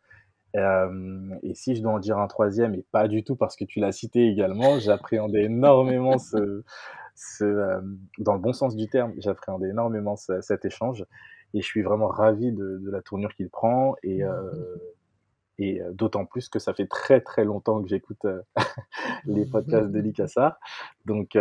Euh, 0.56 1.34
et 1.42 1.54
si 1.54 1.74
je 1.74 1.82
dois 1.82 1.92
en 1.92 1.98
dire 1.98 2.18
un 2.18 2.28
troisième, 2.28 2.74
et 2.74 2.84
pas 2.92 3.08
du 3.08 3.24
tout 3.24 3.36
parce 3.36 3.56
que 3.56 3.64
tu 3.64 3.80
l'as 3.80 3.92
cité 3.92 4.28
également, 4.28 4.78
j'appréhendais 4.78 5.44
énormément 5.44 6.18
ce, 6.18 6.62
euh, 7.42 7.80
dans 8.18 8.34
le 8.34 8.40
bon 8.40 8.52
sens 8.52 8.76
du 8.76 8.88
terme, 8.88 9.12
j'appréhendais 9.18 9.68
énormément 9.68 10.16
ce- 10.16 10.40
cet 10.40 10.64
échange. 10.64 11.04
Et 11.54 11.60
je 11.60 11.66
suis 11.66 11.82
vraiment 11.82 12.08
ravi 12.08 12.52
de, 12.52 12.80
la 12.90 13.00
tournure 13.00 13.32
qu'il 13.34 13.48
prend. 13.48 13.94
Et, 14.02 14.24
euh, 14.24 14.32
d'autant 15.92 16.24
plus 16.26 16.48
que 16.48 16.58
ça 16.58 16.74
fait 16.74 16.88
très 16.88 17.20
très 17.20 17.44
longtemps 17.44 17.80
que 17.80 17.88
j'écoute 17.88 18.26
les 19.24 19.46
podcasts 19.46 19.90
de 19.90 20.00
Licassar. 20.00 20.58
Donc, 21.04 21.38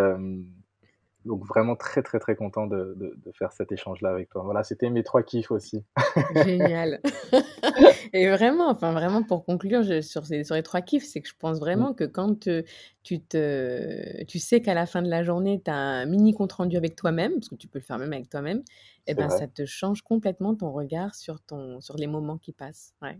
donc 1.26 1.46
vraiment 1.46 1.76
très 1.76 2.02
très 2.04 2.20
très 2.20 2.36
content 2.36 2.68
de, 2.68 2.94
de, 2.98 3.14
de 3.18 3.32
faire 3.32 3.52
cet 3.52 3.72
échange-là 3.72 4.10
avec 4.10 4.30
toi. 4.30 4.44
Voilà, 4.44 4.64
c'était 4.64 4.90
mes 4.90 5.04
trois 5.04 5.24
kiffs 5.24 5.52
aussi. 5.52 5.84
Génial. 6.30 7.02
Et 8.14 8.30
vraiment, 8.30 8.70
enfin 8.70 8.92
vraiment 8.94 9.24
pour 9.24 9.46
conclure 9.46 9.84
je- 9.84 10.02
sur, 10.02 10.26
ces, 10.26 10.44
sur 10.44 10.56
les 10.56 10.64
trois 10.64 10.82
kiffs, 10.82 11.04
c'est 11.06 11.22
que 11.22 11.28
je 11.28 11.34
pense 11.38 11.60
Mm. 11.60 11.60
vraiment 11.60 11.94
que 11.94 12.04
quand 12.06 12.48
euh, 12.48 12.64
tu 13.04 13.22
te, 13.22 14.24
tu 14.26 14.40
sais 14.40 14.62
qu'à 14.62 14.74
la 14.74 14.86
fin 14.86 15.02
de 15.02 15.10
la 15.10 15.24
journée, 15.24 15.62
tu 15.64 15.72
as 15.72 15.76
un 15.76 16.06
mini 16.06 16.34
compte 16.34 16.52
rendu 16.54 16.78
avec 16.78 16.96
toi-même, 16.96 17.34
parce 17.36 17.50
que 17.50 17.56
tu 17.56 17.68
peux 17.68 17.80
le 17.80 17.84
faire 17.84 17.98
même 18.00 18.14
avec 18.14 18.30
toi-même, 18.30 18.64
et 19.08 19.14
C'est 19.14 19.16
ben 19.16 19.28
vrai. 19.28 19.38
ça 19.40 19.48
te 19.48 19.66
change 19.66 20.02
complètement 20.02 20.56
ton 20.56 20.72
regard 20.72 21.16
sur 21.16 21.42
ton, 21.42 21.82
sur 21.82 21.98
les 21.98 22.08
moments 22.08 22.38
qui 22.38 22.54
passent. 22.54 22.94
Ouais. 23.02 23.18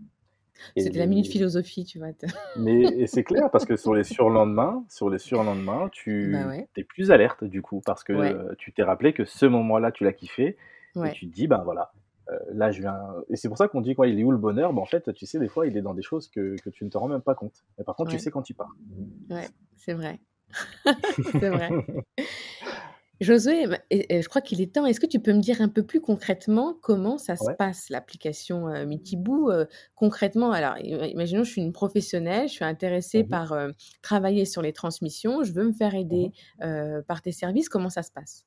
C'était 0.76 0.98
la 0.98 1.06
minute 1.06 1.26
philosophie, 1.26 1.84
tu 1.84 1.98
vois. 1.98 2.08
Mais 2.56 3.06
c'est 3.06 3.24
clair 3.24 3.50
parce 3.50 3.64
que 3.64 3.76
sur 3.76 3.94
les 3.94 4.04
surlendemains, 4.04 4.84
sur 4.88 5.10
les 5.10 5.18
surlendemains, 5.18 5.88
tu 5.92 6.32
Bah 6.32 6.46
ouais. 6.48 6.68
es 6.76 6.84
plus 6.84 7.10
alerte 7.10 7.44
du 7.44 7.62
coup 7.62 7.80
parce 7.84 8.04
que 8.04 8.12
Ouais. 8.12 8.32
euh, 8.34 8.54
tu 8.58 8.72
t'es 8.72 8.82
rappelé 8.82 9.12
que 9.12 9.24
ce 9.24 9.46
moment-là 9.46 9.90
tu 9.92 10.04
l'as 10.04 10.12
kiffé 10.12 10.56
et 11.10 11.12
tu 11.12 11.28
te 11.28 11.34
dis 11.34 11.48
ben 11.48 11.62
voilà 11.64 11.92
euh, 12.30 12.38
là 12.52 12.70
je 12.70 12.80
viens 12.80 12.98
et 13.28 13.36
c'est 13.36 13.48
pour 13.48 13.58
ça 13.58 13.66
qu'on 13.68 13.80
dit 13.80 13.94
quoi 13.96 14.06
il 14.06 14.18
est 14.18 14.24
où 14.24 14.30
le 14.30 14.38
bonheur? 14.38 14.72
Ben 14.72 14.80
en 14.80 14.86
fait 14.86 15.12
tu 15.12 15.26
sais 15.26 15.38
des 15.40 15.48
fois 15.48 15.66
il 15.66 15.76
est 15.76 15.82
dans 15.82 15.92
des 15.94 16.02
choses 16.02 16.28
que, 16.28 16.54
que 16.62 16.70
tu 16.70 16.84
ne 16.84 16.90
te 16.90 16.96
rends 16.96 17.08
même 17.08 17.20
pas 17.20 17.34
compte 17.34 17.64
mais 17.76 17.84
par 17.84 17.96
contre 17.96 18.12
tu 18.12 18.18
sais 18.18 18.30
quand 18.30 18.48
il 18.48 18.54
part 18.54 18.74
Ouais, 19.28 19.48
c'est 19.76 19.92
vrai. 19.94 20.20
c'est 21.40 21.48
vrai. 21.50 21.70
Josué, 23.20 23.66
je 23.92 24.28
crois 24.28 24.40
qu'il 24.40 24.60
est 24.60 24.74
temps. 24.74 24.86
Est-ce 24.86 24.98
que 24.98 25.06
tu 25.06 25.20
peux 25.20 25.32
me 25.32 25.40
dire 25.40 25.60
un 25.60 25.68
peu 25.68 25.84
plus 25.84 26.00
concrètement 26.00 26.74
comment 26.82 27.16
ça 27.16 27.36
se 27.36 27.48
Ouais. 27.48 27.56
passe 27.56 27.88
l'application, 27.88 28.68
heu, 28.68 28.86
Meetiboo, 28.86 29.50
heu, 29.52 29.68
concrètement? 29.94 30.50
Alors 30.50 30.76
ima 30.80 31.06
imaginons 31.06 31.44
je 31.44 31.50
suis 31.50 31.62
une 31.62 31.72
professionnelle, 31.72 32.48
je 32.48 32.54
suis 32.54 32.64
intéressée 32.64 33.22
Mmh 33.22 33.26
mh. 33.30 33.36
par, 33.38 33.52
heu, 33.52 33.72
travailler 34.02 34.44
sur 34.44 34.62
les 34.62 34.72
transmissions, 34.72 35.44
je 35.44 35.52
veux 35.52 35.64
me 35.64 35.72
faire 35.72 35.94
Mmh 36.10 36.24
mh. 36.24 36.24
aider, 36.24 36.32
heu, 36.62 37.02
par 37.06 37.22
tes 37.22 37.30
services, 37.32 37.68
comment 37.68 37.90
ça 37.90 38.02
se 38.02 38.10
passe? 38.10 38.42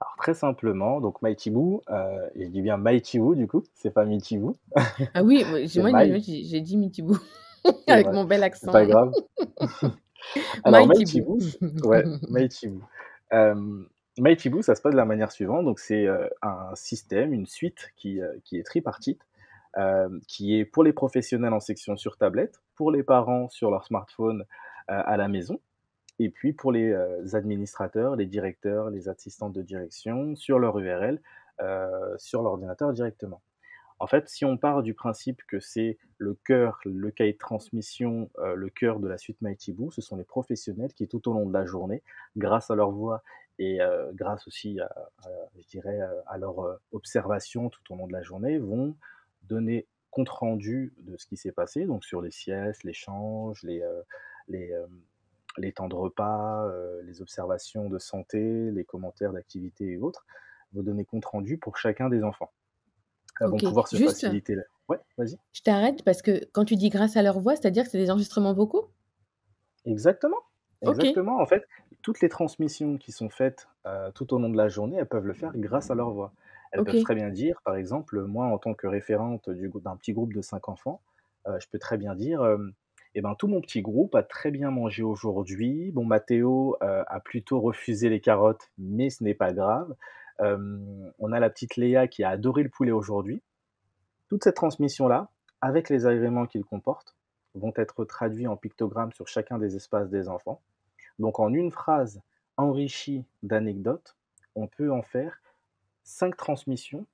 Alors 0.00 0.14
très 0.16 0.34
simplement, 0.34 1.00
donc 1.00 1.22
heu, 1.90 2.30
et 2.34 2.44
je 2.46 2.50
dis 2.50 2.62
bien 2.62 2.76
Mightyboo 2.76 3.34
du 3.34 3.46
coup, 3.46 3.62
c'est 3.74 3.90
pas 3.92 4.04
Meetiboo, 4.04 4.56
Ah 5.14 5.22
oui, 5.22 5.44
moi 5.44 5.66
j'ai 5.66 6.60
dit 6.62 6.76
C'est 7.88 7.92
avec 7.92 8.12
mon 8.12 8.24
bel 8.24 8.42
c'est 8.62 8.70
pas 8.70 8.84
accent. 8.84 8.86
grave. 8.86 9.14
Alors 10.64 10.86
c 10.94 11.02
ouais, 11.82 12.08
Mightyboo. 12.26 12.82
Hem, 13.32 13.88
Mightyboo, 14.18 14.62
ça 14.62 14.74
se 14.74 14.82
passe 14.82 14.92
de 14.92 14.96
la 14.96 15.04
manière 15.04 15.32
suivante, 15.32 15.64
donc 15.64 15.80
c'est, 15.80 16.06
un 16.42 16.74
système, 16.74 17.32
une 17.32 17.46
suite 17.46 17.92
qui, 17.96 18.20
qui 18.44 18.58
est 18.58 18.62
tripartite, 18.62 19.22
qui 20.28 20.58
est 20.58 20.64
pour 20.66 20.84
les 20.84 20.92
professionnels 20.92 21.54
en 21.54 21.60
section 21.60 21.96
sur 21.96 22.18
tablette, 22.18 22.60
pour 22.74 22.92
les 22.92 23.02
parents 23.02 23.48
sur 23.48 23.70
leur 23.70 23.84
smartphone, 23.84 24.44
à 24.86 25.16
la 25.16 25.28
maison 25.28 25.60
et 26.18 26.28
puis 26.28 26.52
pour 26.52 26.72
les, 26.72 26.94
administrateurs, 27.34 28.16
les 28.16 28.26
directeurs, 28.26 28.90
les 28.90 29.08
assistantes 29.08 29.52
de 29.52 29.62
direction 29.62 30.36
sur 30.36 30.58
leur 30.58 30.78
URL, 30.78 31.20
sur 32.18 32.42
l'ordinateur 32.42 32.92
directement. 32.92 33.40
En 34.02 34.08
fait, 34.08 34.28
si 34.28 34.44
on 34.44 34.56
part 34.58 34.82
du 34.82 34.94
principe 34.94 35.42
que 35.46 35.60
c'est 35.60 35.96
le 36.18 36.34
cœur, 36.34 36.80
le 36.84 37.12
cahier 37.12 37.34
de 37.34 37.38
transmission, 37.38 38.28
heu, 38.40 38.56
le 38.56 38.68
cœur 38.68 38.98
de 38.98 39.06
la 39.06 39.16
suite 39.16 39.40
Mightyboo, 39.42 39.92
ce 39.92 40.00
sont 40.00 40.16
les 40.16 40.24
professionnels 40.24 40.92
qui, 40.92 41.06
tout 41.06 41.28
au 41.28 41.32
long 41.32 41.46
de 41.46 41.52
la 41.52 41.64
journée, 41.66 42.02
grâce 42.36 42.68
à 42.72 42.74
leur 42.74 42.90
voix 42.90 43.22
et 43.60 43.80
heu, 43.80 44.10
grâce 44.12 44.48
aussi 44.48 44.80
à 44.80 44.90
je 45.56 45.68
leur, 46.36 46.64
heu, 46.66 46.78
observation 46.90 47.70
tout 47.70 47.92
au 47.92 47.96
long 47.96 48.08
de 48.08 48.12
la 48.12 48.22
journée, 48.22 48.58
vont 48.58 48.96
donner 49.44 49.86
compte 50.10 50.30
rendu 50.30 50.94
de 50.98 51.16
ce 51.16 51.26
qui 51.26 51.36
s'est 51.36 51.52
passé, 51.52 51.84
donc 51.86 52.04
sur 52.04 52.20
les 52.22 52.32
siestes, 52.32 52.82
les, 52.82 53.82
heu, 53.82 54.04
les, 54.48 54.72
temps 55.72 55.86
de 55.88 55.94
repas, 55.94 56.68
les 57.04 57.22
observations 57.22 57.88
de 57.88 57.98
santé, 58.00 58.70
les 58.72 58.84
commentaires 58.84 59.32
d'activités 59.32 59.92
et 59.92 59.98
autres, 59.98 60.26
vont 60.72 60.82
donner 60.82 61.04
compte 61.04 61.26
rendu 61.26 61.56
pour 61.58 61.76
chacun 61.78 62.08
des 62.08 62.24
enfants. 62.24 62.52
Elles 63.40 63.48
vont 63.48 63.60
pouvoir 63.60 63.88
se 63.88 63.98
juste 63.98 63.98
faciliter 63.98 64.54
la 64.54 64.62
ouais, 64.88 64.98
vas-y. 65.18 65.38
je 65.54 65.62
t'arrête 65.62 66.02
parce 66.04 66.20
que 66.20 66.44
quand 66.52 66.66
tu 66.66 66.76
dis 66.76 66.90
grâce 66.90 67.16
à 67.16 67.22
leur 67.22 67.40
voix, 67.40 67.56
c'est-à-dire 67.56 67.84
que 67.84 67.90
c'est 67.90 67.96
des 67.96 68.10
enregistrements 68.10 68.52
vocaux? 68.52 68.90
Exactement, 69.84 70.38
exactement. 70.80 71.40
En 71.40 71.46
fait, 71.46 71.66
toutes 72.02 72.20
les 72.20 72.28
transmissions 72.28 72.98
qui 72.98 73.12
sont 73.12 73.28
faites, 73.30 73.68
heu, 73.86 74.10
tout 74.14 74.32
au 74.34 74.38
long 74.38 74.48
de 74.48 74.56
la 74.56 74.68
journée, 74.68 74.96
elles 74.98 75.08
peuvent 75.08 75.26
le 75.26 75.34
faire 75.34 75.52
grâce 75.56 75.90
à 75.90 75.94
leur 75.94 76.10
voix. 76.10 76.32
Elles 76.70 76.82
peuvent 76.82 76.98
très 76.98 77.14
bien 77.14 77.30
dire, 77.30 77.60
par 77.64 77.76
exemple, 77.76 78.22
moi 78.22 78.46
en 78.46 78.58
tant 78.58 78.74
que 78.74 78.86
référente 78.86 79.50
du 79.50 79.70
d'un 79.84 79.96
petit 79.96 80.12
groupe 80.12 80.32
de 80.32 80.40
5 80.40 80.68
enfants, 80.68 81.02
heu, 81.48 81.58
je 81.60 81.68
peux 81.68 81.78
très 81.78 81.98
bien 81.98 82.14
dire, 82.14 82.42
«Et 83.14 83.20
ben, 83.22 83.34
tout 83.34 83.48
mon 83.48 83.60
petit 83.60 83.82
groupe 83.82 84.14
a 84.14 84.22
très 84.22 84.50
bien 84.50 84.70
mangé 84.70 85.02
aujourd'hui. 85.02 85.90
Bon, 85.92 86.04
Mathéo, 86.04 86.76
heu, 86.82 87.04
a 87.06 87.20
plutôt 87.20 87.60
refusé 87.60 88.08
les 88.08 88.20
carottes, 88.20 88.70
mais 88.78 89.10
ce 89.10 89.22
n'est 89.24 89.34
pas 89.34 89.52
grave. 89.52 89.94
Hem, 90.38 91.12
on 91.18 91.32
a 91.32 91.40
la 91.40 91.50
petite 91.50 91.76
Léa 91.76 92.08
qui 92.08 92.24
a 92.24 92.30
adoré 92.30 92.62
le 92.62 92.68
poulet 92.68 92.92
aujourd'hui». 92.92 93.42
Toute 94.28 94.44
cette 94.44 94.56
transmission-là, 94.56 95.28
avec 95.60 95.90
les 95.90 96.06
agréments 96.06 96.46
qu'il 96.46 96.64
comporte, 96.64 97.16
vont 97.54 97.72
être 97.76 98.04
traduits 98.04 98.46
en 98.46 98.56
pictogrammes 98.56 99.12
sur 99.12 99.28
chacun 99.28 99.58
des 99.58 99.76
espaces 99.76 100.08
des 100.08 100.28
enfants. 100.28 100.60
Donc 101.18 101.38
en 101.38 101.52
une 101.52 101.70
phrase 101.70 102.20
enrichie 102.56 103.24
d'anecdotes, 103.42 104.16
on 104.54 104.66
peut 104.66 104.90
en 104.90 105.02
faire 105.02 105.40
5 106.04 106.36
transmissions 106.36 107.06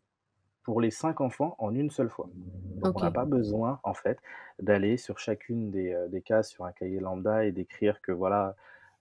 pour 0.62 0.81
les 0.81 0.91
5 0.91 1.21
enfants 1.21 1.57
en 1.59 1.75
une 1.75 1.91
seule 1.91 2.11
fois. 2.11 2.29
Donc 2.77 2.99
on 2.99 3.03
n'a 3.03 3.11
pas 3.11 3.25
besoin, 3.25 3.81
en 3.83 3.95
fait, 3.95 4.19
d'aller 4.61 4.97
sur 4.97 5.19
chacune 5.19 5.71
des, 5.71 5.93
heu, 5.93 6.09
des 6.09 6.23
cases 6.23 6.51
sur 6.51 6.64
un 6.64 6.73
cahier 6.73 7.01
lambda 7.01 7.45
et 7.45 7.53
d'écrire 7.53 8.01
que 8.01 8.12
voilà, 8.12 8.55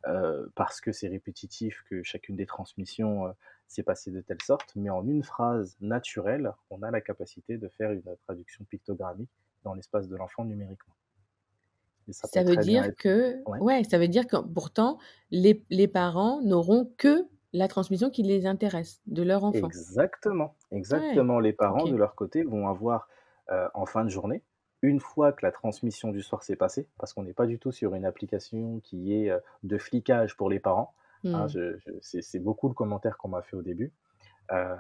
heu, 0.08 0.52
parce 0.56 0.82
que 0.82 0.92
c'est 0.92 1.08
répétitif, 1.08 1.84
que 1.90 2.04
chacune 2.04 2.36
des 2.36 2.46
transmissions, 2.46 3.28
heu, 3.28 3.34
s'est 3.68 3.84
passée 3.84 4.12
de 4.12 4.22
telle 4.22 4.42
sorte, 4.42 4.74
mais 4.76 4.90
en 4.90 5.06
une 5.08 5.24
phrase 5.24 5.78
naturelle, 5.82 6.54
on 6.70 6.84
a 6.84 6.92
la 6.92 7.02
capacité 7.02 7.58
de 7.58 7.68
faire 7.70 7.92
une 7.92 8.04
traduction 8.26 8.64
pictogrammique 8.66 9.32
dans 9.64 9.74
l'espace 9.74 10.08
de 10.08 10.16
l'enfant 10.16 10.46
numériquement. 10.46 10.94
Et 12.08 12.14
ça 12.14 12.44
veut 12.44 12.58
dire 12.58 12.84
être 12.86 12.98
que 12.98 13.44
ouais? 13.46 13.60
ouais, 13.60 13.84
ça 13.84 13.98
veut 13.98 14.08
dire 14.08 14.28
que 14.28 14.38
pourtant 14.38 14.98
les 15.32 15.66
les 15.70 15.88
parents 15.88 16.42
n'auront 16.42 16.86
que 16.98 17.28
la 17.54 17.68
transmission 17.68 18.10
qui 18.10 18.24
les 18.24 18.46
intéresse, 18.46 19.02
de 19.08 19.24
leur 19.24 19.44
enfant? 19.44 19.76
Exactement, 19.92 20.56
Ouais, 20.90 21.20
exactement. 21.20 21.40
Les 21.40 21.54
parents, 21.54 21.88
de 21.88 21.96
leur 21.96 22.16
côté, 22.16 22.44
vont 22.44 22.68
avoir, 22.68 23.08
heu, 23.52 23.68
en 23.74 23.86
fin 23.86 24.04
de 24.04 24.10
journée, 24.10 24.44
une 24.82 25.00
fois 25.00 25.34
que 25.34 25.46
la 25.46 25.52
transmission 25.52 26.12
du 26.12 26.22
soir 26.22 26.44
s'est 26.44 26.56
passée, 26.56 26.88
parce 26.98 27.14
qu'on 27.14 27.24
n'est 27.24 27.34
pas 27.34 27.48
du 27.48 27.60
tout 27.60 27.72
sur 27.72 27.96
une 27.96 28.06
application 28.06 28.80
qui 28.82 29.14
est, 29.14 29.30
heu, 29.32 29.42
de 29.64 29.78
flicage 29.78 30.38
pour 30.38 30.50
les 30.50 30.60
parents, 30.60 30.94
hein, 31.34 31.48
Mmh. 31.48 31.58
je 31.78 31.78
c'est 32.02 32.40
beaucoup 32.40 32.68
le 32.68 32.74
commentaire 32.74 33.18
qu'on 33.18 33.30
m'a 33.30 33.42
fait 33.42 33.56
au 33.58 33.62
début, 33.64 33.94
heu, 34.52 34.76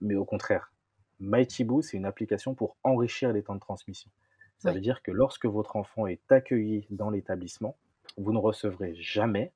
mais 0.00 0.14
au 0.16 0.24
contraire. 0.24 0.72
Mightyboo, 1.20 1.82
c'est 1.82 1.96
une 1.96 2.06
application 2.06 2.54
pour 2.54 2.76
enrichir 2.84 3.32
les 3.32 3.42
temps 3.44 3.54
de 3.54 3.60
transmission. 3.60 4.10
Ça 4.58 4.72
veut 4.72 4.80
dire 4.80 5.02
que 5.02 5.10
lorsque 5.12 5.46
votre 5.46 5.76
enfant 5.76 6.06
est 6.06 6.30
accueilli 6.32 6.86
dans 6.90 7.10
l'établissement, 7.10 7.76
vous 8.18 8.32
ne 8.32 8.38
recevrez 8.38 8.94
jamais 8.96 9.52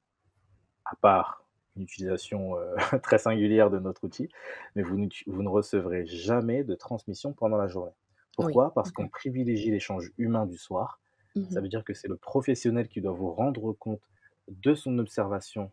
à 0.84 0.96
part 0.96 1.44
une 1.76 1.82
utilisation, 1.84 2.56
heu, 2.58 2.74
très 3.02 3.18
singulière 3.18 3.70
de 3.70 3.78
notre 3.78 4.04
outil, 4.04 4.28
mais 4.76 4.82
vous 4.82 4.96
ne 4.98 5.48
recevrez 5.48 6.06
jamais 6.06 6.64
de 6.64 6.74
transmission 6.74 7.32
pendant 7.34 7.56
la 7.58 7.68
journée. 7.68 7.92
Oui, 8.38 8.56
Pourquoi? 8.56 8.74
Parce 8.74 8.92
qu'on 8.92 9.08
privilégie 9.08 9.70
l'échange 9.70 10.12
humain 10.18 10.46
du 10.46 10.58
soir. 10.58 11.00
Mmh 11.34 11.42
Ça 11.48 11.60
mh. 11.60 11.62
veut 11.62 11.68
dire 11.68 11.84
que 11.84 11.94
c'est 11.94 12.08
le 12.08 12.16
professionnel 12.16 12.88
qui 12.88 13.00
doit 13.00 13.12
vous 13.12 13.32
rendre 13.32 13.72
compte 13.72 14.02
de 14.48 14.74
son 14.74 14.98
observation 14.98 15.72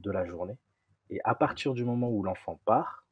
de 0.00 0.10
la 0.10 0.26
journée 0.26 0.58
et 1.10 1.20
à 1.24 1.34
partir 1.34 1.74
du 1.74 1.84
moment 1.84 2.10
où 2.10 2.22
l'enfant 2.22 2.60
part, 2.64 3.06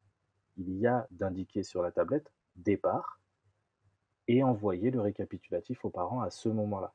il 0.57 0.73
y 0.79 0.87
a 0.87 1.07
d'indiqué 1.11 1.63
sur 1.65 1.83
la 1.83 1.93
tablette 1.93 2.33
«départ» 2.57 3.21
et 4.29 4.43
envoyer 4.43 4.91
le 4.91 5.01
récapitulatif 5.01 5.85
aux 5.85 5.91
parents 5.91 6.21
à 6.23 6.31
ce 6.31 6.49
moment-là. 6.49 6.93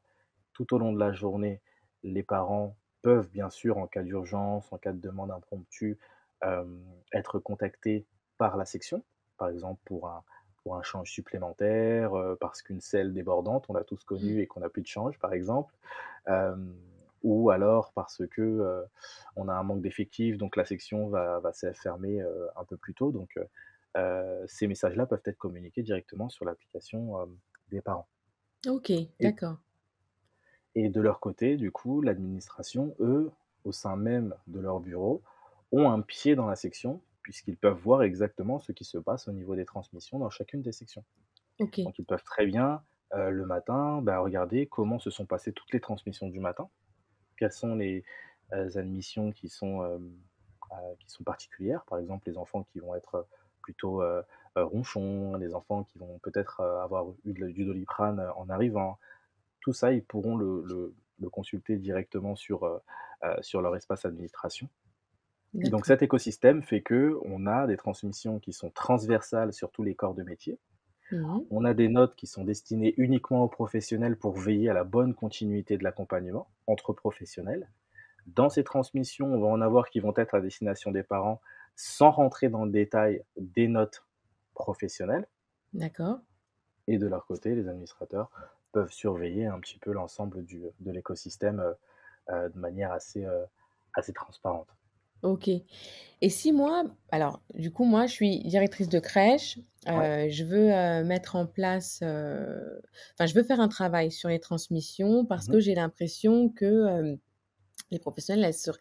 Tout 0.54 0.74
au 0.76 0.80
long 0.80 0.94
de 0.94 1.00
la 1.00 1.14
journée, 1.14 1.62
les 2.04 2.24
parents 2.24 2.78
peuvent 3.02 3.30
bien 3.32 3.50
sûr, 3.50 3.78
en 3.78 3.88
cas 3.88 4.04
d'urgence, 4.04 4.74
en 4.74 4.78
cas 4.78 4.94
de 4.94 5.00
demande 5.02 5.32
impromptue, 5.32 6.00
hem, 6.42 6.84
être 7.14 7.40
contactés 7.40 8.08
par 8.38 8.58
la 8.58 8.66
section. 8.66 9.04
Par 9.38 9.50
exemple, 9.50 9.82
pour 9.86 10.10
un 10.10 10.24
pour 10.70 10.78
un 10.78 10.84
change 10.84 11.10
supplémentaire, 11.12 12.16
heu, 12.16 12.38
parce 12.40 12.62
qu'une 12.62 12.80
selle 12.82 13.12
débordante, 13.14 13.66
on 13.70 13.74
l'a 13.74 13.84
tous 13.84 14.04
connu 14.04 14.40
et 14.42 14.48
qu'on 14.48 14.60
n'a 14.60 14.70
plus 14.70 14.84
de 14.84 14.88
change, 14.88 15.18
par 15.20 15.34
exemple. 15.34 15.74
Hem, 16.28 16.76
ou 17.24 17.50
alors 17.52 17.92
parce 17.94 18.24
que, 18.28 18.42
heu, 18.42 18.86
on 19.36 19.48
a 19.50 19.54
un 19.54 19.64
manque 19.64 19.82
d'effectifs, 19.82 20.38
donc 20.38 20.56
la 20.56 20.66
section 20.66 21.10
va 21.10 21.40
va 21.40 21.54
se 21.54 21.72
fermer, 21.74 22.22
un 22.56 22.66
peu 22.66 22.78
plus 22.78 22.94
tôt. 22.96 23.12
Donc, 23.12 23.40
ces 24.48 24.68
messages-là 24.68 25.06
peuvent 25.08 25.22
être 25.26 25.38
communiqués 25.38 25.84
directement 25.84 26.30
sur 26.30 26.46
l'application, 26.46 27.16
des 27.70 27.82
parents. 27.82 28.08
OK, 28.68 28.92
d'accord. 29.20 29.60
Et 30.76 30.90
de 30.90 31.02
leur 31.02 31.20
côté, 31.20 31.58
du 31.58 31.72
coup, 31.72 32.02
l'administration, 32.02 32.96
eux, 33.00 33.32
au 33.66 33.72
sein 33.72 33.96
même 33.96 34.36
de 34.48 34.60
leur 34.60 34.80
bureau, 34.80 35.22
ont 35.72 35.90
un 35.90 36.02
pied 36.02 36.36
dans 36.36 36.48
la 36.48 36.56
section, 36.56 37.02
puisqu'ils 37.24 37.58
peuvent 37.58 37.78
voir 37.78 38.04
exactement 38.04 38.60
ce 38.60 38.72
qui 38.72 38.86
se 38.86 38.98
passe 38.98 39.28
au 39.28 39.32
niveau 39.34 39.56
des 39.56 39.66
transmissions 39.66 40.20
dans 40.20 40.30
chacune 40.30 40.62
des 40.62 40.72
sections. 40.72 41.06
Donc 41.86 42.00
ils 42.00 42.06
peuvent 42.06 42.24
très 42.24 42.46
bien, 42.46 42.84
heu, 43.16 43.30
le 43.32 43.46
matin, 43.46 44.02
bah, 44.02 44.20
regarder 44.20 44.68
comment 44.68 45.00
se 45.00 45.10
sont 45.10 45.26
passées 45.26 45.54
toutes 45.54 45.74
les 45.74 45.80
transmissions 45.82 46.28
du 46.30 46.40
matin. 46.40 46.70
Quelles 47.38 47.54
sont 47.54 47.76
les, 47.76 48.04
heu, 48.54 48.78
admissions 48.78 49.32
qui 49.32 49.50
sont, 49.50 49.84
heu, 49.84 50.00
qui 51.00 51.10
sont 51.10 51.24
particulières. 51.24 51.86
Par 51.86 52.00
exemple, 52.00 52.30
les 52.30 52.38
enfants 52.38 52.64
qui 52.64 52.80
vont 52.80 52.96
être, 52.96 53.28
plutôt, 53.62 54.02
ronchons, 54.56 55.36
les 55.36 55.54
enfants 55.54 55.84
qui 55.84 56.00
vont 56.00 56.20
peut-être, 56.20 56.62
avoir 56.62 57.08
eu 57.26 57.34
de 57.34 57.48
du 57.50 57.66
Doliprane, 57.66 58.20
en 58.36 58.50
arrivant. 58.50 59.00
Tout 59.62 59.74
ça, 59.74 59.94
ils 59.94 60.04
pourront 60.06 60.38
le 60.38 60.64
le 60.66 60.96
le 61.20 61.30
consulter 61.30 61.78
directement 61.78 62.36
sur, 62.36 62.82
sur 63.42 63.62
leur 63.62 63.76
espace 63.76 64.06
administration. 64.06 64.70
Et 65.62 65.70
donc 65.70 65.86
cet 65.86 66.02
écosystème 66.02 66.64
fait 66.64 66.82
qu'on 66.84 67.46
a 67.48 67.68
des 67.68 67.78
transmissions 67.78 68.40
qui 68.40 68.54
sont 68.54 68.70
transversales 68.72 69.54
sur 69.54 69.72
tous 69.72 69.84
les 69.84 69.96
corps 69.96 70.14
de 70.16 70.24
métier. 70.24 70.60
Mmh 71.12 71.28
mh. 71.36 71.50
On 71.52 71.66
a 71.66 71.74
des 71.76 71.90
notes 71.90 72.16
qui 72.16 72.28
sont 72.28 72.44
destinées 72.46 72.94
uniquement 72.98 73.44
aux 73.44 73.50
professionnels 73.50 74.18
pour 74.18 74.38
veiller 74.38 74.70
à 74.70 74.74
la 74.74 74.84
bonne 74.86 75.14
continuité 75.16 75.78
de 75.78 75.84
l'accompagnement 75.84 76.50
entre 76.68 76.94
professionnels. 76.94 77.70
Dans 78.28 78.50
ces 78.50 78.64
transmissions, 78.66 79.34
on 79.34 79.42
va 79.42 79.48
en 79.48 79.62
avoir 79.62 79.90
qui 79.90 80.00
vont 80.02 80.14
être 80.18 80.36
à 80.36 80.42
destination 80.42 80.92
des 80.92 81.04
parents, 81.04 81.42
sans 81.76 82.12
rentrer 82.12 82.50
dans 82.50 82.66
le 82.66 82.72
détail 82.72 83.24
des 83.38 83.68
notes 83.70 84.06
professionnelles. 84.56 85.28
D'accord. 85.74 86.22
Et 86.88 86.98
de 86.98 87.08
leur 87.08 87.26
côté, 87.26 87.56
les 87.56 87.70
administrateurs 87.70 88.30
peuvent 88.74 88.92
surveiller 88.92 89.46
un 89.46 89.62
petit 89.62 89.80
peu 89.80 89.94
l'ensemble 89.94 90.46
de 90.46 90.92
l'écosystème, 90.92 91.62
heu 91.62 91.76
heu, 92.34 92.50
de 92.50 92.60
manière 92.60 92.92
assez, 92.92 93.26
assez 93.94 94.14
transparente. 94.14 94.70
OK. 95.24 95.50
Et 96.22 96.30
si 96.30 96.52
moi 96.54 96.84
alors 97.12 97.42
du 97.56 97.72
coup, 97.72 97.86
moi, 97.86 98.08
je 98.08 98.14
suis 98.14 98.40
directrice 98.44 98.90
de 98.90 99.00
crèche, 99.00 99.60
Ouais. 99.94 100.10
heu, 100.10 100.30
je 100.30 100.44
veux, 100.46 100.72
heu, 100.72 101.04
mettre 101.06 101.36
en 101.38 101.46
place, 101.48 102.02
heu, 102.04 102.82
enfin, 103.16 103.26
je 103.28 103.34
veux 103.36 103.44
faire 103.44 103.60
un 103.62 103.70
travail 103.70 104.12
sur 104.12 104.30
les 104.30 104.40
transmissions 104.40 105.26
parce 105.26 105.48
Mmh 105.48 105.50
que 105.50 105.60
j'ai 105.60 105.76
l'impression 105.76 106.50
que, 106.50 107.18
les 107.92 108.00
professionnels, 108.00 108.46
elles 108.46 108.54
se 108.54 108.72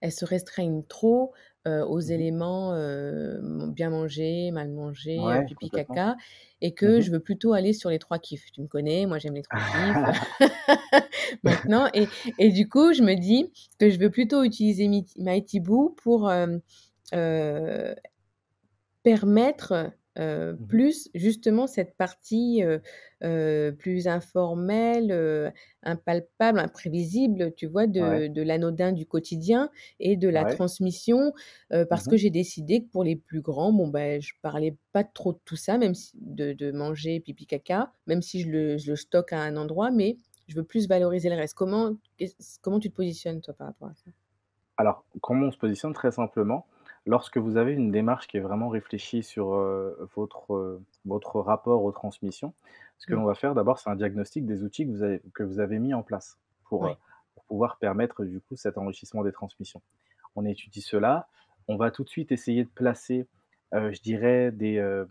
elles 0.00 0.12
se 0.12 0.24
restreignent 0.24 0.84
trop, 0.84 1.32
heu, 1.66 1.82
aux 1.84 2.00
Mmh 2.04 2.12
éléments, 2.12 2.74
heu, 2.74 3.38
m 3.42 3.72
bien 3.72 3.90
manger, 3.90 4.50
mal 4.52 4.70
manger, 4.70 5.16
Ouais, 5.16 5.46
pipi, 5.46 5.70
caca 5.70 6.16
et 6.60 6.74
que 6.74 7.00
Mmh 7.00 7.02
je 7.02 7.10
veux 7.10 7.20
plutôt 7.20 7.52
aller 7.52 7.72
sur 7.72 7.90
les 7.90 7.98
3 7.98 8.18
kiffs. 8.18 8.50
Tu 8.52 8.60
me 8.62 8.66
connais, 8.68 9.06
moi 9.06 9.18
j'aime 9.18 9.34
les 9.34 9.42
3 9.42 9.60
kiffs. 9.62 10.04
Maintenant 11.44 11.88
et 11.94 12.10
et 12.38 12.50
du 12.50 12.68
coup, 12.68 12.92
je 12.92 13.02
me 13.02 13.14
dis 13.14 13.52
que 13.78 13.90
je 13.90 13.98
veux 13.98 14.10
plutôt 14.10 14.42
utiliser 14.44 14.88
Mighty 15.18 15.60
Boo 15.60 15.94
pour, 16.02 16.28
heu 16.28 16.60
Permettre, 19.02 19.92
heu, 20.18 20.58
Mmh 20.58 20.68
plus 20.68 21.08
justement 21.14 21.66
cette 21.66 21.96
partie, 21.96 22.62
plus 23.78 24.06
informelle, 24.08 25.52
impalpable, 25.82 26.58
imprévisible, 26.58 27.54
tu 27.54 27.66
vois? 27.66 27.86
Ouais, 27.98 28.22
De 28.30 28.42
l'anodin 28.42 28.92
du 28.92 29.06
quotidien 29.06 29.70
et 30.00 30.16
de 30.16 30.28
la 30.28 30.44
ouais. 30.44 30.58
transmission, 30.58 31.32
parce 31.90 32.06
que 32.06 32.16
Mmh 32.16 32.18
j'ai 32.18 32.30
décidé 32.30 32.82
que 32.84 32.88
pour 32.90 33.04
les 33.04 33.16
plus 33.16 33.40
grands, 33.40 33.72
bon, 33.72 33.88
ben, 33.88 34.20
je 34.20 34.32
parlais 34.42 34.76
pas 34.92 35.04
trop 35.04 35.32
de 35.32 35.40
tout 35.44 35.56
ça, 35.56 35.78
même 35.78 35.94
si 35.94 36.12
de 36.20 36.52
de 36.52 36.70
manger 36.72 37.20
pipi 37.20 37.46
caca, 37.46 37.92
même 38.06 38.22
si 38.22 38.40
je 38.42 38.50
le 38.50 38.78
je 38.78 38.90
le 38.90 38.96
stocke 38.96 39.32
à 39.32 39.40
un 39.42 39.56
endroit, 39.56 39.90
mais 39.90 40.16
je 40.48 40.54
veux 40.56 40.64
plus 40.64 40.88
valoriser 40.88 41.28
le 41.28 41.36
reste. 41.36 41.54
Comment 41.54 41.96
comment 42.62 42.80
tu 42.80 42.90
te 42.90 42.94
positionnes 42.96 43.40
toi 43.40 43.54
par 43.54 43.66
rapport 43.68 43.88
à 43.88 43.94
ça? 43.94 44.10
Alors, 44.76 45.04
comment 45.20 45.46
on 45.48 45.50
se 45.50 45.58
positionne? 45.58 45.92
Très 45.92 46.10
simplement, 46.10 46.66
lorsque 47.08 47.38
vous 47.38 47.56
avez 47.58 47.74
une 47.74 47.92
démarche 47.92 48.28
qui 48.28 48.38
est 48.38 48.40
vraiment 48.40 48.70
réfléchie 48.70 49.24
sur, 49.24 49.48
votre, 50.16 50.54
heu, 50.54 50.82
votre 51.06 51.40
rapport 51.40 51.84
aux 51.84 51.92
transmissions, 51.92 52.54
ce 52.98 53.06
que 53.06 53.14
Mmh. 53.14 53.16
l'on 53.16 53.24
va 53.24 53.34
faire 53.34 53.54
d'abord, 53.54 53.78
c'est 53.80 53.90
un 53.90 53.96
diagnostic 53.96 54.46
des 54.46 54.64
outils 54.64 54.86
que 54.86 54.92
vous 54.92 55.02
avez 55.04 55.22
que 55.34 55.42
vous 55.44 55.60
avez 55.60 55.78
mis 55.80 55.94
en 55.94 56.02
place 56.04 56.38
pour, 56.64 56.80
Ouais. 56.80 56.98
pour 57.34 57.44
pouvoir 57.46 57.78
permettre, 57.78 58.24
du 58.24 58.40
coup, 58.40 58.56
cet 58.56 58.78
enrichissement 58.78 59.24
des 59.24 59.32
transmissions. 59.32 59.82
On 60.36 60.44
étudie 60.46 60.82
cela, 60.82 61.28
on 61.68 61.76
va 61.76 61.90
tout 61.90 62.04
de 62.04 62.10
suite 62.10 62.32
essayer 62.32 62.64
de 62.64 62.70
placer, 62.70 63.28
je 63.72 64.00
dirais 64.02 64.52
des, 64.52 65.04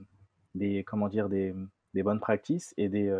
des 0.56 0.84
comment 0.86 1.10
dire? 1.10 1.30
Des, 1.30 1.56
des 1.94 2.04
bonnes 2.04 2.20
practices 2.22 2.74
et 2.78 2.90
des, 2.90 3.12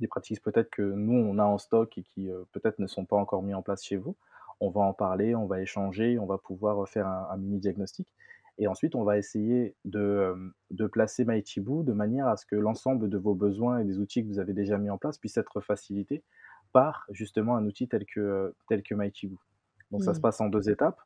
des 0.00 0.08
pratiques 0.08 0.42
peut-être 0.42 0.70
que 0.70 0.82
nous, 0.82 1.14
on 1.14 1.38
a 1.38 1.44
en 1.44 1.58
stock 1.58 1.96
et 1.98 2.02
qui, 2.02 2.28
peut-être 2.52 2.78
ne 2.78 2.86
sont 2.86 3.04
pas 3.06 3.16
encore 3.16 3.42
mis 3.42 3.54
en 3.54 3.62
place 3.62 3.84
chez 3.84 3.96
vous. 3.96 4.16
On 4.60 4.70
va 4.70 4.80
en 4.82 4.94
parler, 4.94 5.34
on 5.34 5.46
va 5.46 5.60
échanger, 5.60 6.18
on 6.18 6.26
va 6.26 6.38
pouvoir, 6.38 6.88
faire 6.88 7.06
un 7.06 7.28
un 7.30 7.36
mini 7.36 7.58
diagnostic 7.58 8.14
et 8.58 8.68
ensuite 8.68 8.94
on 8.94 9.04
va 9.04 9.18
essayer 9.18 9.76
de, 9.84 10.32
hem, 10.32 10.52
de 10.70 10.86
placer 10.86 11.24
Boo 11.60 11.82
de 11.82 11.92
manière 11.92 12.26
à 12.28 12.36
ce 12.36 12.46
que 12.46 12.56
l'ensemble 12.56 13.08
de 13.10 13.18
vos 13.18 13.34
besoins 13.34 13.78
et 13.80 13.84
des 13.84 13.98
outils 13.98 14.22
que 14.22 14.28
vous 14.28 14.38
avez 14.38 14.54
déjà 14.54 14.78
mis 14.78 14.90
en 14.90 14.98
place 14.98 15.18
puissent 15.18 15.36
être 15.36 15.60
facilités 15.60 16.24
par 16.72 17.04
justement 17.10 17.56
un 17.56 17.66
outil 17.66 17.88
tel 17.88 18.06
que, 18.06 18.20
heu, 18.20 18.54
tel 18.68 18.82
que. 18.82 18.94
Donc 19.92 20.04
ça 20.04 20.14
se 20.14 20.20
Mmh. 20.20 20.20
passe 20.20 20.40
en 20.40 20.48
2 20.48 20.70
étapes 20.70 21.00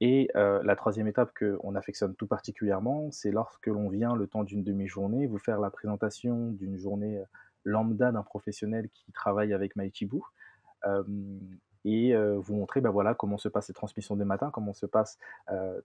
et 0.00 0.30
la 0.34 0.76
troisième 0.76 1.08
étape 1.08 1.32
qu'on 1.38 1.74
affectionne 1.76 2.14
tout 2.16 2.26
particulièrement, 2.26 3.10
c'est 3.12 3.30
lorsque 3.32 3.66
l'on 3.68 3.88
vient, 3.88 4.14
le 4.16 4.26
temps 4.28 4.44
d'une 4.44 4.64
demi-journée, 4.64 5.26
vous 5.26 5.38
faire 5.38 5.60
la 5.60 5.70
présentation 5.70 6.50
d'une 6.52 6.76
journée, 6.78 7.22
lambda 7.64 8.12
d'un 8.12 8.22
professionnel 8.22 8.88
qui 8.94 9.12
travaille 9.12 9.52
avec 9.54 9.76
hem 10.84 11.40
et 11.86 12.16
vous 12.16 12.56
montrer, 12.56 12.80
bah, 12.80 12.90
voilà, 12.90 13.14
comment 13.14 13.38
se 13.38 13.48
passent 13.48 13.68
les 13.68 13.74
transmissions 13.74 14.16
des 14.16 14.24
matins, 14.24 14.50
comment 14.52 14.72
se 14.72 14.86
passe, 14.86 15.18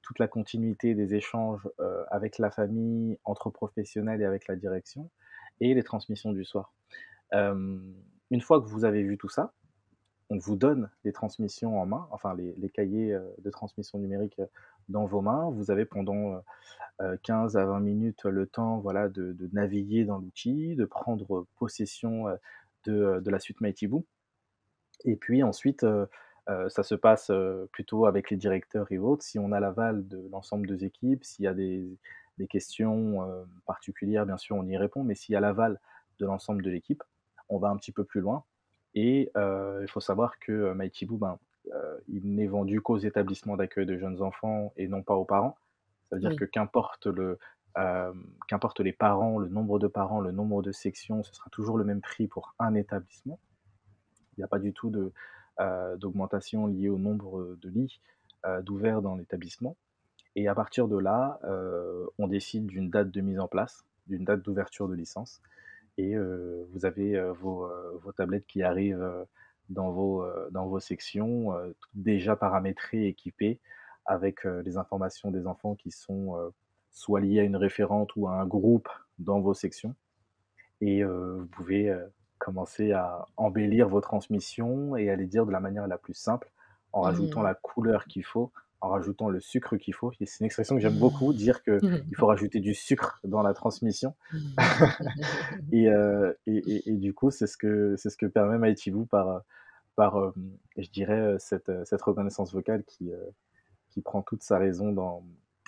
toute 0.01 0.17
la 0.17 0.27
continuité 0.27 0.95
des 0.95 1.13
échanges, 1.13 1.69
avec 2.09 2.39
la 2.39 2.49
famille, 2.49 3.19
entre 3.23 3.51
professionnels 3.51 4.19
et 4.21 4.25
avec 4.25 4.47
la 4.47 4.55
direction 4.55 5.11
et 5.59 5.75
les 5.75 5.83
transmissions 5.83 6.31
du 6.31 6.43
soir. 6.43 6.73
Une 7.31 8.41
fois 8.41 8.59
que 8.59 8.65
vous 8.67 8.83
avez 8.83 9.03
vu 9.03 9.19
tout 9.19 9.29
ça, 9.29 9.53
on 10.31 10.37
vous 10.39 10.55
donne 10.55 10.89
les 11.03 11.11
transmissions 11.11 11.79
en 11.79 11.85
main, 11.85 12.07
enfin 12.09 12.35
les 12.35 12.69
cahiers, 12.69 13.15
de 13.37 13.49
transmission 13.51 13.99
numérique, 13.99 14.41
dans 14.89 15.05
vos 15.05 15.21
mains. 15.21 15.51
Vous 15.51 15.69
avez 15.69 15.85
pendant, 15.85 16.33
heu 16.33 16.39
heu, 17.01 17.19
15 17.21 17.57
à 17.57 17.65
20 17.65 17.79
minutes 17.79 18.25
le 18.25 18.47
temps, 18.47 18.79
voilà, 18.79 19.07
de 19.07 19.49
naviguer 19.53 20.03
dans 20.03 20.17
l'outil, 20.17 20.75
de 20.75 20.85
prendre 20.85 21.45
possession, 21.57 22.25
de, 22.85 23.19
de 23.19 23.29
la 23.29 23.39
suite 23.39 23.61
Mighty 23.61 23.85
Boo 23.85 24.03
et 25.05 25.15
puis 25.15 25.43
ensuite, 25.43 25.85
ça 26.47 26.83
se 26.83 26.95
passe, 26.95 27.31
plutôt 27.71 28.05
avec 28.05 28.29
les 28.29 28.37
directeurs 28.37 28.91
et 28.91 28.97
autres. 28.97 29.23
Si 29.23 29.39
on 29.39 29.51
a 29.51 29.59
l'aval 29.59 30.07
de 30.07 30.27
l'ensemble 30.31 30.67
des 30.67 30.85
équipes, 30.85 31.23
s'il 31.23 31.45
y 31.45 31.47
a 31.47 31.53
des 31.53 31.97
des 32.37 32.47
questions, 32.47 33.45
particulières, 33.65 34.25
bien 34.25 34.37
sûr, 34.37 34.55
on 34.55 34.65
y 34.65 34.77
répond, 34.77 35.03
mais 35.03 35.15
s'il 35.15 35.33
y 35.33 35.35
a 35.35 35.39
l'aval 35.39 35.79
de 36.19 36.25
l'ensemble 36.25 36.63
de 36.63 36.69
l'équipe, 36.69 37.03
on 37.49 37.57
va 37.57 37.69
un 37.69 37.77
petit 37.77 37.91
peu 37.91 38.03
plus 38.03 38.21
loin 38.21 38.43
et 38.95 39.31
il 39.35 39.87
faut 39.87 39.99
savoir 39.99 40.39
que, 40.39 40.73
Boo, 41.05 41.17
ben, 41.17 41.37
il 42.07 42.35
n'est 42.35 42.47
vendu 42.47 42.81
qu'aux 42.81 42.97
établissements 42.97 43.57
d'accueil 43.57 43.85
de 43.85 43.97
jeunes 43.97 44.21
enfants 44.21 44.73
et 44.75 44.87
non 44.87 45.03
pas 45.03 45.15
aux 45.15 45.25
parents. 45.25 45.57
Ça 46.09 46.15
veut 46.15 46.21
dire 46.21 46.35
que 46.35 46.45
qu'importe 46.45 47.07
le, 47.07 47.37
qu'importe 48.47 48.79
les 48.79 48.93
parents, 48.93 49.37
le 49.37 49.47
nombre 49.47 49.79
de 49.79 49.87
parents, 49.87 50.19
le 50.19 50.31
nombre 50.31 50.61
de 50.61 50.71
sections, 50.71 51.23
ce 51.23 51.33
sera 51.33 51.49
toujours 51.51 51.77
le 51.77 51.83
même 51.83 52.01
prix 52.01 52.27
pour 52.27 52.55
un 52.59 52.75
établissement. 52.75 53.39
Il 54.37 54.39
n'y 54.39 54.43
a 54.43 54.47
pas 54.47 54.59
du 54.59 54.73
tout 54.73 54.91
heu, 54.95 55.97
d'augmentation 55.97 56.67
liée 56.67 56.89
au 56.89 56.97
nombre, 56.97 57.57
de 57.61 57.69
lits, 57.69 57.99
heu, 58.45 58.61
d'ouverts 58.63 59.01
dans 59.01 59.15
l'établissement. 59.15 59.75
Et 60.35 60.47
à 60.47 60.55
partir 60.55 60.87
de 60.87 60.97
là, 60.97 61.39
heu, 61.43 62.09
on 62.17 62.27
décide 62.27 62.65
d'une 62.67 62.89
date 62.89 63.11
de 63.11 63.21
mise 63.21 63.39
en 63.39 63.47
place, 63.47 63.85
d'une 64.07 64.23
date 64.23 64.41
d'ouverture 64.41 64.87
de 64.87 64.95
licence. 64.95 65.41
Et 65.97 66.15
vous 66.17 66.85
avez, 66.85 67.21
vos, 67.41 67.69
vos 68.01 68.11
tablettes 68.13 68.47
qui 68.47 68.63
arrivent, 68.63 69.25
dans 69.69 69.91
vos, 69.91 70.25
dans 70.49 70.65
vos 70.65 70.79
sections, 70.79 71.53
déjà 71.93 72.35
paramétrées, 72.35 73.07
équipées 73.07 73.59
avec, 74.05 74.45
les 74.45 74.77
informations 74.77 75.31
des 75.31 75.45
enfants 75.45 75.75
qui 75.75 75.91
sont, 75.91 76.53
soit 76.91 77.19
liées 77.19 77.41
à 77.41 77.43
une 77.43 77.57
référente 77.57 78.15
ou 78.15 78.27
à 78.27 78.33
un 78.39 78.45
groupe 78.47 78.89
dans 79.19 79.41
vos 79.41 79.53
sections. 79.53 79.93
Et 80.79 81.03
vous 81.03 81.45
pouvez, 81.47 81.93
commencer 82.41 82.91
à 82.93 83.25
embellir 83.37 83.87
vos 83.89 84.01
transmissions 84.01 84.95
et 84.97 85.09
à 85.11 85.15
les 85.15 85.27
dire 85.27 85.45
de 85.45 85.51
la 85.51 85.59
manière 85.59 85.87
la 85.87 85.97
plus 85.99 86.15
simple, 86.15 86.51
en 86.93 87.01
rajoutant 87.01 87.41
Mmh. 87.41 87.43
la 87.43 87.55
couleur 87.55 88.05
qu'il 88.05 88.25
faut, 88.25 88.51
en 88.81 88.89
rajoutant 88.89 89.29
le 89.29 89.39
sucre 89.39 89.77
qu'il 89.77 89.93
faut 89.93 90.11
c'est 90.19 90.39
une 90.41 90.47
expression 90.47 90.75
que 90.75 90.81
j'aime 90.81 90.97
beaucoup, 90.97 91.33
dire 91.33 91.63
qu'il 91.63 91.83
faut 92.17 92.27
rajouter 92.27 92.59
du 92.59 92.73
sucre 92.73 93.19
dans 93.23 93.43
la 93.43 93.53
transmission 93.53 94.15
et 95.71 95.87
heu 95.89 96.37
et 96.47 96.57
et 96.57 96.89
et 96.91 96.97
du 96.97 97.13
coup, 97.13 97.31
c'est 97.31 97.47
ce 97.47 97.57
que 97.57 97.95
c'est 97.97 98.09
ce 98.09 98.17
que 98.17 98.25
permet 98.25 98.75
Boo 98.87 99.05
par, 99.05 99.41
par, 99.95 100.17
hem, 100.17 100.57
je 100.77 100.89
dirais, 100.89 101.19
heu, 101.19 101.37
cette, 101.39 101.71
cette 101.85 102.01
reconnaissance 102.03 102.53
vocale 102.53 102.83
qui, 102.85 103.11
qui 103.89 104.01
prend 104.01 104.23
toute 104.23 104.43
sa 104.43 104.57
raison 104.59 104.91
dans 104.93 105.25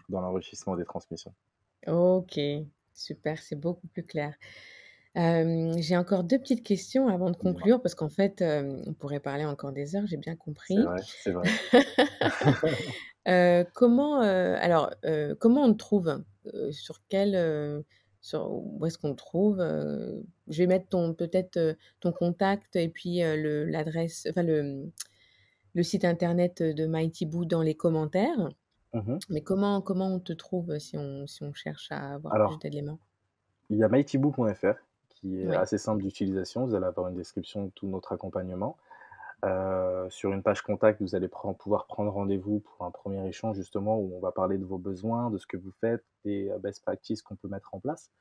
dans 0.09 0.21
l'enrichissement 0.21 0.75
des 0.77 0.85
transmissions. 0.85 1.35
OK, 1.87 2.39
super, 2.93 3.41
c'est 3.41 3.55
beaucoup 3.55 3.87
plus 3.87 4.05
clair. 4.05 4.35
Hem, 5.15 5.77
j'ai 5.79 5.97
encore 5.97 6.23
2 6.23 6.39
petites 6.39 6.63
questions 6.63 7.07
avant 7.07 7.29
de 7.31 7.35
Dis-moi. 7.41 7.67
conclure 7.67 7.81
parce 7.81 7.95
qu'en 7.95 8.09
fait, 8.09 8.41
hem, 8.41 8.81
on 8.87 8.93
pourrait 8.93 9.19
parler 9.19 9.45
encore 9.45 9.71
des 9.71 9.95
heures, 9.95 10.05
j'ai 10.07 10.17
bien 10.17 10.35
C'est 10.65 10.81
compris. 10.81 10.83
vrai, 10.83 11.05
c'est 11.15 11.31
vrai. 11.31 11.49
Heu, 13.27 13.65
comment, 13.73 14.21
heu, 14.23 14.55
alors, 14.57 14.91
heu, 15.05 15.35
comment 15.39 15.63
on 15.63 15.73
te 15.73 15.77
trouve? 15.77 16.23
Heu, 16.53 16.71
sur 16.71 16.99
quel, 17.09 17.35
heu, 17.35 17.85
sur 18.21 18.51
où 18.51 18.85
est-ce 18.85 18.97
qu'on 18.97 19.11
te 19.11 19.17
trouve? 19.17 19.59
Heu, 19.61 20.25
je 20.47 20.57
vais 20.63 20.67
mettre 20.67 20.89
ton 20.89 21.13
peut-être, 21.13 21.57
heu, 21.57 21.77
ton 22.01 22.11
contact 22.11 22.75
et 22.75 22.89
puis, 22.89 23.23
heu, 23.23 23.35
le 23.41 23.65
l'adresse 23.65 24.27
enfin 24.29 24.43
le, 24.43 24.63
mmh, 24.63 24.91
le 25.75 25.83
site 25.83 26.05
internet, 26.05 26.63
de 26.63 26.87
Mighty 26.87 27.25
Boo 27.27 27.45
dans 27.45 27.61
les 27.63 27.75
commentaires. 27.75 28.49
Mmh 28.93 29.21
Mais 29.29 29.43
comment 29.43 29.81
comment 29.81 30.13
on 30.15 30.19
te 30.21 30.33
trouve, 30.33 30.79
si 30.79 30.97
on 30.97 31.27
si 31.27 31.43
on 31.43 31.53
cherche 31.53 31.91
à 31.91 32.13
avoir 32.15 32.37
plus 32.39 32.57
Alors 32.57 32.59
d'éléments? 32.59 32.99
Il 33.69 33.75
y 33.77 33.83
a 33.83 33.89
mightyboo.fr 33.89 34.77
qui 35.23 35.41
est 35.41 35.47
Oui. 35.47 35.55
assez 35.55 35.77
simple 35.77 36.03
d'utilisation. 36.03 36.65
Vous 36.65 36.75
allez 36.75 36.85
avoir 36.85 37.07
une 37.07 37.15
description 37.15 37.65
de 37.65 37.69
tout 37.71 37.87
notre 37.87 38.11
accompagnement. 38.11 38.77
Heu, 39.45 40.07
sur 40.09 40.31
une 40.33 40.43
page 40.43 40.61
contact, 40.61 41.01
vous 41.01 41.15
allez 41.15 41.29
pouvoir 41.59 41.85
prendre 41.85 42.11
rendez-vous 42.11 42.59
pour 42.59 42.85
un 42.85 42.91
premier 42.91 43.25
échange 43.27 43.55
justement 43.55 43.97
où 43.97 44.13
on 44.15 44.19
va 44.19 44.31
parler 44.31 44.57
de 44.57 44.65
vos 44.65 44.77
besoins, 44.77 45.29
de 45.29 45.37
ce 45.37 45.47
que 45.47 45.57
vous 45.57 45.71
faites, 45.71 46.03
des, 46.25 46.49
heu, 46.49 46.57
best 46.59 46.81
practices 46.81 47.21
qu'on 47.21 47.35
peut 47.35 47.47
mettre 47.47 47.73
en 47.73 47.79
place. 47.79 48.11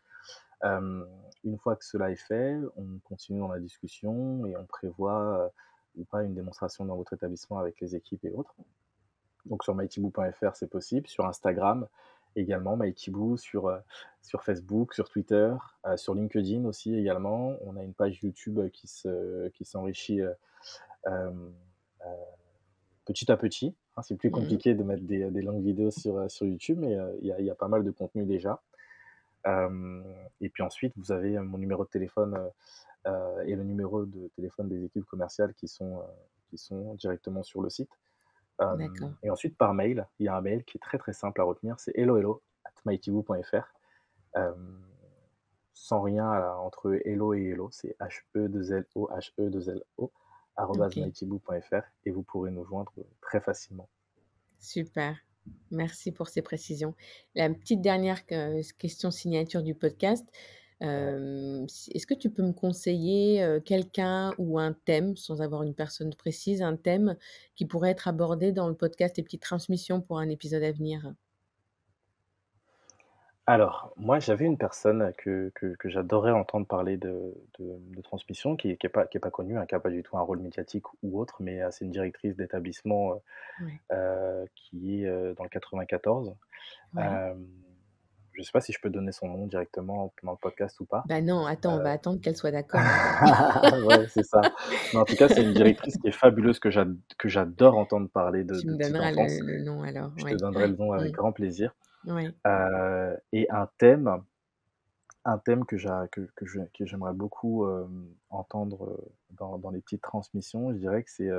Hem, 0.62 1.06
une 1.44 1.58
fois 1.58 1.74
que 1.76 1.84
cela 1.84 2.10
est 2.10 2.16
fait, 2.16 2.56
on 2.76 2.98
continue 3.04 3.40
dans 3.40 3.48
la 3.48 3.58
discussion 3.58 4.46
et 4.46 4.56
on 4.56 4.64
prévoit, 4.64 5.50
ou 5.96 6.04
pas 6.04 6.22
une 6.22 6.34
démonstration 6.34 6.84
dans 6.84 6.96
votre 6.96 7.12
établissement 7.12 7.58
avec 7.58 7.80
les 7.80 7.96
équipes 7.96 8.24
et 8.24 8.30
autres. 8.30 8.54
Donc 9.46 9.64
sur 9.64 9.74
mightyboo.fr, 9.74 10.54
c'est 10.54 10.70
possible. 10.70 11.08
Sur 11.08 11.26
Instagram 11.26 11.88
également, 12.36 12.76
mightyboo, 12.76 13.36
sur, 13.36 13.68
heu, 13.68 13.78
sur 14.22 14.42
Facebook, 14.42 14.94
sur 14.94 15.08
Twitter, 15.08 15.52
heu, 15.86 15.96
sur 15.96 16.14
LinkedIn 16.14 16.64
aussi 16.64 16.94
également. 16.94 17.56
On 17.62 17.76
a 17.76 17.82
une 17.82 17.94
page 17.94 18.20
YouTube, 18.22 18.60
qui 18.72 18.88
se 18.88 19.48
qui 19.50 19.64
s'enrichit, 19.64 20.20
heu, 20.20 20.34
hem, 21.06 21.52
heu, 22.02 22.08
petit 23.04 23.30
à 23.30 23.36
petit. 23.36 23.74
Hein. 23.96 24.02
c'est 24.02 24.16
plus 24.16 24.30
mmh 24.30 24.32
compliqué 24.32 24.74
de 24.74 24.82
mettre 24.82 25.02
des, 25.04 25.30
des 25.30 25.42
longues 25.42 25.64
vidéos 25.64 25.90
sur, 25.90 26.30
sur 26.30 26.46
YouTube, 26.46 26.78
mais 26.80 26.96
il 27.20 27.26
y, 27.26 27.32
a, 27.32 27.40
y, 27.40 27.50
a 27.50 27.54
pas 27.54 27.68
mal 27.68 27.84
de 27.84 27.90
contenu 27.90 28.24
déjà. 28.24 28.62
et 30.40 30.48
puis 30.48 30.62
ensuite, 30.62 30.92
vous 30.96 31.12
avez 31.12 31.38
mon 31.40 31.58
numéro 31.58 31.84
de 31.84 31.90
téléphone 31.90 32.38
et 33.06 33.54
le 33.54 33.64
numéro 33.64 34.06
de 34.06 34.30
téléphone 34.36 34.68
des 34.68 34.84
équipes 34.84 35.04
commerciales 35.04 35.52
qui 35.54 35.68
sont, 35.68 36.02
qui 36.48 36.58
sont 36.58 36.94
directement 36.94 37.42
sur 37.42 37.60
le 37.60 37.68
site. 37.68 37.90
Et 39.22 39.30
ensuite, 39.30 39.56
par 39.56 39.74
mail, 39.74 40.06
il 40.18 40.26
y 40.26 40.28
a 40.28 40.36
un 40.36 40.40
mail 40.40 40.64
qui 40.64 40.76
est 40.76 40.80
très 40.80 40.98
très 40.98 41.12
simple 41.12 41.40
à 41.40 41.44
retenir, 41.44 41.78
c'est 41.80 41.92
hello 41.96 42.16
hello 42.16 42.42
at 42.64 42.70
sans 45.74 46.02
rien 46.02 46.56
entre 46.58 47.00
hello 47.04 47.34
et 47.34 47.42
hello, 47.42 47.68
c'est 47.72 47.96
H-E-2-L-O, 47.98 49.08
H-E-2-L-O, 49.10 50.12
okay. 50.58 51.12
et 52.04 52.10
vous 52.10 52.22
pourrez 52.22 52.50
nous 52.50 52.64
joindre 52.64 52.92
très 53.20 53.40
facilement. 53.40 53.88
Super. 54.58 55.16
Merci 55.72 56.12
pour 56.12 56.28
ces 56.28 56.40
précisions. 56.40 56.94
La 57.34 57.50
petite 57.50 57.80
dernière 57.80 58.24
question 58.78 59.10
signature 59.10 59.62
du 59.62 59.74
podcast. 59.74 60.24
Est-ce 60.82 62.06
que 62.06 62.14
tu 62.14 62.30
peux 62.30 62.42
me 62.42 62.52
conseiller 62.52 63.60
quelqu'un 63.64 64.34
ou 64.38 64.58
un 64.58 64.72
thème, 64.72 65.16
sans 65.16 65.40
avoir 65.40 65.62
une 65.62 65.74
personne 65.74 66.14
précise, 66.14 66.62
un 66.62 66.76
thème 66.76 67.16
qui 67.54 67.66
pourrait 67.66 67.90
être 67.90 68.08
abordé 68.08 68.52
dans 68.52 68.68
le 68.68 68.74
podcast 68.74 69.18
et 69.18 69.22
petites 69.22 69.42
transmissions 69.42 70.00
pour 70.00 70.18
un 70.18 70.28
épisode 70.28 70.62
à 70.62 70.72
venir? 70.72 71.14
Alors, 73.46 73.92
moi, 73.96 74.20
j'avais 74.20 74.44
une 74.44 74.56
personne 74.56 75.12
que, 75.18 75.50
que, 75.56 75.74
que 75.74 75.88
j'adorais 75.88 76.30
entendre 76.30 76.64
parler 76.64 76.96
de, 76.96 77.34
de, 77.58 78.00
transmission, 78.02 78.56
qui 78.56 78.68
n'est 78.68 78.76
qui 78.76 78.86
est 78.86 78.90
pas, 78.90 79.06
qui 79.06 79.16
est 79.16 79.20
pas 79.20 79.30
connue, 79.30 79.58
hein, 79.58 79.66
qui 79.66 79.74
n'a 79.74 79.80
pas 79.80 79.90
du 79.90 80.04
tout 80.04 80.16
un 80.16 80.20
rôle 80.20 80.38
médiatique 80.38 80.84
ou 81.02 81.20
autre, 81.20 81.36
mais 81.40 81.60
c'est 81.72 81.84
une 81.84 81.90
directrice 81.90 82.36
d'établissement 82.36 83.20
euh, 83.90 84.46
qui 84.54 85.02
est 85.02 85.34
dans 85.34 85.42
le 85.42 85.48
94. 85.50 86.34
Je 88.34 88.40
ne 88.40 88.44
sais 88.44 88.52
pas 88.52 88.60
si 88.60 88.72
je 88.72 88.80
peux 88.80 88.90
donner 88.90 89.12
son 89.12 89.28
nom 89.28 89.46
directement 89.46 90.12
pendant 90.20 90.32
le 90.32 90.38
podcast 90.38 90.80
ou 90.80 90.84
pas. 90.84 91.04
Bah 91.06 91.20
non, 91.20 91.46
attends, 91.46 91.78
on 91.78 91.82
va 91.82 91.92
attendre 91.92 92.20
qu'elle 92.20 92.36
soit 92.36 92.50
d'accord. 92.52 92.80
ouais, 93.86 94.06
c'est 94.08 94.24
ça. 94.24 94.40
Mais 94.92 95.00
en 95.00 95.04
tout 95.04 95.16
cas, 95.16 95.28
c'est 95.28 95.42
une 95.42 95.52
directrice 95.52 95.98
qui 95.98 96.08
est 96.08 96.12
fabuleuse, 96.12 96.58
que 96.58 96.70
j'adore 96.70 97.76
entendre 97.76 98.08
parler 98.08 98.44
de, 98.44 98.58
Tu 98.58 98.66
me 98.68 98.76
donneras 98.76 99.10
le, 99.10 99.62
nom 99.62 99.82
alors. 99.82 100.12
Je 100.16 100.24
te 100.24 100.34
donnerai 100.34 100.68
le 100.68 100.76
nom 100.76 100.92
avec 100.92 101.12
grand 101.12 101.32
plaisir. 101.32 101.74
Euh, 102.08 103.16
et 103.32 103.48
un 103.50 103.68
thème, 103.78 104.22
un 105.24 105.38
thème 105.38 105.64
que 105.64 105.76
j'aimerais 105.76 107.12
beaucoup 107.12 107.66
entendre 108.30 108.98
dans, 109.32 109.58
dans 109.58 109.70
les 109.70 109.80
petites 109.80 110.02
transmissions, 110.02 110.72
je 110.72 110.78
dirais 110.78 111.02
que 111.02 111.10
c'est 111.10 111.30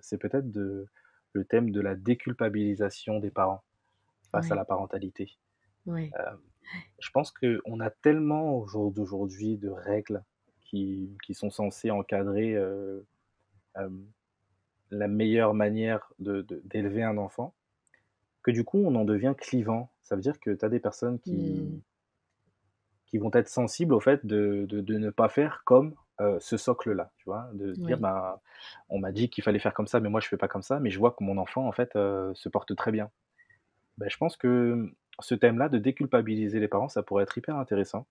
c'est 0.00 0.18
peut-être 0.18 0.46
le 0.54 1.44
thème 1.44 1.70
de 1.70 1.80
la 1.80 1.94
déculpabilisation 1.94 3.18
des 3.18 3.30
parents 3.30 3.62
face 4.30 4.50
à 4.50 4.54
la 4.54 4.64
parentalité. 4.64 5.36
Je 6.98 7.10
pense 7.10 7.30
qu'on 7.30 7.80
a 7.80 7.90
tellement 7.90 8.58
au 8.58 8.66
jour 8.66 8.90
d'aujourd'hui 8.90 9.56
de 9.56 9.68
règles 9.68 10.22
qui, 10.64 11.16
qui 11.24 11.34
sont 11.34 11.50
censées 11.50 11.90
encadrer 11.90 12.56
la 14.90 15.08
meilleure 15.08 15.54
manière 15.54 16.12
de, 16.18 16.46
d'élever 16.64 17.02
un 17.02 17.18
enfant, 17.18 17.54
que 18.42 18.50
du 18.50 18.64
coup 18.64 18.78
on 18.78 18.94
en 18.94 19.04
devient 19.04 19.34
clivant 19.36 19.90
ça 20.02 20.14
veut 20.14 20.22
dire 20.22 20.38
que 20.38 20.50
tu 20.50 20.64
as 20.64 20.68
des 20.68 20.78
personnes 20.78 21.18
qui, 21.18 21.34
mmh. 21.34 21.80
qui 23.06 23.18
vont 23.18 23.30
être 23.32 23.48
sensibles 23.48 23.92
au 23.92 23.98
fait 23.98 24.24
de, 24.24 24.66
de, 24.68 24.98
ne 24.98 25.10
pas 25.10 25.28
faire 25.28 25.62
comme 25.64 25.96
ce 26.38 26.56
socle-là, 26.56 27.10
tu 27.18 27.24
vois, 27.24 27.50
de 27.54 27.72
dire, 27.72 27.98
bah, 27.98 28.40
on 28.88 28.98
m'a 29.00 29.12
dit 29.12 29.28
qu'il 29.28 29.44
fallait 29.44 29.58
faire 29.58 29.74
comme 29.74 29.88
ça, 29.88 30.00
mais 30.00 30.08
moi 30.08 30.20
je 30.20 30.28
fais 30.28 30.36
pas 30.36 30.48
comme 30.48 30.62
ça, 30.62 30.80
mais 30.80 30.90
je 30.90 30.98
vois 30.98 31.10
que 31.10 31.22
mon 31.24 31.36
enfant, 31.38 31.66
en 31.66 31.72
fait, 31.72 31.90
se 31.92 32.48
porte 32.48 32.74
très 32.76 32.92
bien. 32.92 33.10
Ben, 33.98 34.08
je 34.08 34.16
pense 34.16 34.36
que 34.36 34.92
ce 35.20 35.34
thème-là, 35.34 35.68
de 35.68 35.78
déculpabiliser 35.78 36.60
les 36.60 36.68
parents, 36.68 36.88
ça 36.88 37.02
pourrait 37.02 37.22
être 37.22 37.36
hyper 37.36 37.56
intéressant. 37.56 38.06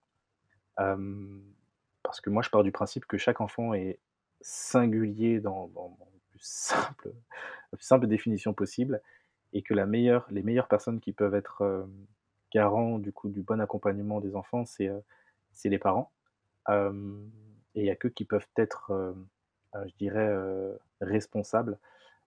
parce 0.75 2.21
que 2.21 2.29
moi, 2.29 2.41
je 2.41 2.49
pars 2.49 2.63
du 2.63 2.71
principe 2.71 3.05
que 3.05 3.17
chaque 3.17 3.41
enfant 3.41 3.73
est 3.73 3.99
singulier 4.41 5.39
dans, 5.39 5.67
dans, 5.69 5.97
la 5.99 6.05
plus 6.29 6.39
simple, 6.41 7.13
la 7.71 7.77
plus 7.77 7.85
simple 7.85 8.07
définition 8.07 8.53
possible, 8.53 9.01
et 9.53 9.61
que 9.61 9.73
la 9.73 9.85
meilleure, 9.85 10.27
les 10.29 10.43
meilleures 10.43 10.67
personnes 10.67 10.99
qui 10.99 11.13
peuvent 11.13 11.35
être 11.35 11.61
euh, 11.61 11.85
garants 12.53 12.99
du 12.99 13.11
coup 13.11 13.29
du 13.29 13.41
bon 13.41 13.59
accompagnement 13.61 14.19
des 14.19 14.35
enfants, 14.35 14.65
c'est 14.65 14.87
euh, 14.87 14.99
les 15.63 15.79
parents. 15.79 16.11
et 16.69 16.73
il 17.75 17.83
n'y 17.83 17.89
a 17.89 17.95
qu'eux 17.95 18.09
qui 18.09 18.25
peuvent 18.25 18.47
être, 18.57 18.91
euh, 18.91 19.13
je 19.73 19.93
dirais, 19.97 20.31
responsables 21.01 21.77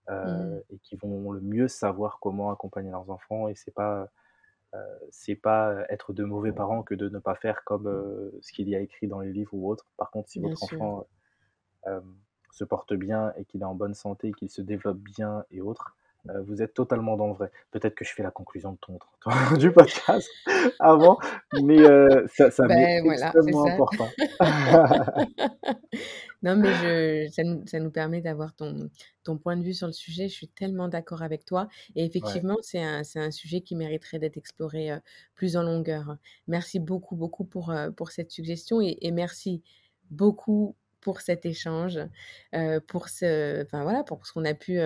mmh. 0.09 0.59
et 0.71 0.79
qui 0.79 0.97
vont 0.97 1.33
le 1.33 1.41
mieux 1.41 1.69
savoir 1.69 2.19
comment 2.21 2.51
accompagner 2.51 2.91
leurs 2.91 3.11
enfants. 3.11 3.49
Et 3.49 3.55
c'est 3.55 3.75
pas 3.75 4.11
c'est 5.11 5.35
pas 5.35 5.85
être 5.89 6.13
de 6.13 6.25
mauvais 6.25 6.53
parents 6.53 6.83
que 6.83 6.95
de 6.95 7.09
ne 7.09 7.19
pas 7.19 7.35
faire 7.35 7.65
comme 7.65 8.31
ce 8.41 8.53
qu'il 8.53 8.69
y 8.69 8.77
a 8.77 8.81
écrit 8.81 9.07
dans 9.07 9.21
les 9.21 9.33
livres 9.33 9.55
ou 9.55 9.71
autre. 9.71 9.87
Par 9.97 10.11
contre, 10.11 10.29
si 10.29 10.41
votre 10.41 10.63
enfant 10.63 11.07
se 12.51 12.65
porte 12.65 12.95
bien 12.95 13.33
et 13.37 13.45
qu'il 13.45 13.63
est 13.63 13.65
en 13.65 13.75
bonne 13.75 13.95
santé, 13.95 14.33
qu'il 14.33 14.51
se 14.51 14.61
développe 14.61 14.99
bien 14.99 15.45
et 15.51 15.61
autres, 15.61 15.97
euh, 16.31 16.43
vous 16.43 16.63
êtes 16.63 16.75
totalement 16.75 17.17
dans 17.17 17.29
le 17.29 17.33
vrai. 17.33 17.51
Peut-être 17.71 17.95
que 17.95 18.05
je 18.05 18.13
fais 18.13 18.23
la 18.23 18.31
conclusion 18.31 18.73
de 18.73 18.79
ton, 18.79 18.99
du 19.59 19.73
podcast 19.73 20.29
avant, 20.81 21.19
mais 21.63 21.81
euh, 21.81 22.27
ça, 22.27 22.51
ça 22.51 22.67
ben, 22.67 23.11
extrêmement 23.11 23.67
important. 23.67 24.09
non, 26.43 26.57
mais 26.57 26.73
je, 26.75 27.31
ça, 27.33 27.43
nous, 27.43 27.67
ça, 27.67 27.81
nous, 27.81 27.91
permet 27.91 28.21
d'avoir 28.21 28.55
ton, 28.55 28.91
ton 29.25 29.39
point 29.39 29.57
de 29.57 29.63
vue 29.63 29.75
sur 29.75 29.89
le 29.89 29.93
sujet. 29.93 30.29
Je 30.29 30.35
suis 30.35 30.49
tellement 30.49 30.89
d'accord 30.89 31.23
avec 31.23 31.45
toi. 31.45 31.69
Et 31.97 32.05
effectivement, 32.05 32.57
c'est 32.63 32.83
un, 32.83 33.03
un, 33.17 33.31
sujet 33.33 33.61
qui 33.61 33.75
mériterait 33.75 34.21
d'être 34.21 34.37
exploré 34.37 34.93
euh, 34.93 34.99
plus 35.35 35.57
en 35.57 35.65
longueur. 35.65 36.17
Merci 36.47 36.79
beaucoup, 36.79 37.17
beaucoup 37.17 37.45
pour, 37.45 37.75
pour 37.97 38.11
cette 38.13 38.31
suggestion 38.31 38.81
et, 38.81 38.99
et 39.01 39.11
merci 39.11 39.63
beaucoup 40.11 40.77
pour 41.01 41.21
cet 41.21 41.47
échange, 41.47 41.99
pour 42.89 43.09
ce, 43.09 43.63
enfin 43.63 43.83
voilà, 43.85 44.03
pour 44.03 44.27
ce 44.27 44.33
qu'on 44.33 44.45
a 44.45 44.53
pu 44.55 44.81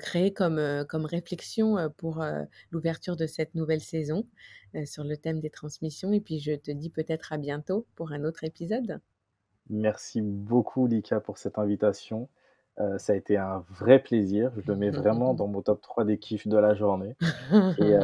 créer 0.00 0.32
comme, 0.32 0.84
comme 0.88 1.04
réflexion 1.04 1.76
pour 1.98 2.24
l'ouverture 2.70 3.16
de 3.16 3.26
cette 3.26 3.54
nouvelle 3.54 3.82
saison 3.82 4.26
sur 4.86 5.04
le 5.04 5.16
thème 5.16 5.40
des 5.40 5.50
transmissions. 5.50 6.12
Et 6.12 6.20
puis 6.20 6.40
je 6.40 6.52
te 6.52 6.70
dis 6.70 6.90
peut-être 6.90 7.32
à 7.32 7.38
bientôt 7.38 7.86
pour 7.94 8.12
un 8.12 8.24
autre 8.24 8.44
épisode. 8.44 9.00
Merci 9.70 10.20
beaucoup 10.22 10.86
Lika 10.86 11.20
pour 11.20 11.38
cette 11.38 11.58
invitation. 11.58 12.28
ça 12.98 13.12
a 13.12 13.16
été 13.16 13.36
un 13.36 13.64
vrai 13.70 13.98
plaisir. 13.98 14.52
Je 14.56 14.70
le 14.70 14.76
mets 14.76 14.90
vraiment 14.90 15.34
dans 15.34 15.46
mon 15.46 15.62
top 15.62 15.80
3 15.80 16.04
des 16.04 16.18
kiffs 16.18 16.46
de 16.46 16.56
la 16.56 16.74
journée. 16.74 17.16
Et, 17.78 17.94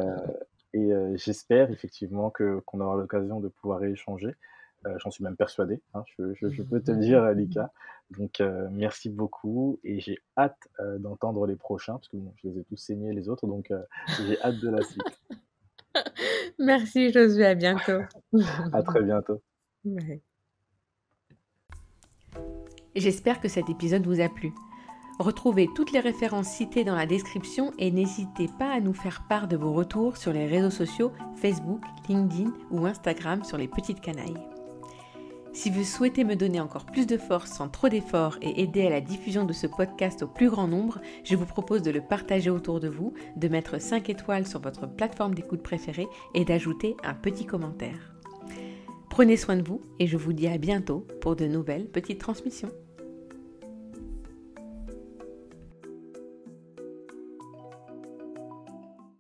et 0.75 0.91
j'espère 1.17 1.71
effectivement 1.71 2.31
que 2.31 2.61
qu'on 2.61 2.81
aura 2.81 2.97
l'occasion 2.97 3.41
de 3.41 3.49
pouvoir 3.49 3.85
échanger. 3.85 4.35
Euh, 4.87 4.99
j'en 4.99 5.11
suis 5.11 5.23
même 5.23 5.37
persuadé, 5.37 5.81
hein, 5.95 6.03
je, 6.19 6.63
peux 6.63 6.81
te 6.81 6.91
le 6.91 6.99
dire, 6.99 7.23
Alika. 7.23 7.71
Donc, 8.11 8.41
euh, 8.41 8.69
merci 8.73 9.11
beaucoup 9.11 9.79
et 9.85 10.01
j'ai 10.01 10.19
hâte 10.37 10.69
euh, 10.81 10.99
d'entendre 10.99 11.47
les 11.47 11.57
prochains, 11.57 11.95
parce 11.95 12.09
que 12.09 12.17
je 12.43 12.49
les 12.49 12.59
ai 12.59 12.65
tous 12.65 12.77
saignés, 12.77 13.13
les 13.13 13.29
autres, 13.29 13.47
donc 13.47 13.73
j'ai 14.27 14.41
hâte 14.43 14.59
de 14.59 14.71
la 14.71 14.83
suite. 14.83 15.23
merci, 16.59 17.13
Josué, 17.13 17.47
à 17.47 17.55
bientôt. 17.55 18.01
à 18.73 18.83
très 18.83 19.03
bientôt. 19.03 19.41
J'espère 22.95 23.41
que 23.41 23.49
cet 23.49 23.71
épisode 23.71 24.07
vous 24.07 24.21
a 24.21 24.29
plu. 24.29 24.53
Retrouvez 25.19 25.69
toutes 25.75 25.93
les 25.93 26.01
références 26.01 26.49
citées 26.49 26.85
dans 26.85 26.95
la 26.95 27.07
description 27.07 27.73
et 27.79 27.91
n'hésitez 27.91 28.49
pas 28.59 28.71
à 28.71 28.81
nous 28.81 28.93
faire 28.93 29.25
part 29.29 29.49
de 29.49 29.57
vos 29.57 29.73
retours 29.73 30.17
sur 30.17 30.33
les 30.33 30.47
réseaux 30.47 30.71
sociaux 30.71 31.13
Facebook, 31.37 31.83
LinkedIn 32.09 32.53
ou 32.71 32.87
Instagram 32.87 33.45
sur 33.45 33.57
les 33.57 33.69
petites 33.69 34.01
canailles. 34.01 34.41
Si 35.55 35.71
vous 35.71 35.85
souhaitez 35.85 36.25
me 36.25 36.35
donner 36.35 36.61
encore 36.61 36.87
plus 36.87 37.07
de 37.07 37.19
force 37.19 37.53
sans 37.53 37.69
trop 37.69 37.91
d'efforts 37.91 38.39
et 38.41 38.63
aider 38.63 38.87
à 38.87 38.91
la 38.91 39.03
diffusion 39.03 39.45
de 39.45 39.53
ce 39.53 39.67
podcast 39.67 40.23
au 40.23 40.27
plus 40.27 40.49
grand 40.49 40.67
nombre, 40.67 40.99
je 41.25 41.37
vous 41.37 41.45
propose 41.45 41.83
de 41.83 41.91
le 41.91 42.01
partager 42.01 42.49
autour 42.49 42.81
de 42.81 42.89
vous, 42.89 43.13
de 43.37 43.49
mettre 43.49 43.79
5 43.79 44.09
étoiles 44.09 44.47
sur 44.47 44.61
votre 44.61 44.87
plateforme 44.87 45.35
d'écoute 45.35 45.63
préférée 45.63 46.09
et 46.35 46.47
d'ajouter 46.47 46.97
un 47.05 47.15
petit 47.15 47.45
commentaire. 47.45 48.12
Prenez 49.13 49.37
soin 49.37 49.57
de 49.57 49.63
vous 49.63 49.83
et 49.99 50.07
je 50.07 50.17
vous 50.17 50.33
dis 50.33 50.49
à 50.49 50.57
bientôt 50.57 51.07
pour 51.21 51.37
de 51.37 51.45
nouvelles 51.45 51.85
petites 51.85 52.19
transmissions. 52.19 52.71